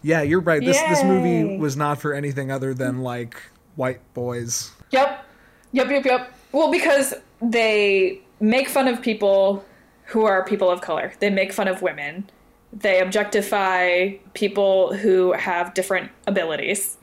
Yeah, 0.03 0.21
you're 0.21 0.41
right. 0.41 0.61
This 0.61 0.79
this 0.81 1.03
movie 1.03 1.57
was 1.57 1.75
not 1.75 1.99
for 1.99 2.13
anything 2.13 2.51
other 2.51 2.73
than 2.73 2.99
like 2.99 3.41
white 3.75 4.01
boys. 4.13 4.71
Yep. 4.93 5.25
Yep, 5.71 5.89
yep, 5.89 6.05
yep. 6.05 6.33
Well, 6.51 6.71
because 6.71 7.15
they 7.41 8.21
make 8.39 8.69
fun 8.69 8.87
of 8.87 9.01
people 9.01 9.65
who 10.05 10.25
are 10.25 10.45
people 10.45 10.69
of 10.69 10.81
color. 10.81 11.13
They 11.19 11.31
make 11.31 11.51
fun 11.51 11.67
of 11.67 11.81
women. 11.81 12.29
They 12.71 12.99
objectify 13.01 14.11
people 14.33 14.93
who 14.93 15.33
have 15.33 15.73
different 15.73 16.11
abilities. 16.27 16.97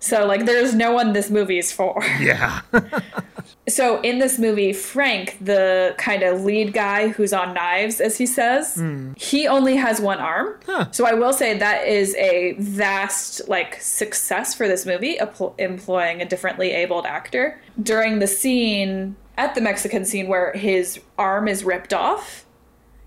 So, 0.00 0.26
like, 0.26 0.44
there's 0.46 0.74
no 0.74 0.92
one 0.92 1.12
this 1.12 1.30
movie's 1.30 1.72
for. 1.72 2.02
Yeah. 2.20 2.60
So, 3.68 4.00
in 4.00 4.18
this 4.18 4.38
movie, 4.38 4.72
Frank, 4.72 5.38
the 5.40 5.94
kind 5.98 6.22
of 6.22 6.42
lead 6.42 6.72
guy 6.72 7.08
who's 7.08 7.32
on 7.32 7.54
knives, 7.54 8.00
as 8.00 8.18
he 8.18 8.26
says, 8.26 8.76
hmm. 8.76 9.12
he 9.16 9.46
only 9.46 9.76
has 9.76 10.00
one 10.00 10.18
arm. 10.18 10.58
So, 10.90 11.06
I 11.06 11.14
will 11.14 11.32
say 11.32 11.56
that 11.58 11.86
is 11.86 12.14
a 12.16 12.52
vast, 12.58 13.48
like, 13.48 13.80
success 13.80 14.54
for 14.54 14.66
this 14.66 14.86
movie, 14.86 15.16
empl- 15.18 15.54
employing 15.58 16.20
a 16.20 16.24
differently 16.24 16.72
abled 16.72 17.06
actor. 17.06 17.60
During 17.80 18.18
the 18.18 18.26
scene, 18.26 19.16
at 19.36 19.54
the 19.54 19.60
Mexican 19.60 20.04
scene 20.04 20.26
where 20.28 20.52
his 20.52 21.00
arm 21.18 21.46
is 21.46 21.64
ripped 21.64 21.92
off, 21.92 22.44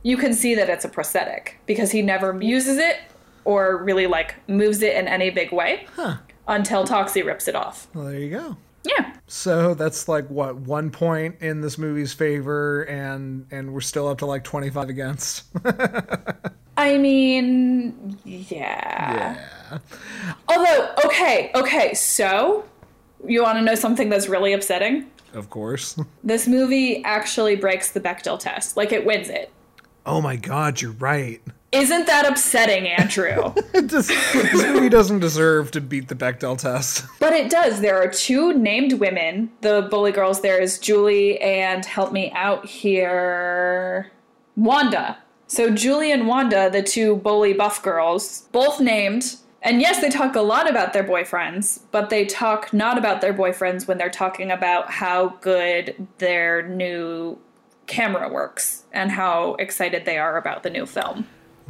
you 0.04 0.18
can 0.18 0.34
see 0.34 0.56
that 0.56 0.70
it's 0.70 0.86
a 0.86 0.90
prosthetic 0.90 1.60
because 1.66 1.92
he 1.92 2.02
never 2.02 2.42
uses 2.42 2.78
it 2.78 2.98
or 3.46 3.84
really, 3.84 4.08
like, 4.08 4.36
moves 4.48 4.82
it 4.82 4.96
in 4.96 5.08
any 5.08 5.30
big 5.30 5.52
way 5.52 5.88
until 6.48 6.86
Toxie 6.86 7.26
rips 7.26 7.48
it 7.48 7.56
off. 7.56 7.88
well, 7.94 8.06
there 8.06 8.20
you 8.20 8.30
go. 8.30 8.58
Yeah. 8.86 9.16
So 9.28 9.74
that's 9.74 10.08
like 10.08 10.28
what 10.30 10.56
one 10.58 10.92
point 10.92 11.42
in 11.42 11.62
this 11.62 11.78
movie's 11.78 12.14
favor, 12.14 12.84
and 12.84 13.48
and 13.52 13.74
we're 13.74 13.82
still 13.82 14.08
up 14.08 14.18
to 14.20 14.26
like 14.26 14.44
twenty 14.44 14.70
five 14.70 14.90
against. 14.90 15.46
I 16.78 16.98
mean, 16.98 18.18
yeah. 18.26 19.38
yeah. 19.72 19.78
Although, 20.50 20.96
okay, 21.06 21.52
okay, 21.56 21.94
so 21.94 22.66
you 23.26 23.44
want 23.44 23.58
to 23.60 23.64
know 23.64 23.76
something 23.76 24.10
that's 24.10 24.28
really 24.28 24.54
upsetting? 24.54 25.10
Of 25.34 25.50
course. 25.50 25.98
This 26.24 26.48
movie 26.48 27.04
actually 27.04 27.56
breaks 27.58 27.92
the 27.92 28.00
Bechdel 28.00 28.40
test. 28.40 28.78
Like, 28.78 28.92
it 28.92 29.06
wins 29.06 29.30
it. 29.30 29.52
Oh 30.06 30.22
my 30.22 30.36
God, 30.36 30.82
you're 30.82 30.92
right. 30.94 31.42
Isn't 31.74 32.06
that 32.06 32.28
upsetting, 32.30 32.88
Andrew? 32.88 33.52
Just, 33.88 34.10
this 34.10 34.64
movie 34.64 34.90
doesn't 34.90 35.20
deserve 35.20 35.72
to 35.72 35.82
beat 35.82 36.08
the 36.08 36.14
Bechdel 36.16 36.56
test. 36.58 37.04
but 37.20 37.34
it 37.34 37.50
does. 37.50 37.82
There 37.82 38.00
are 38.00 38.08
two 38.08 38.54
named 38.54 38.94
women. 38.94 39.52
The 39.62 39.88
bully 39.90 40.12
girls 40.12 40.42
there 40.42 40.62
is 40.62 40.78
Julie 40.78 41.42
and 41.42 41.84
help 41.84 42.12
me 42.14 42.32
out 42.36 42.68
here, 42.68 44.12
Wanda. 44.56 45.18
So 45.48 45.72
Julie 45.72 46.12
and 46.12 46.28
Wanda, 46.28 46.70
the 46.70 46.84
two 46.84 47.16
bully 47.18 47.54
buff 47.54 47.82
girls, 47.82 48.48
both 48.52 48.80
named. 48.80 49.36
And 49.64 49.82
yes, 49.82 50.00
they 50.00 50.10
talk 50.10 50.36
a 50.36 50.42
lot 50.42 50.70
about 50.70 50.94
their 50.94 51.04
boyfriends, 51.04 51.80
but 51.92 52.12
they 52.12 52.26
talk 52.26 52.72
not 52.72 53.00
about 53.00 53.22
their 53.22 53.34
boyfriends 53.34 53.88
when 53.88 53.98
they're 53.98 54.10
talking 54.12 54.52
about 54.52 54.92
how 54.92 55.30
good 55.42 56.08
their 56.20 56.68
new 56.68 57.40
camera 57.88 58.30
works 58.30 58.84
and 58.92 59.12
how 59.12 59.56
excited 59.56 60.06
they 60.06 60.20
are 60.20 60.38
about 60.38 60.62
the 60.64 60.70
new 60.70 60.86
film. 60.86 61.28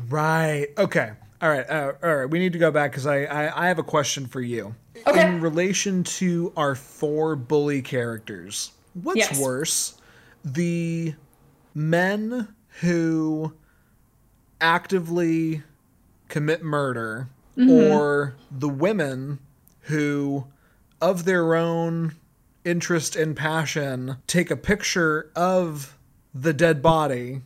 Right. 0.10 0.68
Okay. 0.78 1.12
All 1.42 1.50
right. 1.50 1.70
Uh, 1.70 1.94
all 2.02 2.16
right. 2.16 2.26
We 2.30 2.40
need 2.40 2.54
to 2.54 2.60
go 2.60 2.72
back 2.72 2.92
because 2.92 3.06
I, 3.06 3.24
I 3.26 3.66
I 3.66 3.68
have 3.68 3.80
a 3.80 3.84
question 3.84 4.26
for 4.28 4.42
you. 4.42 4.76
Okay. 5.06 5.28
In 5.28 5.42
relation 5.42 6.04
to 6.06 6.54
our 6.56 6.76
four 6.76 7.36
bully 7.36 7.82
characters, 7.82 8.72
what's 8.94 9.18
Yes. 9.18 9.40
worse, 9.40 9.96
the 10.46 11.16
men 11.76 12.48
who 12.82 13.54
actively 14.62 15.64
commit 16.30 16.64
murder, 16.64 17.28
Mm-hmm. 17.56 17.70
or 17.94 18.34
the 18.50 18.68
women 18.70 19.38
who, 19.82 20.48
of 21.00 21.24
their 21.26 21.54
own 21.54 22.16
interest 22.66 23.16
and 23.16 23.36
passion, 23.36 24.18
take 24.26 24.50
a 24.50 24.56
picture 24.58 25.30
of 25.36 25.96
the 26.34 26.52
dead 26.52 26.82
body 26.82 27.42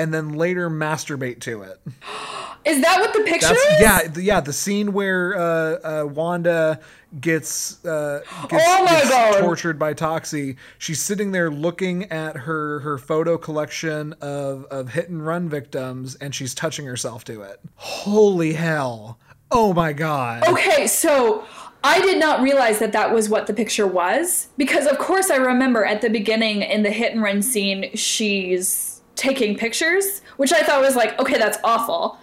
and 0.00 0.14
then 0.14 0.32
later 0.32 0.70
masturbate 0.70 1.40
to 1.40 1.62
it. 1.62 1.78
Is 2.64 2.80
that 2.82 3.00
what 3.00 3.12
the 3.12 3.20
picture 3.20 3.48
That's 3.48 4.16
is? 4.16 4.16
yeah, 4.16 4.34
yeah. 4.34 4.40
The 4.40 4.52
scene 4.52 4.92
where 4.92 5.34
uh, 5.34 5.42
uh, 5.42 6.06
Wanda 6.06 6.80
gets 7.20 7.84
uh, 7.84 8.20
gets, 8.48 8.64
Oh 8.66 8.86
gets 8.86 9.40
tortured 9.40 9.78
by 9.78 9.94
Toxie. 9.94 10.56
She's 10.78 11.00
sitting 11.00 11.32
there 11.32 11.50
looking 11.50 12.04
at 12.10 12.36
her 12.36 12.80
her 12.80 12.98
photo 12.98 13.36
collection 13.38 14.14
of 14.20 14.64
of 14.66 14.90
hit 14.90 15.08
and 15.08 15.24
run 15.26 15.48
victims, 15.48 16.16
and 16.16 16.34
she's 16.34 16.54
touching 16.54 16.86
herself 16.86 17.24
to 17.24 17.42
it. 17.42 17.60
Holy 17.76 18.54
hell! 18.54 19.18
Oh 19.50 19.72
my 19.72 19.92
god! 19.92 20.46
Okay, 20.46 20.86
so 20.86 21.44
I 21.82 22.00
did 22.00 22.18
not 22.18 22.42
realize 22.42 22.78
that 22.78 22.92
that 22.92 23.12
was 23.12 23.28
what 23.28 23.46
the 23.46 23.54
picture 23.54 23.86
was 23.86 24.48
because, 24.58 24.86
of 24.86 24.98
course, 24.98 25.30
I 25.30 25.36
remember 25.36 25.84
at 25.84 26.02
the 26.02 26.10
beginning 26.10 26.62
in 26.62 26.82
the 26.82 26.90
hit 26.90 27.12
and 27.12 27.22
run 27.22 27.42
scene, 27.42 27.94
she's 27.94 28.89
taking 29.20 29.54
pictures, 29.54 30.22
which 30.38 30.50
I 30.52 30.62
thought 30.62 30.80
was 30.80 30.96
like, 30.96 31.18
okay, 31.20 31.36
that's 31.36 31.58
awful. 31.62 32.18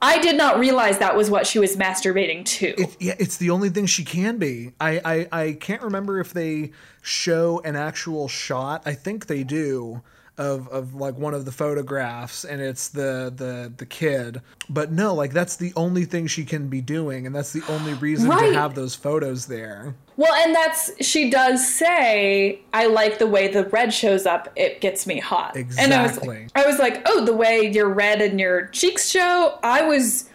I 0.00 0.20
did 0.20 0.36
not 0.36 0.60
realize 0.60 0.98
that 0.98 1.16
was 1.16 1.28
what 1.28 1.44
she 1.44 1.58
was 1.58 1.74
masturbating 1.74 2.44
to. 2.44 2.68
It, 2.80 2.96
yeah, 3.00 3.16
it's 3.18 3.38
the 3.38 3.50
only 3.50 3.68
thing 3.68 3.86
she 3.86 4.04
can 4.04 4.38
be. 4.38 4.72
I, 4.80 5.00
I 5.32 5.42
I 5.42 5.52
can't 5.54 5.82
remember 5.82 6.20
if 6.20 6.32
they 6.32 6.70
show 7.02 7.60
an 7.64 7.74
actual 7.74 8.28
shot. 8.28 8.82
I 8.86 8.94
think 8.94 9.26
they 9.26 9.42
do 9.42 10.02
of 10.38 10.68
of 10.68 10.94
like 10.94 11.16
one 11.18 11.34
of 11.34 11.44
the 11.44 11.52
photographs, 11.52 12.44
and 12.44 12.60
it's 12.60 12.88
the 12.88 13.32
the 13.34 13.72
the 13.76 13.84
kid. 13.86 14.40
But 14.70 14.92
no, 14.92 15.14
like 15.14 15.32
that's 15.32 15.56
the 15.56 15.72
only 15.76 16.04
thing 16.04 16.26
she 16.26 16.44
can 16.44 16.68
be 16.68 16.80
doing, 16.80 17.26
and 17.26 17.34
that's 17.34 17.52
the 17.52 17.62
only 17.68 17.94
reason 17.94 18.28
Right. 18.28 18.48
to 18.50 18.54
have 18.54 18.74
those 18.74 18.94
photos 18.94 19.46
there. 19.46 19.94
well, 20.16 20.32
and 20.34 20.54
that's, 20.54 20.90
she 21.06 21.30
does 21.30 21.66
say, 21.74 22.60
I 22.72 22.86
like 22.86 23.18
the 23.18 23.26
way 23.26 23.48
the 23.48 23.64
red 23.66 23.92
shows 23.94 24.26
up, 24.26 24.48
it 24.56 24.80
gets 24.80 25.06
me 25.06 25.18
hot. 25.20 25.54
And 25.56 25.92
I 25.94 26.02
was, 26.02 26.12
Exactly. 26.16 26.40
like, 26.40 26.50
I 26.56 26.66
was 26.66 26.78
like, 26.78 27.02
oh, 27.06 27.24
the 27.24 27.32
way 27.34 27.70
your 27.70 27.88
red 27.88 28.20
and 28.20 28.40
your 28.40 28.66
cheeks 28.66 29.08
show, 29.08 29.58
I 29.62 29.82
was, 29.82 30.28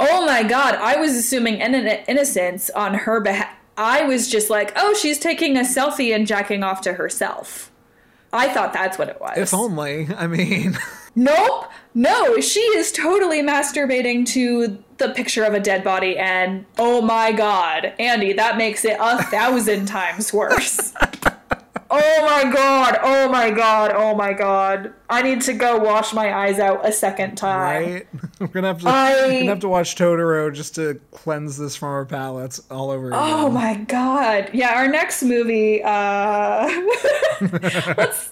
oh 0.00 0.26
my 0.26 0.42
god, 0.42 0.74
I 0.74 0.96
was 0.96 1.12
assuming 1.16 1.60
in- 1.60 1.74
innocence 2.08 2.70
on 2.70 2.94
her 2.94 3.20
behalf. 3.20 3.54
I 3.76 4.02
was 4.02 4.28
just 4.28 4.50
like, 4.50 4.72
oh, 4.76 4.94
she's 5.00 5.18
taking 5.18 5.56
a 5.56 5.60
selfie 5.60 6.14
and 6.14 6.26
jacking 6.26 6.62
off 6.62 6.80
to 6.82 6.94
herself. 6.94 7.69
I 8.32 8.48
thought 8.48 8.72
that's 8.72 8.98
what 8.98 9.08
it 9.08 9.20
was. 9.20 9.36
If 9.36 9.52
only. 9.54 10.08
I 10.16 10.26
mean, 10.26 10.78
Nope. 11.16 11.66
No, 11.92 12.40
she 12.40 12.60
is 12.60 12.92
totally 12.92 13.42
masturbating 13.42 14.24
to 14.26 14.78
the 14.98 15.08
picture 15.10 15.44
of 15.44 15.54
a 15.54 15.60
dead 15.60 15.82
body, 15.82 16.16
and 16.16 16.64
oh 16.78 17.02
my 17.02 17.32
god, 17.32 17.94
Andy, 17.98 18.32
that 18.34 18.56
makes 18.56 18.84
it 18.84 18.96
a 19.00 19.22
thousand 19.24 19.86
times 19.86 20.32
worse. 20.32 20.92
Oh 21.92 22.24
my 22.24 22.50
god, 22.52 22.98
oh 23.02 23.28
my 23.28 23.50
god, 23.50 23.90
oh 23.94 24.14
my 24.14 24.32
god. 24.32 24.92
I 25.08 25.22
need 25.22 25.40
to 25.42 25.52
go 25.52 25.76
wash 25.78 26.12
my 26.12 26.32
eyes 26.32 26.60
out 26.60 26.86
a 26.86 26.92
second 26.92 27.34
time. 27.36 27.92
right? 27.92 28.06
We're 28.40 28.46
gonna 28.46 28.68
have 28.68 28.80
to 28.82 28.88
I- 28.88 29.12
gonna 29.38 29.44
have 29.46 29.60
to 29.60 29.68
watch 29.68 29.96
Totoro 29.96 30.54
just 30.54 30.76
to 30.76 31.00
cleanse 31.10 31.56
this 31.58 31.74
from 31.74 31.88
our 31.88 32.04
palates 32.06 32.60
all 32.70 32.90
over 32.90 33.08
again. 33.08 33.20
Oh 33.20 33.50
my 33.50 33.74
god. 33.74 34.50
Yeah, 34.52 34.76
our 34.76 34.86
next 34.88 35.22
movie, 35.24 35.82
uh 35.82 36.68
let's, 37.40 37.96
let's 37.96 38.30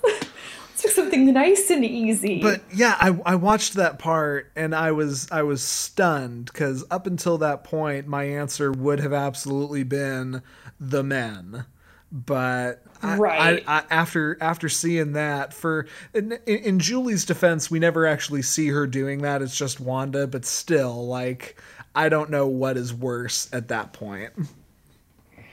pick 0.83 0.91
something 0.93 1.33
nice 1.33 1.71
and 1.71 1.85
easy. 1.85 2.41
But 2.41 2.63
yeah, 2.73 2.97
I, 3.01 3.19
I 3.27 3.35
watched 3.35 3.75
that 3.75 3.99
part 3.99 4.53
and 4.55 4.75
I 4.75 4.93
was 4.93 5.29
I 5.33 5.43
was 5.43 5.63
stunned 5.63 6.47
because 6.47 6.85
up 6.91 7.07
until 7.09 7.39
that 7.39 7.65
point, 7.65 8.07
my 8.07 8.23
answer 8.25 8.71
would 8.71 9.01
have 9.01 9.13
absolutely 9.13 9.83
been 9.83 10.43
the 10.79 11.03
men. 11.03 11.65
But 12.11 12.83
I, 13.03 13.17
Right. 13.17 13.65
I, 13.67 13.79
I, 13.81 13.85
after 13.91 14.39
after 14.41 14.69
seeing 14.69 15.13
that, 15.13 15.53
for 15.53 15.87
in, 16.15 16.33
in, 16.47 16.79
Julie's 16.79 17.25
defense, 17.27 17.71
we 17.71 17.79
never 17.79 18.07
actually 18.07 18.43
see 18.43 18.69
her 18.69 18.87
doing 18.87 19.23
that. 19.23 19.43
It's 19.43 19.57
just 19.57 19.79
Wanda, 19.79 20.27
but 20.27 20.45
still, 20.47 21.07
like 21.07 21.61
I 21.95 22.09
don't 22.09 22.31
know 22.31 22.47
what 22.47 22.77
is 22.79 22.95
worse 22.95 23.49
at 23.53 23.69
that 23.69 23.93
point. 23.93 24.33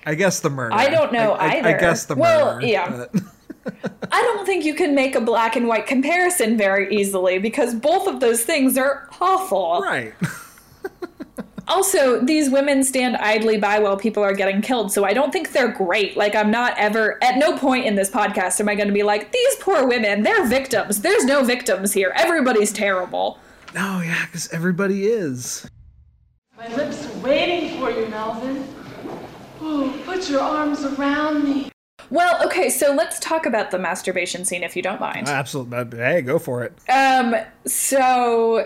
I 0.05 0.15
guess 0.15 0.39
the 0.39 0.49
murder. 0.49 0.75
I 0.75 0.89
don't 0.89 1.11
know 1.11 1.33
I, 1.33 1.45
I- 1.59 1.75
I 1.75 1.79
guess 1.79 2.05
the 2.05 2.15
Well, 2.15 2.55
murder. 2.55 2.67
yeah. 2.67 3.05
but- 3.13 3.21
I 4.11 4.21
don't 4.21 4.45
think 4.45 4.63
you 4.63 4.75
can 4.75 4.93
make 4.93 5.15
a 5.15 5.21
black 5.21 5.55
and 5.55 5.67
white 5.67 5.87
comparison 5.87 6.55
very 6.55 6.95
easily 6.95 7.39
because 7.39 7.73
both 7.73 8.07
of 8.07 8.19
those 8.19 8.43
things 8.45 8.77
are 8.77 9.09
awful. 9.19 9.81
Right. 9.81 10.13
Also, 11.67 12.19
these 12.23 12.49
women 12.49 12.83
stand 12.83 13.17
idly 13.17 13.57
by 13.57 13.79
while 13.79 13.97
people 13.97 14.23
are 14.23 14.33
getting 14.33 14.61
killed, 14.61 14.91
so 14.91 15.03
I 15.03 15.13
don't 15.13 15.31
think 15.31 15.51
they're 15.51 15.71
great. 15.71 16.15
Like, 16.15 16.35
I'm 16.35 16.51
not 16.51 16.77
ever, 16.77 17.21
at 17.23 17.37
no 17.37 17.57
point 17.57 17.85
in 17.85 17.95
this 17.95 18.09
podcast 18.09 18.59
am 18.59 18.69
I 18.69 18.75
going 18.75 18.87
to 18.87 18.93
be 18.93 19.03
like, 19.03 19.31
these 19.31 19.55
poor 19.55 19.87
women, 19.87 20.23
they're 20.23 20.45
victims. 20.45 21.01
There's 21.01 21.25
no 21.25 21.43
victims 21.43 21.91
here. 21.93 22.13
Everybody's 22.15 22.71
terrible. 22.71 23.39
Oh 23.77 24.01
yeah, 24.01 24.25
because 24.27 24.47
everybody 24.49 25.07
is. 25.07 25.69
My 26.55 26.73
lips 26.75 27.05
are 27.05 27.19
waiting 27.19 27.77
for 27.79 27.91
you, 27.91 28.07
Melvin. 28.07 28.65
Oh, 29.59 30.01
put 30.05 30.29
your 30.29 30.41
arms 30.41 30.85
around 30.85 31.43
me. 31.43 31.71
Well, 32.09 32.45
okay, 32.45 32.69
so 32.69 32.93
let's 32.93 33.19
talk 33.19 33.45
about 33.45 33.71
the 33.71 33.79
masturbation 33.79 34.45
scene 34.45 34.63
if 34.63 34.75
you 34.75 34.81
don't 34.81 35.01
mind. 35.01 35.27
Absolutely. 35.27 35.97
Hey, 35.97 36.21
go 36.21 36.39
for 36.39 36.63
it. 36.63 36.73
Um, 36.89 37.35
so 37.65 38.65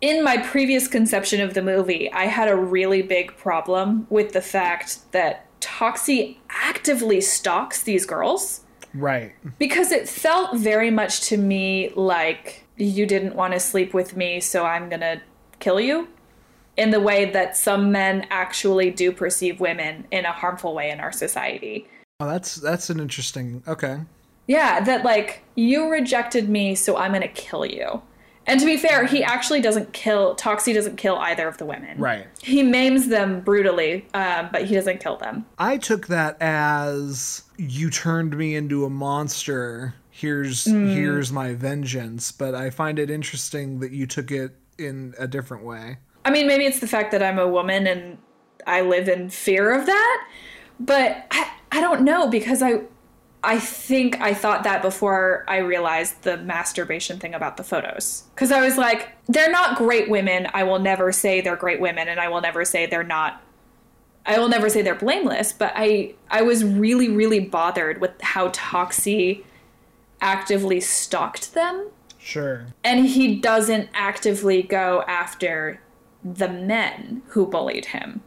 in 0.00 0.24
my 0.24 0.38
previous 0.38 0.88
conception 0.88 1.40
of 1.40 1.54
the 1.54 1.62
movie, 1.62 2.10
I 2.12 2.24
had 2.26 2.48
a 2.48 2.56
really 2.56 3.02
big 3.02 3.36
problem 3.36 4.06
with 4.10 4.32
the 4.32 4.40
fact 4.40 5.10
that 5.12 5.46
Toxie 5.60 6.36
actively 6.48 7.20
stalks 7.20 7.82
these 7.82 8.06
girls 8.06 8.62
Right. 8.94 9.32
because 9.58 9.92
it 9.92 10.08
felt 10.08 10.56
very 10.56 10.90
much 10.90 11.20
to 11.28 11.36
me 11.36 11.90
like 11.94 12.64
you 12.76 13.04
didn't 13.06 13.34
want 13.36 13.52
to 13.52 13.60
sleep 13.60 13.92
with 13.92 14.16
me, 14.16 14.40
so 14.40 14.64
I'm 14.64 14.88
going 14.88 15.00
to 15.02 15.20
kill 15.58 15.80
you. 15.80 16.08
In 16.76 16.90
the 16.90 17.00
way 17.00 17.26
that 17.26 17.58
some 17.58 17.92
men 17.92 18.26
actually 18.30 18.90
do 18.90 19.12
perceive 19.12 19.60
women 19.60 20.06
in 20.10 20.24
a 20.24 20.32
harmful 20.32 20.72
way 20.74 20.88
in 20.90 20.98
our 20.98 21.12
society. 21.12 21.86
Oh, 22.20 22.26
that's 22.26 22.54
that's 22.54 22.88
an 22.88 23.00
interesting. 23.00 23.62
Okay. 23.68 23.98
Yeah, 24.46 24.80
that 24.80 25.04
like 25.04 25.42
you 25.56 25.90
rejected 25.90 26.48
me, 26.48 26.74
so 26.74 26.96
I'm 26.96 27.12
gonna 27.12 27.28
kill 27.28 27.66
you. 27.66 28.00
And 28.46 28.58
to 28.58 28.66
be 28.66 28.76
fair, 28.76 29.06
he 29.06 29.22
actually 29.22 29.60
doesn't 29.60 29.92
kill. 29.92 30.34
Toxie 30.34 30.74
doesn't 30.74 30.96
kill 30.96 31.16
either 31.16 31.46
of 31.46 31.58
the 31.58 31.66
women. 31.66 31.98
Right. 31.98 32.26
He 32.42 32.62
maims 32.62 33.08
them 33.08 33.40
brutally, 33.40 34.06
um, 34.14 34.48
but 34.50 34.64
he 34.64 34.74
doesn't 34.74 34.98
kill 34.98 35.16
them. 35.16 35.46
I 35.58 35.76
took 35.76 36.06
that 36.08 36.40
as 36.40 37.44
you 37.58 37.90
turned 37.90 38.36
me 38.36 38.54
into 38.54 38.84
a 38.84 38.90
monster. 38.90 39.94
Here's 40.10 40.64
here's 40.64 41.32
my 41.32 41.54
vengeance. 41.54 42.32
But 42.32 42.54
I 42.54 42.70
find 42.70 42.98
it 42.98 43.10
interesting 43.10 43.80
that 43.80 43.92
you 43.92 44.06
took 44.06 44.30
it 44.30 44.56
in 44.78 45.14
a 45.18 45.28
different 45.28 45.64
way. 45.64 45.98
I 46.24 46.30
mean, 46.30 46.46
maybe 46.46 46.64
it's 46.64 46.80
the 46.80 46.88
fact 46.88 47.12
that 47.12 47.22
I'm 47.22 47.38
a 47.38 47.48
woman 47.48 47.86
and 47.86 48.18
I 48.66 48.82
live 48.82 49.08
in 49.08 49.30
fear 49.30 49.72
of 49.72 49.86
that, 49.86 50.28
but 50.78 51.26
I, 51.30 51.50
I 51.72 51.80
don't 51.80 52.02
know 52.02 52.28
because 52.28 52.62
I 52.62 52.82
I 53.42 53.58
think 53.58 54.20
I 54.20 54.34
thought 54.34 54.64
that 54.64 54.82
before 54.82 55.44
I 55.48 55.58
realized 55.58 56.22
the 56.22 56.36
masturbation 56.36 57.18
thing 57.18 57.34
about 57.34 57.56
the 57.56 57.64
photos. 57.64 58.24
Cuz 58.36 58.52
I 58.52 58.60
was 58.60 58.76
like, 58.76 59.08
they're 59.28 59.50
not 59.50 59.78
great 59.78 60.10
women. 60.10 60.46
I 60.52 60.62
will 60.64 60.78
never 60.78 61.10
say 61.12 61.40
they're 61.40 61.56
great 61.56 61.80
women 61.80 62.08
and 62.08 62.20
I 62.20 62.28
will 62.28 62.40
never 62.42 62.64
say 62.64 62.86
they're 62.86 63.02
not 63.02 63.42
I 64.26 64.38
will 64.38 64.48
never 64.48 64.68
say 64.68 64.82
they're 64.82 64.94
blameless, 64.94 65.52
but 65.52 65.72
I 65.74 66.14
I 66.30 66.42
was 66.42 66.64
really 66.64 67.08
really 67.08 67.40
bothered 67.40 68.00
with 68.00 68.12
how 68.20 68.48
Toxie 68.50 69.44
actively 70.20 70.80
stalked 70.80 71.54
them 71.54 71.88
Sure. 72.18 72.66
and 72.84 73.06
he 73.06 73.36
doesn't 73.36 73.88
actively 73.94 74.62
go 74.62 75.02
after 75.08 75.80
the 76.22 76.48
men 76.48 77.22
who 77.28 77.46
bullied 77.46 77.86
him. 77.86 78.20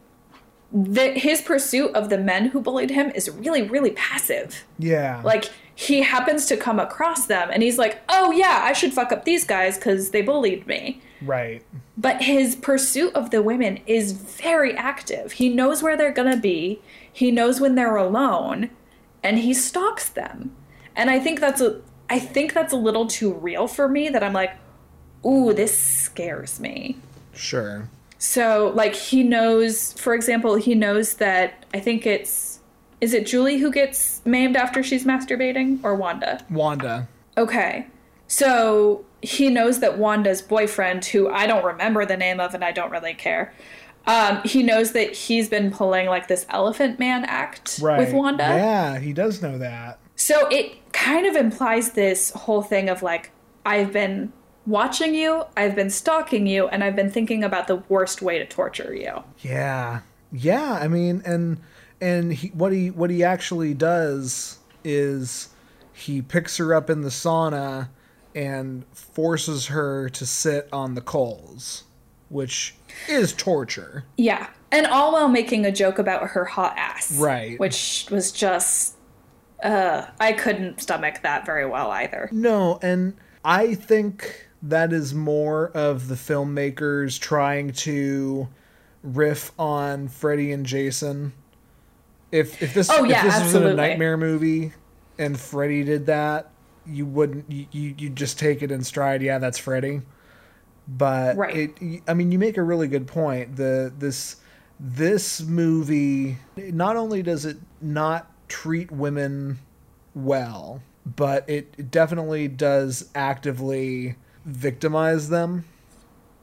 The, 0.74 1.12
his 1.12 1.40
pursuit 1.40 1.94
of 1.94 2.10
the 2.10 2.18
men 2.18 2.46
who 2.48 2.60
bullied 2.60 2.90
him 2.90 3.10
is 3.14 3.30
really, 3.30 3.62
really 3.62 3.92
passive. 3.92 4.64
Yeah. 4.78 5.22
Like, 5.24 5.44
he 5.76 6.02
happens 6.02 6.46
to 6.46 6.56
come 6.56 6.80
across 6.80 7.26
them 7.26 7.48
and 7.52 7.62
he's 7.62 7.78
like, 7.78 8.02
oh, 8.08 8.32
yeah, 8.32 8.60
I 8.64 8.72
should 8.72 8.92
fuck 8.92 9.12
up 9.12 9.24
these 9.24 9.44
guys 9.44 9.76
because 9.76 10.10
they 10.10 10.20
bullied 10.22 10.66
me. 10.66 11.00
right. 11.22 11.62
But 11.96 12.22
his 12.22 12.56
pursuit 12.56 13.14
of 13.14 13.30
the 13.30 13.40
women 13.40 13.78
is 13.86 14.12
very 14.12 14.76
active. 14.76 15.32
He 15.32 15.48
knows 15.48 15.80
where 15.80 15.96
they're 15.96 16.12
going 16.12 16.30
to 16.32 16.40
be, 16.40 16.80
he 17.12 17.30
knows 17.30 17.60
when 17.60 17.76
they're 17.76 17.94
alone, 17.94 18.70
and 19.22 19.38
he 19.38 19.54
stalks 19.54 20.08
them. 20.08 20.56
And 20.96 21.08
I 21.08 21.20
think 21.20 21.38
that's 21.38 21.60
a 21.60 21.80
I 22.10 22.18
think 22.18 22.52
that's 22.52 22.72
a 22.72 22.76
little 22.76 23.06
too 23.06 23.32
real 23.32 23.66
for 23.68 23.88
me 23.88 24.08
that 24.08 24.22
I'm 24.24 24.32
like, 24.32 24.56
"Ooh, 25.24 25.52
this 25.54 25.78
scares 25.78 26.58
me." 26.60 26.96
Sure. 27.32 27.88
So, 28.24 28.72
like 28.74 28.94
he 28.94 29.22
knows, 29.22 29.92
for 29.92 30.14
example, 30.14 30.54
he 30.54 30.74
knows 30.74 31.14
that 31.16 31.66
I 31.74 31.80
think 31.80 32.06
it's 32.06 32.58
is 33.02 33.12
it 33.12 33.26
Julie 33.26 33.58
who 33.58 33.70
gets 33.70 34.22
maimed 34.24 34.56
after 34.56 34.82
she's 34.82 35.04
masturbating 35.04 35.78
or 35.82 35.94
Wanda? 35.94 36.42
Wanda. 36.48 37.06
Okay. 37.36 37.86
So 38.26 39.04
he 39.20 39.50
knows 39.50 39.80
that 39.80 39.98
Wanda's 39.98 40.40
boyfriend, 40.40 41.04
who 41.04 41.28
I 41.28 41.46
don't 41.46 41.64
remember 41.66 42.06
the 42.06 42.16
name 42.16 42.40
of 42.40 42.54
and 42.54 42.64
I 42.64 42.72
don't 42.72 42.90
really 42.90 43.12
care, 43.12 43.52
um, 44.06 44.40
he 44.42 44.62
knows 44.62 44.92
that 44.92 45.12
he's 45.12 45.50
been 45.50 45.70
pulling 45.70 46.06
like 46.06 46.26
this 46.28 46.46
elephant 46.48 46.98
man 46.98 47.26
act 47.26 47.78
Right. 47.82 47.98
with 47.98 48.14
Wanda. 48.14 48.42
Yeah, 48.44 48.98
he 49.00 49.12
does 49.12 49.42
know 49.42 49.58
that. 49.58 49.98
So 50.16 50.48
it 50.48 50.92
kind 50.94 51.26
of 51.26 51.36
implies 51.36 51.92
this 51.92 52.30
whole 52.30 52.62
thing 52.62 52.88
of 52.88 53.02
like, 53.02 53.32
I've 53.66 53.92
been 53.92 54.32
watching 54.66 55.14
you, 55.14 55.44
I've 55.56 55.74
been 55.74 55.90
stalking 55.90 56.46
you, 56.46 56.68
and 56.68 56.82
I've 56.82 56.96
been 56.96 57.10
thinking 57.10 57.44
about 57.44 57.66
the 57.66 57.76
worst 57.88 58.22
way 58.22 58.38
to 58.38 58.46
torture 58.46 58.94
you. 58.94 59.22
Yeah. 59.40 60.00
Yeah, 60.32 60.78
I 60.80 60.88
mean 60.88 61.22
and 61.24 61.60
and 62.00 62.32
he, 62.32 62.48
what 62.48 62.72
he 62.72 62.90
what 62.90 63.10
he 63.10 63.22
actually 63.22 63.72
does 63.72 64.58
is 64.82 65.48
he 65.92 66.20
picks 66.20 66.56
her 66.56 66.74
up 66.74 66.90
in 66.90 67.02
the 67.02 67.08
sauna 67.08 67.88
and 68.34 68.84
forces 68.92 69.66
her 69.66 70.08
to 70.08 70.26
sit 70.26 70.68
on 70.72 70.96
the 70.96 71.00
coals, 71.00 71.84
which 72.28 72.74
is 73.08 73.32
torture. 73.32 74.04
Yeah. 74.16 74.48
And 74.72 74.88
all 74.88 75.12
while 75.12 75.28
making 75.28 75.64
a 75.64 75.70
joke 75.70 76.00
about 76.00 76.30
her 76.30 76.44
hot 76.44 76.74
ass. 76.76 77.16
Right. 77.16 77.58
Which 77.60 78.08
was 78.10 78.32
just 78.32 78.96
uh 79.62 80.06
I 80.18 80.32
couldn't 80.32 80.82
stomach 80.82 81.22
that 81.22 81.46
very 81.46 81.64
well 81.64 81.92
either. 81.92 82.28
No, 82.32 82.80
and 82.82 83.14
I 83.44 83.76
think 83.76 84.43
that 84.64 84.92
is 84.92 85.14
more 85.14 85.68
of 85.68 86.08
the 86.08 86.14
filmmakers 86.14 87.18
trying 87.20 87.72
to 87.72 88.48
riff 89.02 89.52
on 89.58 90.08
Freddy 90.08 90.52
and 90.52 90.64
Jason. 90.64 91.32
If 92.32 92.62
if 92.62 92.74
this 92.74 92.90
Oh, 92.90 93.04
if 93.04 93.10
yeah, 93.10 93.22
this 93.22 93.54
was 93.54 93.54
a 93.54 93.74
nightmare 93.74 94.16
movie 94.16 94.72
and 95.18 95.38
Freddy 95.38 95.84
did 95.84 96.06
that, 96.06 96.50
you 96.86 97.06
wouldn't 97.06 97.50
you 97.50 97.66
you 97.70 97.94
you'd 97.96 98.16
just 98.16 98.38
take 98.38 98.62
it 98.62 98.70
in 98.72 98.82
stride. 98.82 99.22
Yeah, 99.22 99.38
that's 99.38 99.58
Freddy. 99.58 100.00
But 100.88 101.36
Right. 101.36 101.56
it 101.80 102.02
I 102.08 102.14
mean 102.14 102.32
you 102.32 102.38
make 102.38 102.56
a 102.56 102.62
really 102.62 102.88
good 102.88 103.06
point. 103.06 103.56
The 103.56 103.92
this 103.98 104.36
this 104.80 105.40
movie 105.42 106.38
not 106.56 106.96
only 106.96 107.22
does 107.22 107.44
it 107.44 107.58
not 107.80 108.30
treat 108.48 108.90
women 108.90 109.58
well, 110.14 110.82
but 111.04 111.48
it 111.48 111.90
definitely 111.90 112.48
does 112.48 113.10
actively 113.14 114.16
victimize 114.44 115.28
them 115.28 115.64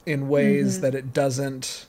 in 0.06 0.28
ways 0.28 0.74
Mm-hmm. 0.74 0.82
that 0.82 0.94
it 0.94 1.12
doesn't 1.12 1.86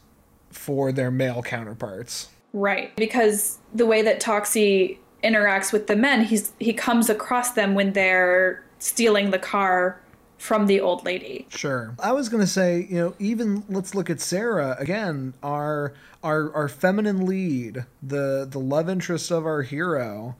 for 0.51 0.91
their 0.91 1.09
male 1.11 1.41
counterparts. 1.41 2.29
Right. 2.53 2.95
Because 2.95 3.57
the 3.73 3.85
way 3.87 4.01
that 4.03 4.21
Toxie 4.21 4.97
interacts 5.23 5.73
with 5.73 5.87
the 5.87 5.95
men, 5.95 6.25
he's 6.25 6.51
he 6.59 6.73
comes 6.73 7.09
across 7.09 7.51
them 7.53 7.73
when 7.73 7.93
they're 7.93 8.63
stealing 8.77 9.31
the 9.31 9.39
car 9.39 9.99
from 10.37 10.67
the 10.67 10.79
old 10.79 11.05
lady. 11.05 11.47
Sure. 11.49 11.95
I 11.99 12.11
was 12.11 12.29
gonna 12.29 12.45
say, 12.45 12.85
you 12.89 12.97
know, 12.97 13.15
even 13.17 13.63
let's 13.69 13.95
look 13.95 14.09
at 14.11 14.19
Sarah 14.21 14.75
again, 14.77 15.33
our 15.41 15.93
our 16.21 16.53
our 16.53 16.67
feminine 16.67 17.25
lead, 17.25 17.85
the 18.03 18.45
the 18.49 18.59
love 18.59 18.87
interest 18.89 19.31
of 19.31 19.45
our 19.47 19.63
hero. 19.63 20.35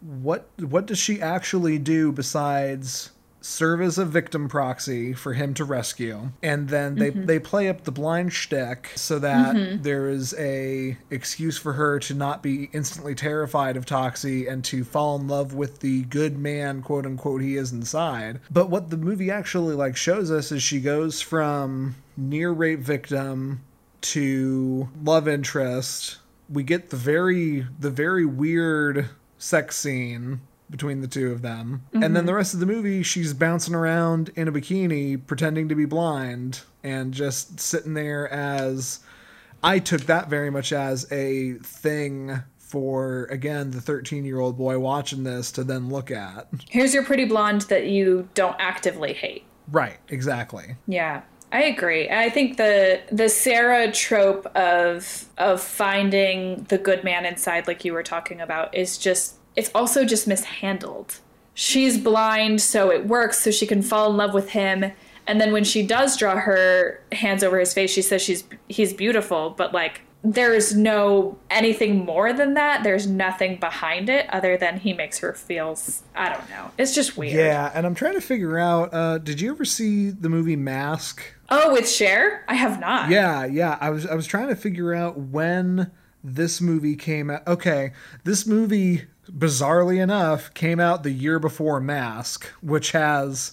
What 0.00 0.46
what 0.60 0.86
does 0.86 0.98
she 0.98 1.20
actually 1.20 1.78
do 1.78 2.12
besides 2.12 3.10
serve 3.46 3.80
as 3.80 3.98
a 3.98 4.04
victim 4.04 4.48
proxy 4.48 5.12
for 5.12 5.34
him 5.34 5.54
to 5.54 5.64
rescue? 5.64 6.30
And 6.42 6.68
then 6.68 6.96
they 6.96 7.10
mm-hmm. 7.10 7.26
they 7.26 7.38
play 7.38 7.68
up 7.68 7.84
the 7.84 7.92
blind 7.92 8.32
shtick 8.32 8.90
so 8.96 9.18
that 9.20 9.54
mm-hmm. 9.54 9.82
there 9.82 10.08
is 10.08 10.34
a 10.38 10.96
excuse 11.10 11.56
for 11.56 11.74
her 11.74 11.98
to 12.00 12.14
not 12.14 12.42
be 12.42 12.68
instantly 12.72 13.14
terrified 13.14 13.76
of 13.76 13.86
Toxie 13.86 14.50
and 14.50 14.64
to 14.64 14.84
fall 14.84 15.16
in 15.16 15.28
love 15.28 15.54
with 15.54 15.80
the 15.80 16.02
good 16.04 16.38
man, 16.38 16.82
quote 16.82 17.06
unquote, 17.06 17.42
he 17.42 17.56
is 17.56 17.72
inside. 17.72 18.40
But 18.50 18.68
what 18.68 18.90
the 18.90 18.96
movie 18.96 19.30
actually 19.30 19.74
like 19.74 19.96
shows 19.96 20.30
us 20.30 20.50
is 20.52 20.62
she 20.62 20.80
goes 20.80 21.20
from 21.20 21.96
near 22.16 22.50
rape 22.50 22.80
victim 22.80 23.60
to 24.00 24.88
love 25.02 25.28
interest. 25.28 26.18
We 26.48 26.62
get 26.62 26.90
the 26.90 26.96
very 26.96 27.66
the 27.78 27.90
very 27.90 28.24
weird 28.24 29.08
sex 29.38 29.76
scene 29.76 30.40
between 30.70 31.00
the 31.00 31.08
two 31.08 31.32
of 31.32 31.42
them. 31.42 31.82
And 31.92 32.02
then 32.02 32.12
mm-hmm. 32.14 32.26
the 32.26 32.34
rest 32.34 32.54
of 32.54 32.60
the 32.60 32.66
movie 32.66 33.02
she's 33.02 33.32
bouncing 33.32 33.74
around 33.74 34.30
in 34.34 34.48
a 34.48 34.52
bikini 34.52 35.24
pretending 35.26 35.68
to 35.68 35.74
be 35.74 35.84
blind 35.84 36.62
and 36.82 37.12
just 37.12 37.60
sitting 37.60 37.94
there 37.94 38.28
as 38.32 39.00
I 39.62 39.78
took 39.78 40.02
that 40.02 40.28
very 40.28 40.50
much 40.50 40.72
as 40.72 41.10
a 41.12 41.54
thing 41.54 42.42
for 42.58 43.26
again 43.26 43.70
the 43.70 43.80
13 43.80 44.24
year 44.24 44.40
old 44.40 44.58
boy 44.58 44.78
watching 44.78 45.24
this 45.24 45.52
to 45.52 45.64
then 45.64 45.88
look 45.88 46.10
at. 46.10 46.48
Here's 46.68 46.92
your 46.92 47.04
pretty 47.04 47.24
blonde 47.24 47.62
that 47.62 47.86
you 47.86 48.28
don't 48.34 48.56
actively 48.58 49.12
hate. 49.12 49.44
Right, 49.70 49.98
exactly. 50.08 50.76
Yeah. 50.86 51.22
I 51.52 51.62
agree. 51.62 52.10
I 52.10 52.28
think 52.28 52.56
the 52.56 53.00
the 53.10 53.28
Sarah 53.28 53.92
trope 53.92 54.46
of 54.56 55.26
of 55.38 55.62
finding 55.62 56.64
the 56.64 56.76
good 56.76 57.04
man 57.04 57.24
inside 57.24 57.68
like 57.68 57.84
you 57.84 57.92
were 57.92 58.02
talking 58.02 58.40
about 58.40 58.74
is 58.74 58.98
just 58.98 59.36
it's 59.56 59.70
also 59.74 60.04
just 60.04 60.26
mishandled. 60.26 61.18
She's 61.54 61.98
blind 61.98 62.60
so 62.60 62.90
it 62.90 63.06
works 63.06 63.40
so 63.40 63.50
she 63.50 63.66
can 63.66 63.82
fall 63.82 64.10
in 64.10 64.16
love 64.16 64.34
with 64.34 64.50
him 64.50 64.92
and 65.26 65.40
then 65.40 65.52
when 65.52 65.64
she 65.64 65.84
does 65.84 66.16
draw 66.16 66.36
her 66.36 67.02
hands 67.12 67.42
over 67.42 67.58
his 67.58 67.72
face 67.72 67.90
she 67.90 68.02
says 68.02 68.20
she's 68.20 68.44
he's 68.68 68.92
beautiful 68.92 69.50
but 69.50 69.72
like 69.72 70.02
there 70.32 70.54
is 70.54 70.76
no 70.76 71.38
anything 71.50 72.04
more 72.04 72.32
than 72.32 72.54
that. 72.54 72.82
There's 72.82 73.06
nothing 73.06 73.58
behind 73.58 74.08
it 74.08 74.28
other 74.30 74.56
than 74.56 74.78
he 74.78 74.92
makes 74.92 75.18
her 75.20 75.32
feel 75.32 75.78
I 76.14 76.30
don't 76.30 76.48
know. 76.50 76.70
It's 76.78 76.94
just 76.94 77.16
weird. 77.16 77.34
Yeah, 77.34 77.70
and 77.74 77.86
I'm 77.86 77.94
trying 77.94 78.14
to 78.14 78.20
figure 78.20 78.58
out 78.58 78.92
uh 78.92 79.18
did 79.18 79.40
you 79.40 79.50
ever 79.50 79.64
see 79.64 80.10
the 80.10 80.28
movie 80.28 80.56
Mask? 80.56 81.22
Oh, 81.48 81.72
with 81.72 81.88
Cher? 81.88 82.44
I 82.48 82.54
have 82.54 82.80
not. 82.80 83.10
Yeah, 83.10 83.44
yeah. 83.44 83.78
I 83.80 83.90
was 83.90 84.06
I 84.06 84.14
was 84.14 84.26
trying 84.26 84.48
to 84.48 84.56
figure 84.56 84.94
out 84.94 85.16
when 85.16 85.92
this 86.24 86.60
movie 86.60 86.96
came 86.96 87.30
out. 87.30 87.46
Okay, 87.46 87.92
this 88.24 88.46
movie 88.46 89.04
bizarrely 89.36 90.02
enough 90.02 90.52
came 90.54 90.80
out 90.80 91.02
the 91.02 91.10
year 91.10 91.38
before 91.38 91.80
Mask, 91.80 92.46
which 92.60 92.92
has 92.92 93.52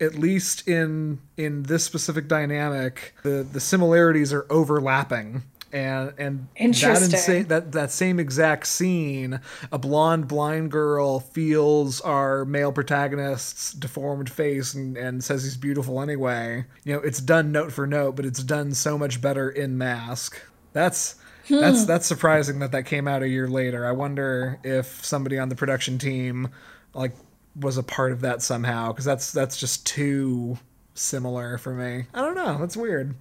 at 0.00 0.14
least 0.14 0.66
in 0.68 1.20
in 1.36 1.64
this 1.64 1.84
specific 1.84 2.28
dynamic, 2.28 3.14
the 3.22 3.46
the 3.50 3.60
similarities 3.60 4.32
are 4.32 4.46
overlapping. 4.50 5.42
And 5.72 6.12
and 6.18 6.48
that 6.54 6.62
Interesting. 6.62 7.44
insa- 7.44 7.48
that 7.48 7.72
that 7.72 7.90
same 7.90 8.20
exact 8.20 8.66
scene, 8.66 9.40
a 9.72 9.78
blonde 9.78 10.28
blind 10.28 10.70
girl 10.70 11.20
feels 11.20 12.02
our 12.02 12.44
male 12.44 12.72
protagonist's 12.72 13.72
deformed 13.72 14.28
face 14.28 14.74
and, 14.74 14.98
and 14.98 15.24
says 15.24 15.44
he's 15.44 15.56
beautiful 15.56 16.02
anyway. 16.02 16.66
You 16.84 16.94
know, 16.94 17.00
it's 17.00 17.20
done 17.20 17.52
note 17.52 17.72
for 17.72 17.86
note, 17.86 18.16
but 18.16 18.26
it's 18.26 18.42
done 18.42 18.74
so 18.74 18.98
much 18.98 19.22
better 19.22 19.48
in 19.48 19.78
Mask. 19.78 20.38
That's 20.74 21.14
that's 21.60 21.84
that's 21.84 22.06
surprising 22.06 22.58
that 22.60 22.72
that 22.72 22.86
came 22.86 23.06
out 23.06 23.22
a 23.22 23.28
year 23.28 23.48
later. 23.48 23.86
I 23.86 23.92
wonder 23.92 24.58
if 24.64 25.04
somebody 25.04 25.38
on 25.38 25.48
the 25.48 25.54
production 25.54 25.98
team 25.98 26.48
like 26.94 27.12
was 27.54 27.76
a 27.76 27.82
part 27.82 28.12
of 28.12 28.22
that 28.22 28.42
somehow 28.42 28.92
because 28.92 29.04
that's 29.04 29.32
that's 29.32 29.58
just 29.58 29.86
too 29.86 30.58
similar 30.94 31.58
for 31.58 31.74
me. 31.74 32.06
I 32.14 32.20
don't 32.20 32.34
know. 32.34 32.58
That's 32.58 32.76
weird. 32.76 33.14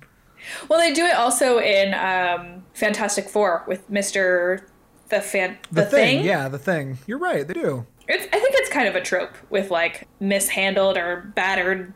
Well, 0.67 0.79
they 0.79 0.93
do 0.93 1.05
it 1.05 1.15
also 1.15 1.59
in 1.59 1.93
um, 1.93 2.63
Fantastic 2.73 3.29
Four 3.29 3.63
with 3.67 3.89
Mister 3.89 4.65
the 5.09 5.21
fan 5.21 5.57
the, 5.71 5.81
The, 5.81 5.87
thing, 5.87 6.25
yeah, 6.25 6.47
the 6.47 6.57
thing. 6.57 6.97
You're 7.05 7.19
right. 7.19 7.47
They 7.47 7.53
do. 7.53 7.85
It's, 8.07 8.23
I 8.25 8.39
think 8.39 8.55
it's 8.55 8.69
kind 8.69 8.87
of 8.87 8.95
a 8.95 9.01
trope 9.01 9.35
with 9.49 9.69
like 9.69 10.07
mishandled 10.19 10.97
or 10.97 11.31
battered 11.35 11.93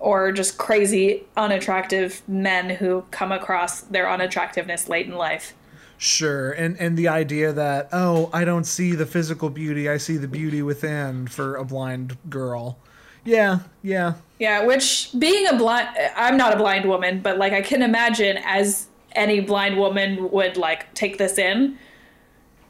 or 0.00 0.32
just 0.32 0.58
crazy 0.58 1.24
unattractive 1.36 2.22
men 2.26 2.70
who 2.70 3.04
come 3.10 3.30
across 3.30 3.82
their 3.82 4.10
unattractiveness 4.10 4.88
late 4.88 5.06
in 5.06 5.14
life. 5.14 5.54
Sure, 5.98 6.50
and 6.52 6.80
and 6.80 6.96
the 6.96 7.08
idea 7.08 7.52
that 7.52 7.90
oh, 7.92 8.30
I 8.32 8.44
don't 8.44 8.64
see 8.64 8.92
the 8.92 9.06
physical 9.06 9.50
beauty, 9.50 9.88
I 9.88 9.98
see 9.98 10.16
the 10.16 10.28
beauty 10.28 10.62
within 10.62 11.28
for 11.28 11.56
a 11.56 11.64
blind 11.64 12.16
girl. 12.30 12.78
Yeah, 13.22 13.58
yeah, 13.82 14.14
Yeah, 14.38 14.64
which 14.64 15.10
being 15.18 15.46
a 15.46 15.54
blind, 15.54 15.88
I'm 16.16 16.38
not 16.38 16.54
a 16.54 16.56
blind 16.56 16.88
woman, 16.88 17.20
but 17.20 17.36
like 17.36 17.52
I 17.52 17.60
can 17.60 17.82
imagine 17.82 18.38
as 18.44 18.86
any 19.12 19.40
blind 19.40 19.78
woman 19.78 20.30
would 20.30 20.56
like 20.56 20.92
take 20.94 21.18
this 21.18 21.36
in, 21.36 21.76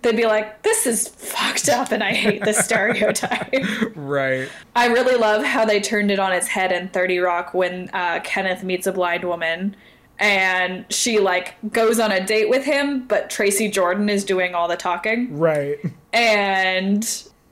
they'd 0.03 0.17
be 0.17 0.27
like, 0.27 0.63
"This 0.63 0.87
is 0.87 1.09
fucked 1.09 1.69
up," 1.69 1.93
and 1.93 2.03
I 2.03 2.13
hate 2.13 2.45
this 2.45 2.59
stereotype. 2.59 3.55
right. 3.95 4.49
I 4.75 4.87
really 4.87 5.17
love 5.17 5.45
how 5.45 5.65
they 5.65 5.81
turned 5.81 6.11
it 6.11 6.19
on 6.19 6.33
its 6.33 6.49
head 6.49 6.73
in 6.73 6.89
30 6.89 7.19
Rock 7.19 7.55
when 7.55 7.91
uh, 7.93 8.21
Kenneth 8.25 8.63
meets 8.63 8.87
a 8.87 8.93
blind 8.93 9.25
woman 9.25 9.77
and 10.21 10.85
she 10.91 11.19
like 11.19 11.55
goes 11.73 11.99
on 11.99 12.13
a 12.13 12.25
date 12.25 12.51
with 12.51 12.63
him, 12.65 13.07
but 13.07 13.31
Tracy 13.31 13.71
Jordan 13.71 14.09
is 14.11 14.23
doing 14.23 14.55
all 14.55 14.69
the 14.69 14.77
talking. 14.77 15.37
Right. 15.39 15.79
And 16.13 17.03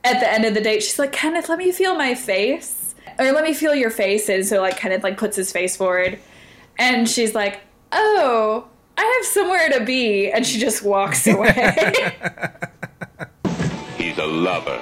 at 0.03 0.19
the 0.19 0.31
end 0.31 0.45
of 0.45 0.53
the 0.53 0.61
date, 0.61 0.83
she's 0.83 0.99
like, 0.99 1.11
Kenneth, 1.11 1.49
let 1.49 1.57
me 1.57 1.71
feel 1.71 1.95
my 1.95 2.13
face. 2.13 2.93
Or 3.17 3.31
let 3.31 3.43
me 3.43 3.53
feel 3.53 3.73
your 3.73 3.89
face. 3.89 4.29
And 4.29 4.45
so 4.45 4.61
like 4.61 4.77
Kenneth 4.77 5.03
like 5.03 5.17
puts 5.17 5.35
his 5.35 5.51
face 5.51 5.75
forward. 5.75 6.19
And 6.77 7.09
she's 7.09 7.33
like, 7.33 7.61
Oh, 7.91 8.67
I 8.99 9.15
have 9.15 9.25
somewhere 9.27 9.69
to 9.79 9.85
be. 9.85 10.29
And 10.29 10.45
she 10.45 10.59
just 10.59 10.83
walks 10.83 11.25
away. 11.33 11.53
He's 13.95 14.17
a 14.17 14.25
lover. 14.25 14.77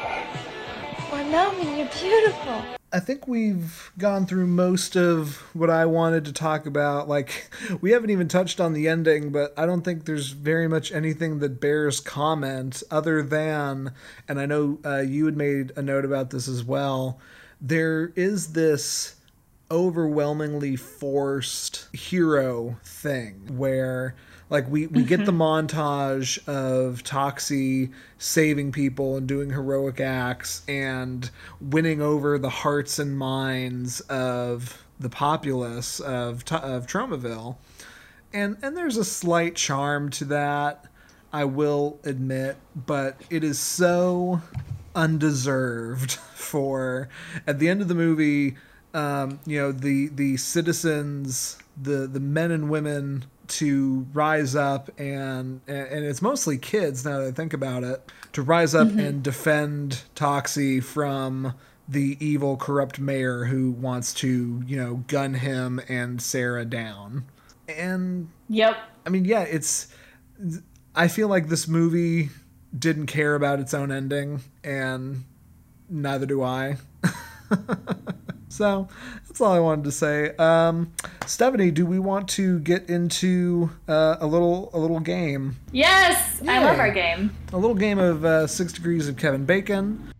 Why, 1.09 1.23
Melvin, 1.29 1.77
you're 1.77 1.87
beautiful. 1.87 2.63
I 2.91 2.99
think 2.99 3.27
we've 3.27 3.91
gone 3.99 4.25
through 4.25 4.47
most 4.47 4.95
of 4.95 5.37
what 5.53 5.69
I 5.69 5.85
wanted 5.85 6.25
to 6.25 6.33
talk 6.33 6.65
about. 6.65 7.07
Like, 7.07 7.51
we 7.81 7.91
haven't 7.91 8.09
even 8.09 8.27
touched 8.27 8.59
on 8.59 8.73
the 8.73 8.87
ending, 8.87 9.31
but 9.31 9.53
I 9.55 9.67
don't 9.67 9.83
think 9.83 10.05
there's 10.05 10.31
very 10.31 10.67
much 10.67 10.91
anything 10.91 11.37
that 11.39 11.61
bears 11.61 11.99
comment 11.99 12.81
other 12.89 13.21
than, 13.21 13.91
and 14.27 14.39
I 14.39 14.47
know 14.47 14.79
uh, 14.83 15.01
you 15.01 15.25
had 15.25 15.37
made 15.37 15.73
a 15.75 15.83
note 15.83 16.05
about 16.05 16.31
this 16.31 16.47
as 16.47 16.63
well, 16.63 17.19
there 17.61 18.13
is 18.15 18.53
this 18.53 19.16
overwhelmingly 19.69 20.75
forced 20.75 21.87
hero 21.93 22.77
thing 22.83 23.57
where 23.57 24.15
like 24.49 24.69
we, 24.69 24.87
we 24.87 25.03
get 25.03 25.25
the 25.25 25.31
mm-hmm. 25.31 25.41
montage 25.41 26.37
of 26.47 27.03
Toxie 27.03 27.91
saving 28.17 28.71
people 28.71 29.17
and 29.17 29.27
doing 29.27 29.49
heroic 29.49 29.99
acts 29.99 30.61
and 30.67 31.29
winning 31.59 32.01
over 32.01 32.39
the 32.39 32.49
hearts 32.49 32.97
and 32.97 33.17
minds 33.17 33.99
of 34.01 34.85
the 34.99 35.09
populace 35.09 35.99
of 35.99 36.43
of 36.51 36.87
Tromaville. 36.87 37.57
And 38.33 38.57
and 38.61 38.77
there's 38.77 38.97
a 38.97 39.05
slight 39.05 39.55
charm 39.55 40.09
to 40.11 40.25
that, 40.25 40.85
I 41.33 41.43
will 41.43 41.99
admit, 42.03 42.57
but 42.73 43.19
it 43.29 43.43
is 43.43 43.59
so 43.59 44.41
undeserved 44.95 46.11
for 46.33 47.09
at 47.45 47.59
the 47.59 47.67
end 47.67 47.81
of 47.81 47.89
the 47.89 47.95
movie 47.95 48.55
um, 48.93 49.39
you 49.45 49.59
know 49.59 49.71
the 49.71 50.07
the 50.09 50.37
citizens 50.37 51.57
the 51.81 52.07
the 52.07 52.19
men 52.19 52.51
and 52.51 52.69
women 52.69 53.25
to 53.47 54.05
rise 54.13 54.55
up 54.55 54.89
and 54.99 55.61
and 55.67 56.05
it's 56.05 56.21
mostly 56.21 56.57
kids 56.57 57.05
now 57.05 57.19
that 57.19 57.27
I 57.27 57.31
think 57.31 57.53
about 57.53 57.83
it 57.83 58.11
to 58.33 58.41
rise 58.41 58.75
up 58.75 58.89
and 58.89 59.23
defend 59.23 60.03
Toxie 60.15 60.83
from 60.83 61.53
the 61.87 62.17
evil 62.19 62.57
corrupt 62.57 62.99
mayor 62.99 63.45
who 63.45 63.71
wants 63.71 64.13
to 64.15 64.63
you 64.65 64.77
know 64.77 64.95
gun 65.07 65.35
him 65.35 65.79
and 65.87 66.21
Sarah 66.21 66.65
down 66.65 67.25
and 67.67 68.29
yep. 68.49 68.77
I 69.05 69.09
mean, 69.09 69.25
yeah, 69.25 69.41
it's. 69.41 69.87
I 70.95 71.07
feel 71.07 71.27
like 71.27 71.47
this 71.47 71.67
movie 71.67 72.29
didn't 72.77 73.07
care 73.07 73.35
about 73.35 73.59
its 73.59 73.73
own 73.73 73.91
ending, 73.91 74.41
and 74.63 75.23
neither 75.89 76.25
do 76.25 76.43
I. 76.43 76.77
so 78.49 78.87
that's 79.27 79.41
all 79.41 79.53
I 79.53 79.59
wanted 79.59 79.85
to 79.85 79.91
say. 79.91 80.35
Um, 80.37 80.93
Stephanie, 81.25 81.71
do 81.71 81.85
we 81.85 81.99
want 81.99 82.27
to 82.29 82.59
get 82.59 82.89
into 82.89 83.69
uh, 83.87 84.17
a 84.19 84.27
little 84.27 84.69
a 84.73 84.79
little 84.79 84.99
game? 84.99 85.57
Yes, 85.71 86.41
I 86.47 86.63
love 86.63 86.79
our 86.79 86.91
game. 86.91 87.35
A 87.53 87.57
little 87.57 87.75
game 87.75 87.99
of 87.99 88.25
uh, 88.25 88.47
Six 88.47 88.73
Degrees 88.73 89.07
of 89.07 89.17
Kevin 89.17 89.45
Bacon. 89.45 90.13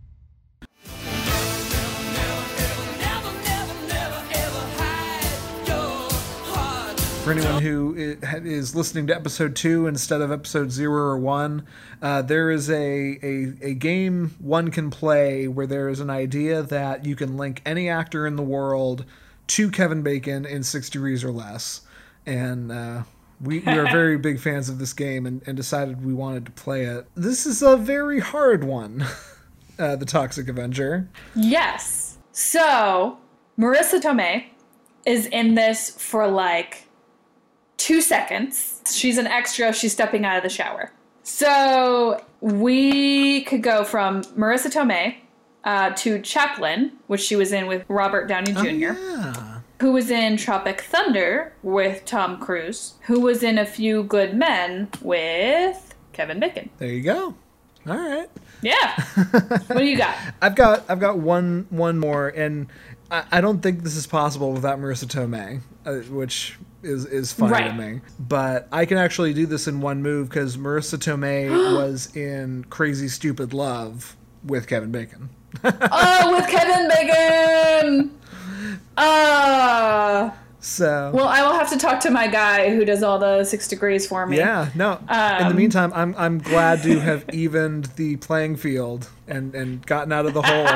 For 7.27 7.33
anyone 7.33 7.61
who 7.61 7.93
is 7.97 8.73
listening 8.73 9.07
to 9.07 9.15
episode 9.15 9.53
two 9.53 9.85
instead 9.85 10.21
of 10.21 10.31
episode 10.31 10.71
zero 10.71 11.03
or 11.03 11.17
one, 11.17 11.67
uh, 12.01 12.21
there 12.21 12.49
is 12.49 12.69
a, 12.69 13.19
a, 13.21 13.53
a 13.61 13.73
game 13.73 14.33
one 14.39 14.71
can 14.71 14.89
play 14.89 15.45
where 15.49 15.67
there 15.67 15.89
is 15.89 15.99
an 15.99 16.09
idea 16.09 16.63
that 16.63 17.05
you 17.05 17.17
can 17.17 17.35
link 17.35 17.61
any 17.65 17.89
actor 17.89 18.25
in 18.25 18.37
the 18.37 18.43
world 18.43 19.03
to 19.47 19.69
Kevin 19.69 20.03
Bacon 20.03 20.45
in 20.45 20.63
six 20.63 20.89
degrees 20.89 21.21
or 21.21 21.31
less. 21.31 21.81
And 22.25 22.71
uh, 22.71 23.03
we, 23.41 23.59
we 23.59 23.73
are 23.73 23.91
very 23.91 24.17
big 24.17 24.39
fans 24.39 24.69
of 24.69 24.79
this 24.79 24.93
game 24.93 25.25
and, 25.25 25.45
and 25.45 25.57
decided 25.57 26.05
we 26.05 26.13
wanted 26.13 26.45
to 26.45 26.51
play 26.53 26.85
it. 26.85 27.07
This 27.13 27.45
is 27.45 27.61
a 27.61 27.75
very 27.75 28.21
hard 28.21 28.63
one, 28.63 29.05
uh, 29.77 29.97
The 29.97 30.05
Toxic 30.05 30.47
Avenger. 30.47 31.09
Yes. 31.35 32.19
So, 32.31 33.17
Marisa 33.59 34.01
Tomei 34.01 34.45
is 35.05 35.25
in 35.25 35.55
this 35.55 35.89
for 35.89 36.25
like 36.25 36.86
two 37.77 38.01
seconds. 38.01 38.81
She's 38.93 39.17
an 39.17 39.27
extra. 39.27 39.73
She's 39.73 39.93
stepping 39.93 40.25
out 40.25 40.37
of 40.37 40.43
the 40.43 40.49
shower. 40.49 40.91
So, 41.23 42.23
we 42.41 43.41
could 43.43 43.61
go 43.63 43.83
from 43.83 44.21
Marisa 44.37 44.71
Tomei 44.71 45.15
uh, 45.63 45.89
to 45.95 46.19
Chaplin, 46.21 46.93
which 47.07 47.21
she 47.21 47.35
was 47.35 47.51
in 47.51 47.67
with 47.67 47.83
Robert 47.89 48.27
Downey 48.27 48.53
Jr., 48.53 48.67
Yeah. 48.93 49.59
who 49.81 49.91
was 49.91 50.09
in 50.09 50.37
Tropic 50.37 50.81
Thunder 50.81 51.53
with 51.63 52.05
Tom 52.05 52.39
Cruise, 52.39 52.93
who 53.01 53.19
was 53.19 53.43
in 53.43 53.57
A 53.57 53.65
Few 53.65 54.03
Good 54.03 54.35
Men 54.35 54.87
with 55.01 55.93
Kevin 56.13 56.39
Bacon. 56.39 56.69
There 56.77 56.87
you 56.89 57.01
go. 57.01 57.35
All 57.87 57.95
right. 57.97 58.29
Yeah. 58.61 59.01
what 59.31 59.77
do 59.77 59.85
you 59.85 59.97
got? 59.97 60.15
I've 60.41 60.55
got 60.55 60.83
I've 60.89 60.99
got 60.99 61.19
one 61.19 61.67
one 61.69 61.97
more, 61.99 62.27
and 62.29 62.67
I, 63.11 63.23
I 63.31 63.41
don't 63.41 63.61
think 63.61 63.83
this 63.83 63.95
is 63.95 64.05
possible 64.07 64.51
without 64.51 64.79
Marisa 64.79 65.05
Tomei, 65.05 65.61
uh, 65.85 66.01
which 66.13 66.57
is 66.83 67.05
is 67.05 67.31
funny 67.33 67.67
to 67.69 67.73
me. 67.73 68.01
But 68.19 68.67
I 68.71 68.85
can 68.85 68.97
actually 68.97 69.33
do 69.33 69.45
this 69.45 69.67
in 69.67 69.81
one 69.81 70.01
move 70.01 70.29
because 70.29 70.57
Marisa 70.57 70.97
Tomei 70.97 71.49
was 71.75 72.15
in 72.15 72.65
Crazy 72.69 73.07
Stupid 73.07 73.53
Love 73.53 74.15
with 74.45 74.67
Kevin 74.67 74.91
Bacon. 74.91 75.29
Oh, 75.63 76.35
with 76.35 76.47
Kevin 76.49 76.87
Bacon. 76.89 78.11
Uh, 78.97 80.29
So 80.59 81.11
well, 81.13 81.27
I 81.27 81.41
will 81.43 81.53
have 81.53 81.69
to 81.69 81.77
talk 81.77 81.99
to 82.01 82.11
my 82.11 82.27
guy 82.27 82.69
who 82.75 82.83
does 82.83 83.01
all 83.01 83.17
the 83.17 83.43
six 83.45 83.67
degrees 83.67 84.05
for 84.05 84.25
me. 84.27 84.37
yeah, 84.37 84.69
no. 84.75 84.93
in 84.97 85.05
the 85.07 85.45
Um, 85.47 85.55
meantime, 85.55 85.91
I'm 85.95 86.13
I'm 86.17 86.39
glad 86.39 86.83
to 86.83 86.99
have 86.99 87.23
evened 87.33 87.85
the 87.95 88.17
playing 88.17 88.57
field 88.57 89.09
and 89.27 89.55
and 89.55 89.85
gotten 89.85 90.11
out 90.11 90.25
of 90.25 90.33
the 90.33 90.41
hole. 90.41 90.67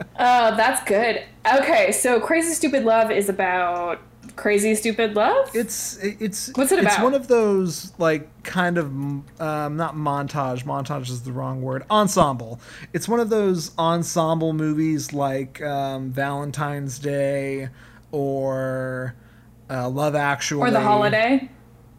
Oh, 0.21 0.55
that's 0.55 0.83
good. 0.87 1.23
Okay, 1.51 1.91
so 1.91 2.19
Crazy 2.19 2.53
Stupid 2.53 2.85
Love 2.85 3.11
is 3.11 3.27
about 3.27 3.99
crazy 4.35 4.73
stupid 4.75 5.15
love. 5.15 5.49
It's 5.53 5.97
it's 5.97 6.51
What's 6.55 6.71
it 6.71 6.79
about 6.79 6.93
It's 6.93 7.01
one 7.01 7.13
of 7.13 7.27
those 7.27 7.93
like 7.97 8.43
kind 8.43 8.77
of 8.77 8.87
um, 8.87 9.77
not 9.77 9.95
montage. 9.95 10.63
Montage 10.63 11.09
is 11.09 11.23
the 11.23 11.31
wrong 11.31 11.61
word. 11.61 11.83
Ensemble. 11.91 12.59
It's 12.93 13.07
one 13.07 13.19
of 13.19 13.29
those 13.29 13.71
ensemble 13.77 14.53
movies 14.53 15.13
like 15.13 15.61
um, 15.61 16.11
Valentine's 16.11 16.99
Day 16.99 17.69
or 18.11 19.15
uh, 19.69 19.89
Love 19.89 20.15
Actually 20.15 20.69
or 20.69 20.71
the 20.71 20.81
holiday. 20.81 21.49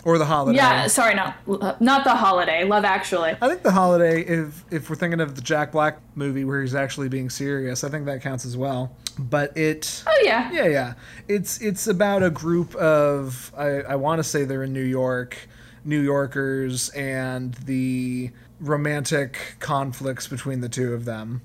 Or 0.04 0.18
the 0.18 0.24
holiday. 0.24 0.56
Yeah, 0.56 0.86
sorry, 0.88 1.14
not 1.14 1.80
not 1.80 2.04
the 2.04 2.14
holiday. 2.14 2.64
Love 2.64 2.84
Actually. 2.84 3.36
I 3.40 3.48
think 3.48 3.62
the 3.62 3.72
holiday, 3.72 4.22
if 4.22 4.64
if 4.70 4.90
we're 4.90 4.96
thinking 4.96 5.20
of 5.20 5.34
the 5.34 5.42
Jack 5.42 5.72
Black 5.72 5.98
movie 6.14 6.44
where 6.44 6.60
he's 6.60 6.74
actually 6.74 7.08
being 7.08 7.30
serious, 7.30 7.84
I 7.84 7.88
think 7.88 8.06
that 8.06 8.22
counts 8.22 8.44
as 8.44 8.56
well. 8.56 8.96
But 9.18 9.56
it, 9.56 10.02
Oh 10.06 10.22
yeah. 10.24 10.50
yeah, 10.52 10.66
yeah, 10.66 10.94
it's 11.28 11.60
it's 11.60 11.86
about 11.86 12.22
a 12.22 12.30
group 12.30 12.74
of 12.76 13.52
I, 13.56 13.82
I 13.82 13.96
want 13.96 14.18
to 14.18 14.24
say 14.24 14.44
they're 14.44 14.64
in 14.64 14.72
New 14.72 14.80
York, 14.82 15.36
New 15.84 16.00
Yorkers, 16.00 16.88
and 16.90 17.54
the 17.54 18.30
romantic 18.60 19.56
conflicts 19.58 20.26
between 20.26 20.60
the 20.60 20.68
two 20.68 20.94
of 20.94 21.04
them. 21.04 21.42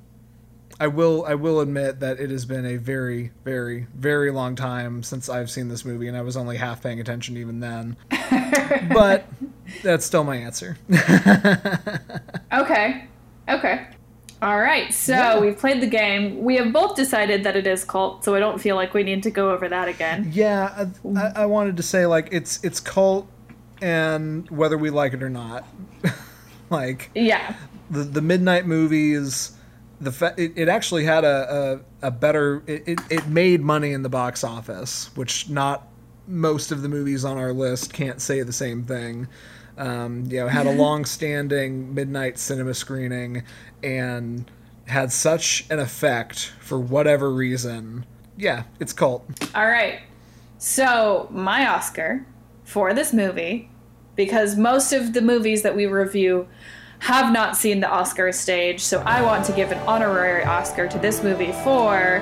I 0.80 0.88
will 0.88 1.26
I 1.28 1.34
will 1.36 1.60
admit 1.60 2.00
that 2.02 2.20
it 2.20 2.30
has 2.30 2.46
been 2.46 2.66
a 2.66 2.78
very 2.78 3.32
very 3.44 3.88
very 3.96 4.30
long 4.32 4.56
time 4.56 5.02
since 5.04 5.28
I've 5.30 5.50
seen 5.50 5.70
this 5.70 5.84
movie, 5.84 6.08
and 6.08 6.16
I 6.16 6.22
was 6.22 6.38
only 6.38 6.58
half 6.58 6.84
paying 6.84 7.00
attention 7.00 7.36
even 7.38 7.60
then. 7.62 7.98
but 8.94 9.26
that's 9.84 10.06
still 10.06 10.24
my 10.24 10.36
answer. 10.38 10.78
Okay. 12.54 13.06
Okay. 13.50 13.88
All 14.42 14.60
right. 14.60 14.94
So 14.94 15.14
Yeah. 15.14 15.40
we've 15.40 15.58
played 15.58 15.82
the 15.82 15.88
game. 15.88 16.44
We 16.44 16.56
have 16.58 16.72
both 16.72 16.96
decided 16.96 17.44
that 17.44 17.56
it 17.56 17.68
is 17.68 17.84
cult, 17.84 18.24
so 18.24 18.36
I 18.36 18.40
don't 18.40 18.60
feel 18.60 18.76
like 18.76 18.94
we 18.94 19.04
need 19.04 19.24
to 19.24 19.32
go 19.32 19.52
over 19.52 19.68
that 19.68 19.88
again. 19.88 20.30
Yeah, 20.34 20.88
I, 21.06 21.20
I- 21.20 21.32
I 21.44 21.46
wanted 21.46 21.78
to 21.78 21.84
say 21.84 22.06
like 22.06 22.30
it's 22.32 22.64
it's 22.64 22.80
cult, 22.80 23.28
and 23.82 24.50
whether 24.50 24.78
we 24.78 24.90
like 24.90 25.14
it 25.14 25.24
or 25.24 25.30
not, 25.30 25.66
like 26.70 27.10
Yeah. 27.16 27.56
the 27.90 28.04
the 28.04 28.22
midnight 28.22 28.66
movies, 28.66 29.52
the 30.00 30.12
fa- 30.12 30.36
it, 30.38 30.54
it 30.56 30.68
actually 30.68 31.06
had 31.06 31.24
a 31.24 31.82
a, 32.02 32.08
a 32.08 32.12
better 32.12 32.64
it, 32.68 33.00
it, 33.10 33.28
made 33.28 33.62
money 33.62 33.92
in 33.94 34.04
the 34.04 34.10
box 34.10 34.44
office, 34.44 35.10
which 35.16 35.50
not 35.50 35.88
most 36.28 36.72
of 36.72 36.82
the 36.82 36.90
movies 36.90 37.24
on 37.26 37.38
our 37.38 37.54
list 37.54 37.94
can't 37.94 38.22
say 38.22 38.42
the 38.44 38.54
same 38.54 38.84
thing. 38.84 39.28
Um, 39.78 40.26
you 40.26 40.40
know, 40.40 40.48
had 40.48 40.66
a 40.66 40.72
long-standing 40.72 41.94
midnight 41.94 42.40
cinema 42.40 42.74
screening 42.74 43.44
and 43.84 44.50
had 44.88 45.12
such 45.12 45.68
an 45.70 45.78
effect 45.78 46.52
for 46.60 46.80
whatever 46.80 47.32
reason. 47.32 48.06
Yeah, 48.38 48.64
it's 48.80 48.92
cult. 48.92 49.24
All 49.54 49.68
right. 49.68 50.00
So, 50.58 51.28
my 51.32 51.68
Oscar 51.68 52.26
for 52.64 52.94
this 52.94 53.14
movie, 53.14 53.70
because 54.16 54.58
most 54.58 54.94
of 54.94 55.14
the 55.14 55.22
movies 55.22 55.62
that 55.62 55.76
we 55.76 55.86
review 55.86 56.48
have 57.00 57.32
not 57.32 57.56
seen 57.56 57.80
the 57.80 57.90
Oscar 57.90 58.32
stage, 58.32 58.82
so 58.82 59.02
I 59.06 59.22
want 59.22 59.46
to 59.46 59.52
give 59.52 59.72
an 59.72 59.80
honorary 59.80 60.44
Oscar 60.44 60.88
to 60.88 61.00
this 61.00 61.24
movie 61.24 61.52
for 61.64 62.22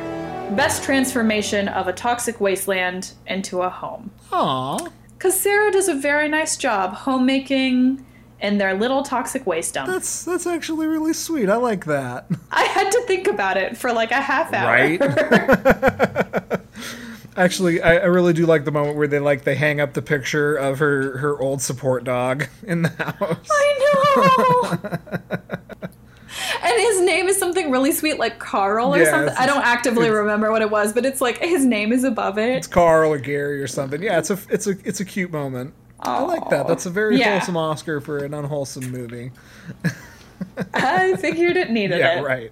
Best 0.56 0.84
Transformation 0.84 1.68
of 1.68 1.88
a 1.88 1.94
Toxic 1.94 2.40
Wasteland 2.40 3.14
into 3.28 3.62
a 3.62 3.70
Home. 3.70 4.12
Aww. 4.32 4.92
Because 5.18 5.40
Sarah 5.40 5.72
does 5.72 5.88
a 5.88 5.96
very 5.96 6.28
nice 6.28 6.58
job 6.58 6.94
homemaking 6.94 8.06
in 8.42 8.58
their 8.58 8.74
little 8.74 9.02
toxic 9.02 9.46
waste 9.48 9.74
dump. 9.74 9.90
That's 9.90 10.26
that's 10.26 10.46
actually 10.46 10.88
really 10.88 11.14
sweet. 11.14 11.50
I 11.50 11.56
like 11.56 11.86
that. 11.86 12.28
I 12.52 12.64
had 12.64 12.92
to 12.92 13.02
think 13.08 13.28
about 13.28 13.58
it 13.58 13.78
for 13.78 13.94
like 13.94 14.12
a 14.12 14.22
half 14.22 14.54
hour. 14.54 14.68
Right? 14.68 15.02
Actually, 17.38 17.82
I, 17.82 17.96
I 17.98 18.06
really 18.06 18.32
do 18.34 18.46
like 18.46 18.64
the 18.66 18.72
moment 18.72 18.96
where 18.98 19.08
they 19.08 19.20
like 19.20 19.44
they 19.44 19.56
hang 19.56 19.82
up 19.82 19.94
the 19.94 20.02
picture 20.02 20.56
of 20.56 20.80
her 20.80 21.18
her 21.18 21.40
old 21.40 21.62
support 21.62 22.04
dog 22.06 22.48
in 22.64 22.84
the 22.84 22.90
house. 22.90 23.48
I 23.52 24.80
know. 24.80 24.98
and 26.64 26.82
his 26.82 27.02
name 27.02 27.28
is 27.28 27.38
something 27.38 27.72
really 27.72 27.92
sweet, 27.92 28.20
like 28.20 28.40
Carl 28.40 28.96
or 28.96 29.00
Yeah, 29.00 29.12
something. 29.12 29.36
I 29.38 29.46
don't 29.46 29.64
actively 29.66 30.10
remember 30.10 30.52
what 30.52 30.62
it 30.62 30.70
was, 30.70 30.94
but 30.94 31.06
it's 31.06 31.20
like 31.22 31.38
his 31.40 31.66
name 31.66 31.92
is 31.92 32.04
above 32.06 32.38
it. 32.38 32.56
It's 32.58 32.68
Carl 32.68 33.12
or 33.12 33.18
Gary 33.18 33.62
or 33.62 33.68
something. 33.68 34.02
Yeah, 34.02 34.20
it's 34.20 34.30
a 34.30 34.40
it's 34.50 34.68
a 34.68 34.72
it's 34.86 35.00
a 35.02 35.06
cute 35.06 35.32
moment. 35.32 35.74
I 36.00 36.22
like 36.22 36.50
that. 36.50 36.68
That's 36.68 36.86
a 36.86 36.90
very 36.90 37.18
Yeah. 37.18 37.32
wholesome 37.32 37.58
Oscar 37.58 38.00
for 38.00 38.20
an 38.20 38.34
unwholesome 38.34 38.92
movie. 38.92 39.32
I 40.74 41.16
figured 41.16 41.58
it 41.58 41.72
needed 41.72 42.00
Yeah, 42.00 42.14
it. 42.14 42.16
Yeah, 42.18 42.22
right. 42.22 42.52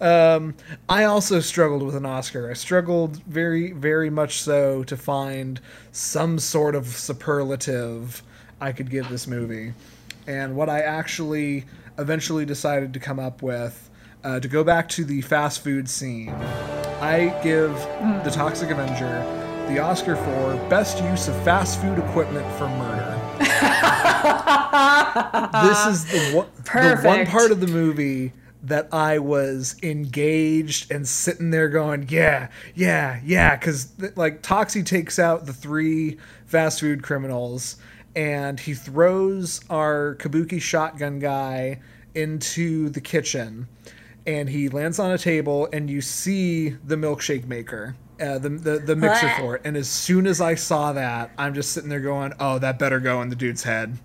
Um, 0.00 0.54
I 0.88 1.04
also 1.04 1.40
struggled 1.40 1.82
with 1.82 1.94
an 1.94 2.06
Oscar. 2.06 2.50
I 2.50 2.54
struggled 2.54 3.22
very, 3.24 3.72
very 3.72 4.10
much 4.10 4.40
so 4.40 4.82
to 4.84 4.96
find 4.96 5.60
some 5.92 6.38
sort 6.38 6.74
of 6.74 6.86
superlative 6.86 8.22
I 8.60 8.72
could 8.72 8.90
give 8.90 9.08
this 9.08 9.26
movie. 9.26 9.72
And 10.26 10.56
what 10.56 10.68
I 10.68 10.80
actually 10.80 11.64
eventually 11.98 12.44
decided 12.44 12.92
to 12.94 13.00
come 13.00 13.18
up 13.18 13.42
with, 13.42 13.90
uh, 14.22 14.40
to 14.40 14.48
go 14.48 14.64
back 14.64 14.88
to 14.90 15.04
the 15.04 15.22
fast 15.22 15.62
food 15.64 15.88
scene, 15.88 16.30
I 17.00 17.38
give 17.42 17.72
The 18.24 18.30
Toxic 18.30 18.70
Avenger 18.70 19.24
the 19.68 19.78
Oscar 19.78 20.16
for 20.16 20.56
Best 20.68 21.00
Use 21.04 21.28
of 21.28 21.44
Fast 21.44 21.80
Food 21.80 21.98
Equipment 21.98 22.44
for 22.58 22.68
Murder. 22.68 23.16
this 25.62 25.86
is 25.86 26.04
the 26.06 26.36
one, 26.36 26.46
the 26.64 27.00
one 27.04 27.26
part 27.26 27.52
of 27.52 27.60
the 27.60 27.68
movie 27.68 28.32
that 28.62 28.92
I 28.92 29.18
was 29.18 29.76
engaged 29.82 30.90
and 30.90 31.06
sitting 31.08 31.50
there 31.50 31.68
going, 31.68 32.06
yeah, 32.10 32.48
yeah, 32.74 33.20
yeah, 33.24 33.56
because 33.56 33.92
like 34.16 34.42
Toxie 34.42 34.84
takes 34.84 35.18
out 35.18 35.46
the 35.46 35.52
three 35.52 36.18
fast 36.46 36.80
food 36.80 37.02
criminals 37.02 37.76
and 38.14 38.60
he 38.60 38.74
throws 38.74 39.60
our 39.70 40.16
Kabuki 40.18 40.60
shotgun 40.60 41.18
guy 41.20 41.80
into 42.14 42.88
the 42.90 43.00
kitchen 43.00 43.68
and 44.26 44.48
he 44.48 44.68
lands 44.68 44.98
on 44.98 45.10
a 45.10 45.18
table 45.18 45.68
and 45.72 45.88
you 45.88 46.00
see 46.00 46.70
the 46.70 46.96
milkshake 46.96 47.46
maker. 47.46 47.96
Uh, 48.20 48.36
the, 48.36 48.50
the 48.50 48.78
the 48.80 48.94
mixer 48.96 49.28
What? 49.28 49.38
for 49.38 49.56
it, 49.56 49.62
and 49.64 49.78
as 49.78 49.88
soon 49.88 50.26
as 50.26 50.42
I 50.42 50.54
saw 50.54 50.92
that, 50.92 51.30
I'm 51.38 51.54
just 51.54 51.72
sitting 51.72 51.88
there 51.88 52.00
going, 52.00 52.34
"Oh, 52.38 52.58
that 52.58 52.78
better 52.78 53.00
go 53.00 53.22
in 53.22 53.30
the 53.30 53.34
dude's 53.34 53.62
head." 53.62 53.96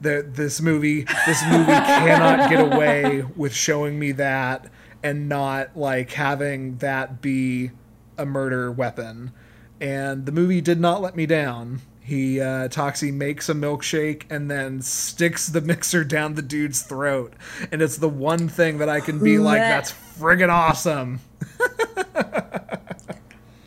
The, 0.00 0.24
this 0.28 0.60
movie 0.60 1.02
this 1.26 1.44
movie 1.46 1.72
cannot 1.72 2.50
get 2.50 2.60
away 2.60 3.24
with 3.36 3.54
showing 3.54 3.98
me 3.98 4.12
that 4.12 4.70
and 5.02 5.28
not 5.28 5.76
like 5.76 6.12
having 6.12 6.76
that 6.78 7.20
be 7.20 7.70
a 8.16 8.26
murder 8.26 8.70
weapon. 8.70 9.32
And 9.80 10.26
the 10.26 10.32
movie 10.32 10.60
did 10.60 10.80
not 10.80 11.00
let 11.00 11.14
me 11.14 11.26
down. 11.26 11.80
He 12.00 12.40
uh, 12.40 12.68
Toxie 12.68 13.12
makes 13.12 13.48
a 13.48 13.54
milkshake 13.54 14.24
and 14.30 14.50
then 14.50 14.80
sticks 14.80 15.46
the 15.46 15.60
mixer 15.60 16.04
down 16.04 16.34
the 16.34 16.42
dude's 16.42 16.82
throat. 16.82 17.34
And 17.70 17.82
it's 17.82 17.98
the 17.98 18.08
one 18.08 18.48
thing 18.48 18.78
that 18.78 18.88
i 18.88 19.00
can 19.00 19.22
be 19.22 19.38
like 19.38 19.60
that's 19.60 19.92
friggin' 19.92 20.48
awesome 20.48 21.20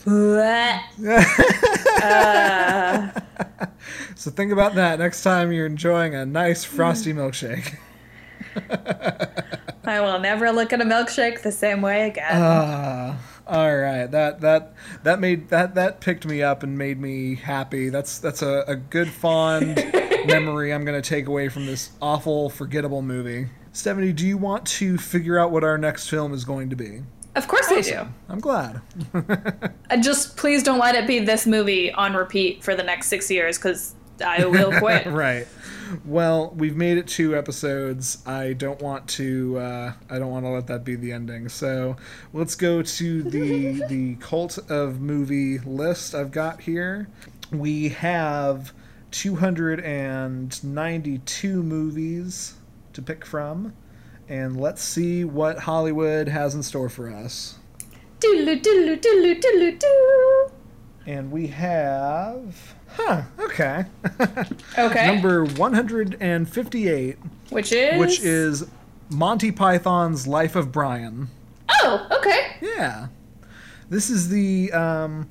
Blech. 0.05 0.81
so 4.15 4.31
think 4.31 4.51
about 4.51 4.75
that 4.75 4.99
next 4.99 5.23
time 5.23 5.51
you're 5.51 5.65
enjoying 5.65 6.15
a 6.15 6.25
nice 6.25 6.63
frosty 6.63 7.13
milkshake 7.13 7.77
I 9.83 9.99
will 9.99 10.19
never 10.19 10.51
look 10.51 10.73
at 10.73 10.81
a 10.81 10.85
milkshake 10.85 11.41
the 11.41 11.51
same 11.51 11.81
way 11.81 12.07
again. 12.07 12.41
Uh, 12.41 13.17
all 13.47 13.75
right, 13.75 14.07
that 14.07 14.41
that 14.41 14.73
that 15.03 15.19
made 15.19 15.49
that 15.49 15.75
that 15.75 16.01
picked 16.01 16.25
me 16.25 16.41
up 16.41 16.63
and 16.63 16.77
made 16.77 16.99
me 16.99 17.35
happy. 17.35 17.89
That's 17.89 18.19
that's 18.19 18.41
a, 18.41 18.63
a 18.67 18.75
good 18.75 19.09
fond 19.09 19.75
memory 20.25 20.73
I'm 20.73 20.85
gonna 20.85 21.01
take 21.01 21.27
away 21.27 21.49
from 21.49 21.65
this 21.65 21.91
awful, 22.01 22.49
forgettable 22.49 23.01
movie. 23.01 23.47
Stephanie, 23.73 24.13
do 24.13 24.27
you 24.27 24.37
want 24.37 24.65
to 24.65 24.97
figure 24.97 25.39
out 25.39 25.51
what 25.51 25.63
our 25.63 25.77
next 25.77 26.09
film 26.09 26.33
is 26.33 26.43
going 26.43 26.69
to 26.69 26.75
be? 26.75 27.01
Of 27.35 27.47
course 27.47 27.67
I 27.69 27.81
do. 27.81 28.07
I'm 28.29 28.39
glad. 28.39 28.81
Uh, 29.91 29.97
just 29.97 30.37
please 30.37 30.63
don't 30.63 30.79
let 30.79 30.95
it 30.95 31.05
be 31.05 31.19
this 31.19 31.45
movie 31.45 31.91
on 31.91 32.13
repeat 32.13 32.63
for 32.63 32.73
the 32.75 32.83
next 32.83 33.07
six 33.07 33.29
years 33.29 33.57
because 33.57 33.93
I 34.25 34.45
will 34.45 34.71
quit. 34.79 35.05
right. 35.05 35.45
Well, 36.05 36.53
we've 36.55 36.77
made 36.77 36.97
it 36.97 37.07
two 37.07 37.35
episodes. 37.35 38.19
I 38.25 38.53
don't 38.53 38.81
want 38.81 39.09
to. 39.09 39.57
Uh, 39.57 39.91
I 40.09 40.17
don't 40.17 40.31
want 40.31 40.45
to 40.45 40.49
let 40.49 40.67
that 40.67 40.85
be 40.85 40.95
the 40.95 41.11
ending. 41.11 41.49
So 41.49 41.97
let's 42.31 42.55
go 42.55 42.81
to 42.81 43.23
the 43.23 43.83
the 43.89 44.15
cult 44.21 44.57
of 44.71 45.01
movie 45.01 45.59
list 45.59 46.15
I've 46.15 46.31
got 46.31 46.61
here. 46.61 47.09
We 47.51 47.89
have 47.89 48.71
292 49.11 51.63
movies 51.63 52.53
to 52.93 53.01
pick 53.01 53.25
from, 53.25 53.73
and 54.31 54.59
let's 54.59 54.81
see 54.81 55.25
what 55.25 55.59
Hollywood 55.59 56.29
has 56.29 56.55
in 56.55 56.63
store 56.63 56.87
for 56.87 57.09
us. 57.11 57.59
Doodaloo, 58.21 58.61
doodaloo, 58.61 58.97
doodaloo, 59.01 59.41
doodaloo, 59.41 59.79
doo. 59.79 60.51
And 61.05 61.31
we 61.31 61.47
have. 61.47 62.75
Huh, 62.87 63.23
okay. 63.39 63.85
Okay. 64.77 65.07
Number 65.07 65.43
158, 65.43 67.17
Which 67.49 67.73
is 67.73 67.99
which 67.99 68.21
is 68.21 68.65
Monty 69.09 69.51
Python's 69.51 70.25
Life 70.27 70.55
of 70.55 70.71
Brian. 70.71 71.27
Oh, 71.69 72.07
okay. 72.19 72.55
Yeah. 72.61 73.07
This 73.89 74.09
is 74.09 74.29
the. 74.29 74.71
Um, 74.71 75.27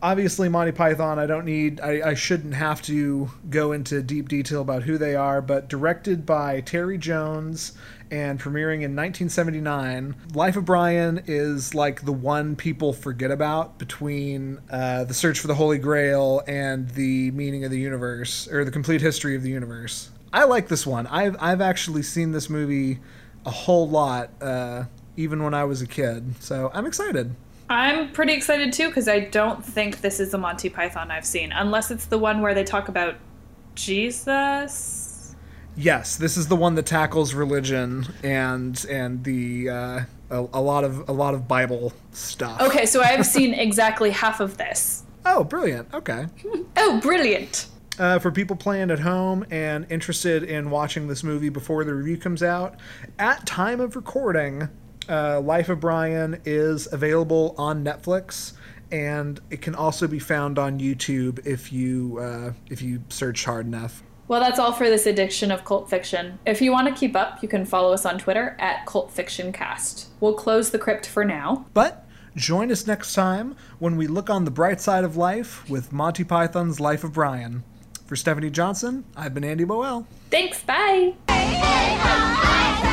obviously, 0.00 0.48
Monty 0.48 0.70
Python, 0.70 1.18
I 1.18 1.26
don't 1.26 1.44
need. 1.44 1.80
I, 1.80 2.10
I 2.10 2.14
shouldn't 2.14 2.54
have 2.54 2.80
to 2.82 3.28
go 3.50 3.72
into 3.72 4.02
deep 4.02 4.28
detail 4.28 4.60
about 4.60 4.84
who 4.84 4.98
they 4.98 5.16
are, 5.16 5.42
but 5.42 5.68
directed 5.68 6.24
by 6.24 6.60
Terry 6.60 6.96
Jones 6.96 7.72
and 8.10 8.40
premiering 8.40 8.82
in 8.82 8.94
1979. 8.94 10.14
Life 10.34 10.56
of 10.56 10.64
Brian 10.64 11.22
is 11.26 11.74
like 11.74 12.04
the 12.04 12.12
one 12.12 12.56
people 12.56 12.92
forget 12.92 13.30
about 13.30 13.78
between 13.78 14.60
uh, 14.70 15.04
The 15.04 15.14
Search 15.14 15.40
for 15.40 15.46
the 15.46 15.54
Holy 15.54 15.78
Grail 15.78 16.42
and 16.46 16.88
The 16.90 17.30
Meaning 17.32 17.64
of 17.64 17.70
the 17.70 17.78
Universe, 17.78 18.48
or 18.48 18.64
The 18.64 18.70
Complete 18.70 19.00
History 19.00 19.36
of 19.36 19.42
the 19.42 19.50
Universe. 19.50 20.10
I 20.32 20.44
like 20.44 20.68
this 20.68 20.86
one. 20.86 21.06
I've, 21.06 21.36
I've 21.40 21.60
actually 21.60 22.02
seen 22.02 22.32
this 22.32 22.50
movie 22.50 22.98
a 23.44 23.50
whole 23.50 23.88
lot, 23.88 24.30
uh, 24.40 24.84
even 25.16 25.42
when 25.42 25.54
I 25.54 25.64
was 25.64 25.82
a 25.82 25.86
kid, 25.86 26.42
so 26.42 26.70
I'm 26.74 26.86
excited. 26.86 27.34
I'm 27.68 28.12
pretty 28.12 28.32
excited 28.32 28.72
too 28.72 28.88
because 28.88 29.08
I 29.08 29.20
don't 29.20 29.64
think 29.64 30.00
this 30.00 30.20
is 30.20 30.30
the 30.30 30.38
Monty 30.38 30.68
Python 30.68 31.10
I've 31.10 31.26
seen, 31.26 31.52
unless 31.52 31.90
it's 31.90 32.06
the 32.06 32.18
one 32.18 32.40
where 32.40 32.54
they 32.54 32.64
talk 32.64 32.88
about 32.88 33.16
Jesus. 33.74 35.05
Yes, 35.76 36.16
this 36.16 36.36
is 36.36 36.48
the 36.48 36.56
one 36.56 36.74
that 36.76 36.86
tackles 36.86 37.34
religion 37.34 38.06
and 38.22 38.84
and 38.88 39.22
the 39.24 39.68
uh, 39.68 40.00
a, 40.30 40.38
a 40.54 40.60
lot 40.60 40.84
of 40.84 41.08
a 41.08 41.12
lot 41.12 41.34
of 41.34 41.46
Bible 41.46 41.92
stuff. 42.12 42.60
Okay, 42.60 42.86
so 42.86 43.02
I've 43.02 43.26
seen 43.36 43.54
exactly 43.54 44.10
half 44.10 44.40
of 44.40 44.56
this. 44.56 45.04
Oh, 45.24 45.44
brilliant. 45.44 45.92
Okay. 45.92 46.26
Oh, 46.76 47.00
brilliant. 47.02 47.66
Uh, 47.98 48.18
for 48.18 48.30
people 48.30 48.54
playing 48.56 48.90
at 48.90 49.00
home 49.00 49.44
and 49.50 49.86
interested 49.90 50.44
in 50.44 50.70
watching 50.70 51.08
this 51.08 51.24
movie 51.24 51.48
before 51.48 51.82
the 51.84 51.94
review 51.94 52.16
comes 52.16 52.42
out, 52.42 52.76
at 53.18 53.44
time 53.46 53.80
of 53.80 53.96
recording, 53.96 54.68
uh, 55.08 55.40
Life 55.40 55.68
of 55.68 55.80
Brian 55.80 56.40
is 56.44 56.92
available 56.92 57.54
on 57.58 57.82
Netflix, 57.82 58.52
and 58.92 59.40
it 59.50 59.62
can 59.62 59.74
also 59.74 60.06
be 60.06 60.18
found 60.18 60.58
on 60.58 60.78
YouTube 60.78 61.44
if 61.46 61.72
you 61.72 62.18
uh, 62.20 62.52
if 62.70 62.82
you 62.82 63.02
search 63.08 63.44
hard 63.44 63.66
enough. 63.66 64.02
Well, 64.28 64.40
that's 64.40 64.58
all 64.58 64.72
for 64.72 64.88
this 64.88 65.06
edition 65.06 65.52
of 65.52 65.64
Cult 65.64 65.88
Fiction. 65.88 66.40
If 66.44 66.60
you 66.60 66.72
want 66.72 66.88
to 66.88 66.94
keep 66.94 67.14
up, 67.14 67.42
you 67.42 67.48
can 67.48 67.64
follow 67.64 67.92
us 67.92 68.04
on 68.04 68.18
Twitter 68.18 68.56
at 68.58 68.84
Cult 68.84 69.12
Fiction 69.12 69.52
Cast. 69.52 70.08
We'll 70.18 70.34
close 70.34 70.70
the 70.70 70.80
crypt 70.80 71.06
for 71.06 71.24
now. 71.24 71.66
But 71.74 72.06
join 72.34 72.72
us 72.72 72.88
next 72.88 73.14
time 73.14 73.54
when 73.78 73.96
we 73.96 74.08
look 74.08 74.28
on 74.28 74.44
the 74.44 74.50
bright 74.50 74.80
side 74.80 75.04
of 75.04 75.16
life 75.16 75.68
with 75.70 75.92
Monty 75.92 76.24
Python's 76.24 76.80
Life 76.80 77.04
of 77.04 77.12
Brian. 77.12 77.62
For 78.06 78.16
Stephanie 78.16 78.50
Johnson, 78.50 79.04
I've 79.16 79.34
been 79.34 79.44
Andy 79.44 79.64
Boel. 79.64 80.06
Thanks, 80.30 80.62
bye. 80.62 81.14
Hey, 81.28 81.34
hey, 81.34 81.98
hey, 81.98 82.85